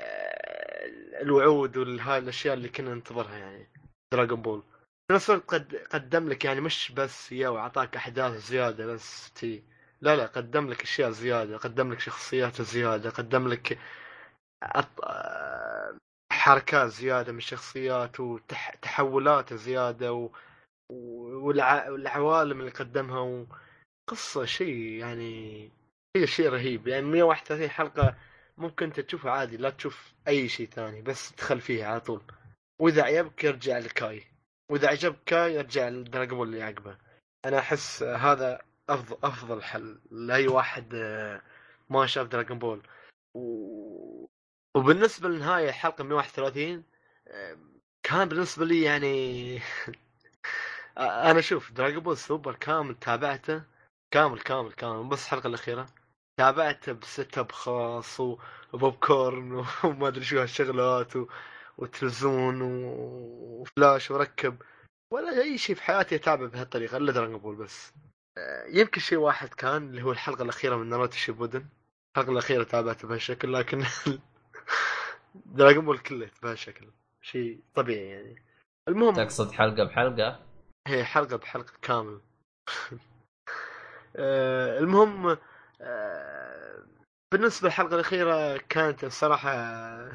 [0.00, 0.86] آه،
[1.22, 3.68] الوعود وهاي الأشياء اللي كنا ننتظرها يعني
[4.14, 4.62] دراغون بول
[5.08, 9.62] في نفس الوقت قد قدم لك يعني مش بس يا وأعطاك أحداث زيادة بس تي.
[10.00, 13.78] لا لا قدم لك أشياء زيادة قدم لك شخصيات زيادة قدم لك
[14.62, 15.04] أط...
[15.04, 15.96] آه،
[16.32, 20.30] حركات زيادة من الشخصيات وتحولات زيادة و...
[20.90, 23.46] والعوالم اللي قدمها
[24.08, 25.70] وقصة شيء يعني
[26.16, 26.88] هي شيء رهيب.
[26.88, 28.16] يعني 131 حلقة
[28.58, 32.22] ممكن تشوفها عادي لا تشوف أي شيء ثاني بس تدخل فيها على طول.
[32.80, 34.24] وإذا عجبك يرجع ل Kai.
[34.70, 36.98] وإذا عجبك Kai يرجع لل Dragon اللي عقبه.
[37.44, 41.42] أنا أحس هذا افضل أفضل حل لأي واحد آه،
[41.90, 42.82] ما شاف Dragon Ball.
[43.34, 44.26] و...
[44.76, 46.84] وبالنسبة للنهايه حلقة 131
[47.28, 47.58] آه،
[48.02, 49.60] كان بالنسبة لي يعني
[50.98, 53.62] أنا شوف Dragon Ball Super كامل تابعته
[54.10, 55.08] كامل كامل كامل.
[55.08, 55.86] بس الحلقة الأخيرة.
[56.36, 59.52] تابعته ب setup خاص وبوب كورن
[59.84, 61.26] وما أدري شو هالشغلات و...
[61.78, 64.62] وتلفزيون وفلاش وركب.
[65.12, 67.92] ولا أي شيء في حياتي أتابع بهالطريقة إلا Dragon Ball بس.
[68.68, 71.66] يمكن شيء واحد كان اللي هو الحلقة الأخيرة من Naruto Shippuden
[72.16, 73.84] الحلقة الأخيرة تابعته بهالشكل لكن
[75.58, 76.86] دراجون بول كله بهالشكل.
[77.22, 78.42] شيء طبيعي يعني.
[78.88, 80.47] المهم تقصد حلقة بحلقة؟
[80.88, 82.20] هي حلقة بحلقة كامل.
[84.16, 85.36] آه، المهم
[85.80, 86.84] آه،
[87.32, 89.50] بالنسبة للحلقة الأخيرة كانت الصراحة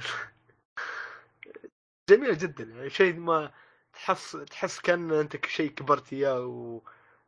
[2.10, 3.52] جميلة جدا يعني شيء ما
[3.94, 6.82] تحس تحس كأن أنت شيء كبرت إياه و...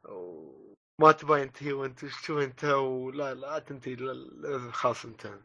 [0.05, 3.97] وما تبغى ينتهي وأنت تشوف انتهى ولا لا تنتهي
[4.71, 5.39] خلاص انتهى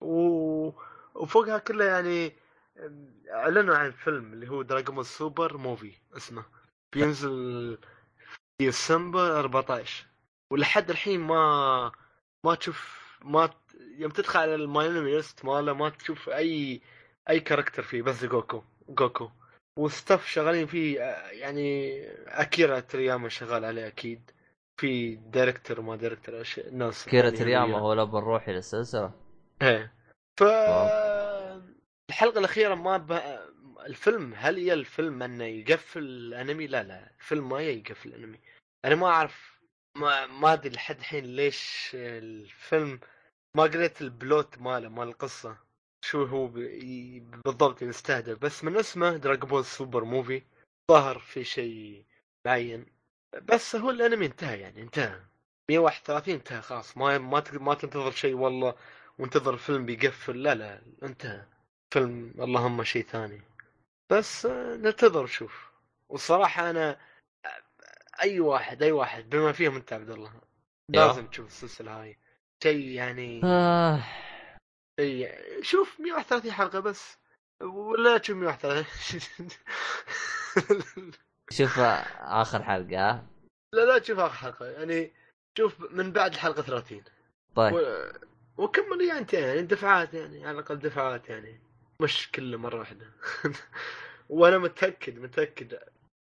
[0.00, 0.70] و...
[1.14, 2.32] وفوقها كلها يعني
[3.30, 6.44] أعلنوا عن فيلم اللي هو Dragon Super Movie اسمه.
[6.92, 7.78] بينزل
[8.26, 10.06] في ديسمبر 14
[10.52, 11.92] ولحد الحين ما
[12.46, 13.50] ما تشوف ما
[13.98, 16.80] يوم تدخل على ال MyAnimeList ماله ما تشوف أي
[17.30, 19.30] أي character فيه بس جوكو جوكو.
[19.78, 24.30] و staff شغالين فيه آه، يعني أكيرا تورياما شغال عليه أكيد.
[24.80, 29.12] في director ما director أش- ناس كيرا يعني تورياما هو الأب الروحي للسلسلة.
[29.62, 29.92] إيه.
[30.40, 30.42] ف
[32.10, 33.12] الحلقة الأخيرة ما ب...
[33.86, 38.40] الفيلم هل هي الفيلم إنه يقفل الأنمي؟ لا لا الفيلم ما يقفل الأنمي.
[38.84, 39.60] أنا ما أعرف
[39.96, 43.00] ما ما أدري لحد الحين ليش الفيلم
[43.56, 45.56] ما قريت ال plot ماله مال القصة
[46.04, 48.38] شو هو بالضبط يستهدف.
[48.38, 50.42] بس من اسمه Dragon Ball Super Movie
[50.90, 52.04] ظهر في شيء
[52.46, 52.86] معين.
[53.42, 55.20] بس هو الأنمي انتهى يعني انتهى.
[55.70, 56.96] 131 انتهى خلاص.
[56.96, 58.74] ما ما ما تنتظر شيء والله
[59.18, 60.42] وانتظر الفيلم بيقفل.
[60.42, 61.44] لا لا انتهى.
[61.94, 63.42] فيلم اللهم شيء ثاني.
[64.10, 65.70] بس آه، ننتظر نشوف.
[66.08, 66.90] والصراحة أنا
[67.44, 67.62] آه،
[68.22, 70.32] أي واحد أي واحد بما فيهم أنت عبد الله.
[70.88, 72.18] لازم تشوف السلسلة هاي.
[72.62, 74.04] شيء يعني آه.
[75.00, 75.28] شيء
[75.62, 77.18] شوف 131 حلقة بس.
[77.62, 79.48] ولا تشوف 131
[81.50, 81.78] شوف
[82.42, 83.26] آخر حلقة؟
[83.74, 84.66] لا لا تشوف آخر حلقة.
[84.66, 85.12] يعني
[85.58, 87.02] شوف من بعد الحلقة 30
[87.54, 87.74] طيب.
[87.74, 87.78] و...
[88.62, 91.60] وكمل يعني أنت يعني دفعات يعني على الأقل دفعات يعني.
[92.02, 93.06] مش كله مرة واحدة.
[94.28, 95.78] وأنا متأكد متأكد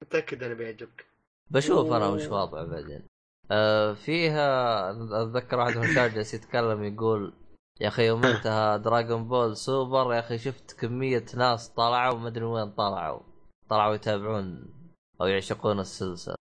[0.03, 1.05] متأكد أنا بيعجبك.
[1.51, 3.07] بشوف أنا وش وضعه بعدين.
[3.51, 7.33] آه فيها أتذكر واحد من الشباب جالس يتكلم يقول
[7.81, 12.43] يا أخي يوم انتهى Dragon Ball Super يا أخي شفت كمية ناس طلعوا ما أدري
[12.45, 13.21] وين طلعوا.
[13.69, 14.73] طلعوا يتابعون
[15.21, 16.35] أو يعشقون السلسلة.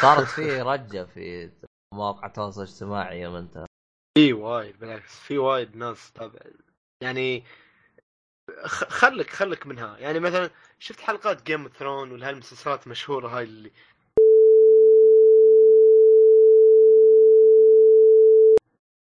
[0.00, 1.50] صارت في رجة في
[1.94, 3.66] مواقع التواصل الاجتماعي يوم انتهى
[4.18, 6.52] في وايد بالعكس في وايد ناس طبعا
[7.02, 7.44] يعني
[8.66, 9.98] خلك خلك منها.
[9.98, 13.72] يعني مثلا شفت حلقات Game of Throne ولا هالمسلسلات المشهورة هاي اللي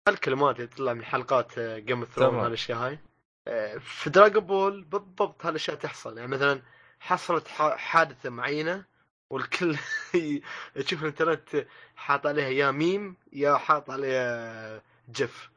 [0.08, 2.36] الكلمات اللي تطلع من حلقات Game of Throne.
[2.36, 3.00] هالاشياء هاي.
[3.48, 6.18] آه، في Dragon Ball بالضبط هالأشياء تحصل.
[6.18, 6.62] يعني مثلا
[7.00, 7.48] حصلت
[7.78, 8.86] حادثة معينة
[9.30, 9.78] والكل
[10.76, 15.49] يشوف الإنترنت حاط عليها يا ميم يا حاط عليها GIF.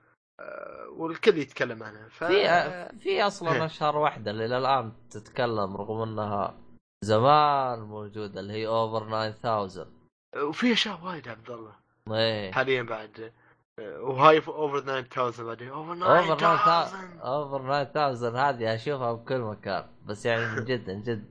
[0.97, 2.25] والكل يتكلم عنها ف...
[2.25, 6.59] في في أصلا أشهر واحدة اللي إلى الآن تتكلم رغم إنها
[7.05, 9.89] زمان موجودة اللي هي over 9000
[10.37, 11.73] وفي أشياء وايد عبد الله.
[12.11, 12.53] إيه.
[12.53, 13.33] حاليا بعد
[13.79, 19.87] آه، وهاي over 9000 بعدين over over 9000 9000 over 9000 هذه أشوفها بكل مكان
[20.07, 21.25] بس يعني من جد من جد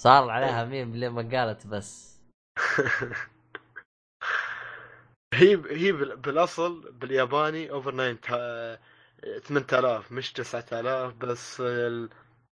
[0.00, 2.18] صار عليها ميم لما قالت بس.
[5.34, 8.78] هي هي بال- بالأصل بالياباني over 9
[9.44, 12.10] 8000 مش 9000 بس ال-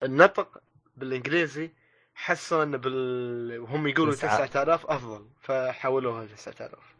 [0.02, 0.58] النطق
[0.96, 1.70] بالإنجليزي
[2.14, 4.46] حسوا إن بال وهم يقولوا تسعة.
[4.46, 6.94] 9000 أفضل فحولوها ل 9000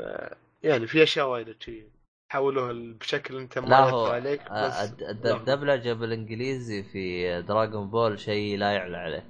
[0.00, 1.84] ف- يعني في أشياء وايد شي
[2.32, 3.76] حولوها بشكل أنت ما
[4.10, 9.26] عليك بس الد- الدبلجة بالإنجليزي في دراغون بول شيء لا يعلى عليه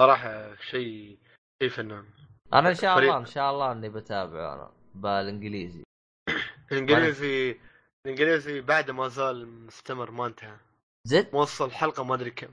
[0.00, 1.18] صراحة شيء
[1.62, 2.04] شيء فنان
[2.52, 2.98] أنا إن شاء.
[2.98, 5.82] الله إن شاء الله إني بتابعه أنا بالانجليزي.
[6.72, 7.58] الإنجليزي
[8.06, 10.56] الإنجليزي بعد ما زال مستمر ما انتهى.
[11.06, 12.48] Z موصل حلقة ما أدري كم.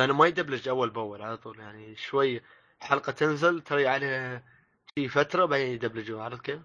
[0.00, 2.40] لأنه ما يدبلج أول بأول على طول يعني شوي
[2.80, 4.42] حلقة تنزل ترى عليها
[4.98, 6.60] شي فترة بعدين يدبلجوها عرفت كيف؟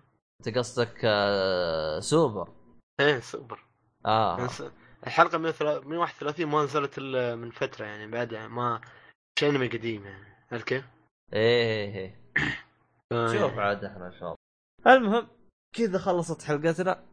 [0.47, 2.53] أنت قصدك آه، سوبر؟
[2.99, 3.59] إيه سوبر.
[4.05, 4.37] آه.
[4.37, 4.49] يعني
[5.07, 8.81] الحلقة من ثلا- من 31 ما نزلت إلا من فترة يعني بعدها ما
[9.39, 10.85] شيء أنمي قديم يعني عرفت كيف؟
[11.33, 12.21] إيه إيه إيه.
[13.11, 13.61] آه، شوف يعني.
[13.61, 14.35] عاد إحنا إن شاء الله.
[14.87, 15.27] المهم
[15.75, 17.03] كذا خلصت حلقتنا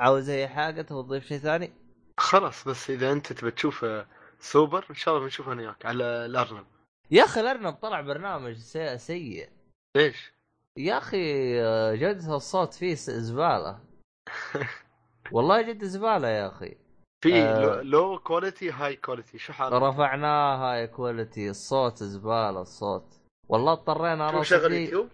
[0.00, 1.72] عاوز أي حاجة تبغى تضيف شيء ثاني؟
[2.20, 4.06] خلاص بس إذا أنت تبي تشوف آه،
[4.40, 6.66] سوبر إن شاء الله بنشوفه أنا وياك على الأرنب
[7.10, 9.48] يا أخي الأرنب طلع برنامج سي- سيء
[9.96, 10.32] ليش؟
[10.78, 13.80] يا أخي آه، جودة الصوت فيه زبالة
[15.32, 16.76] والله جد زبالة يا أخي
[17.24, 17.80] في آه.
[17.82, 24.42] low quality هاي quality شو حالك؟ رفعناها يا quality الصوت زبالة الصوت والله اضطرينا أنا
[24.42, 25.08] شغل يوتيوب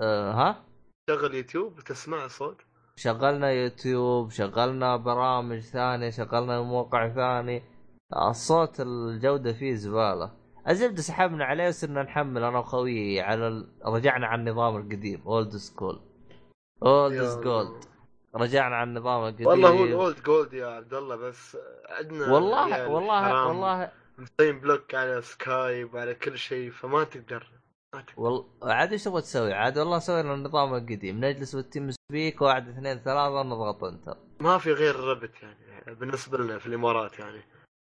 [0.00, 0.64] آه ها
[1.10, 2.62] شغل يوتيوب وتسمع الصوت
[2.96, 7.62] شغلنا يوتيوب شغلنا برامج ثانية شغلنا موقع ثاني.
[8.30, 10.32] الصوت الجودة فيه زبالة.
[10.68, 13.68] الزبدة سحبنا عليه وصرنا نحمل أنا وخويي على ال...
[13.86, 16.00] رجعنا على النظام القديم old school
[16.82, 17.84] old gold
[18.34, 19.46] رجعنا على النظام القديم.
[19.46, 21.56] والله هو ال old gold يا عبد الله بس
[21.88, 23.90] عندنا والله عيال والله والله.
[24.18, 27.53] مسوين block على Skype وعلى كل شيء فما تقدر ما تقدر.
[28.16, 32.98] والله عاد إيش تبغى تسوي؟ عاد والله سوينا النظام القديم نجلس بال TeamSpeak واحد اثنين
[32.98, 34.16] ثلاثة نضغط Enter.
[34.40, 37.42] ما في غير ربت يعني بالنسبة لنا في الإمارات يعني.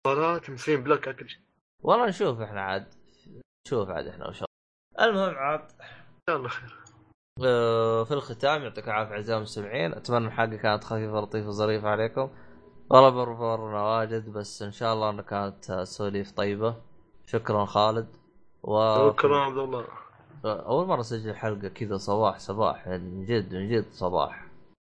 [0.07, 1.41] اتصالات مسوين block على كل شيء.
[1.84, 2.88] والله نشوف إحنا عاد.
[3.68, 4.44] نشوف عاد إحنا وش
[5.02, 5.60] المهم عاد.
[5.60, 6.80] إن شاء الله خير.
[7.44, 9.94] آه، في الختام يعطيك العافية اعزائي المستمعين.
[9.94, 12.30] أتمنى الحلقة كانت خفيفة لطيفة ظريفة عليكم.
[12.90, 16.76] والله بربرنا واجد بس إن شاء الله إنها كانت آه، سواليف طيبة.
[17.26, 18.19] شكرا خالد.
[18.64, 19.86] و شكرا عبد الله.
[20.45, 24.45] أول مرة أسجل حلقة كذا صباح صباح يعني من جد من جد صباح.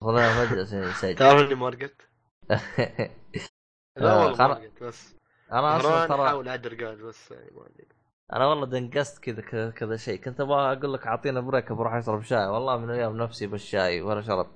[0.05, 2.09] خلينا فجاه نسجل تعرف إني ما رقدت؟
[3.97, 5.15] لا آه، والله خلا- ما رقدت بس.
[5.53, 7.87] أنا أصلا ترى أحاول اعد رقاد بس يعني ما أدري.
[8.33, 10.21] أنا والله دنقست كذا كذا شيء.
[10.21, 12.47] كنت أبغى أقول لك أعطينا بريك بروح اشرب شاي.
[12.47, 14.51] والله من أيام نفسي بالشاي ولا شربت.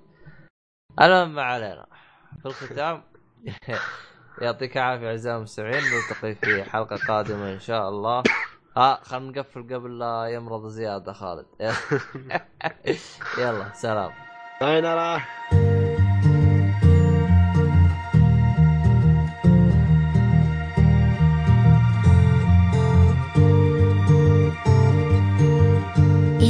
[1.01, 1.87] المهم ما علينا.
[2.43, 3.03] في الختام
[4.43, 8.23] يعطيك العافية اعزائي المستمعين نلتقي في حلقة قادمة إن شاء الله.
[8.78, 11.46] ها خلينا نقفل قبل لا يمرض زياده خالد
[13.38, 14.12] يلا سلام
[14.60, 15.22] ساينارا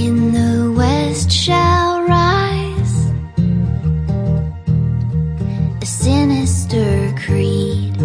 [0.04, 2.98] In the west shall rise
[5.82, 7.96] a sinister creed.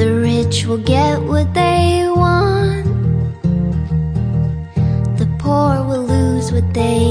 [0.00, 1.69] The rich will get what they
[6.73, 7.10] day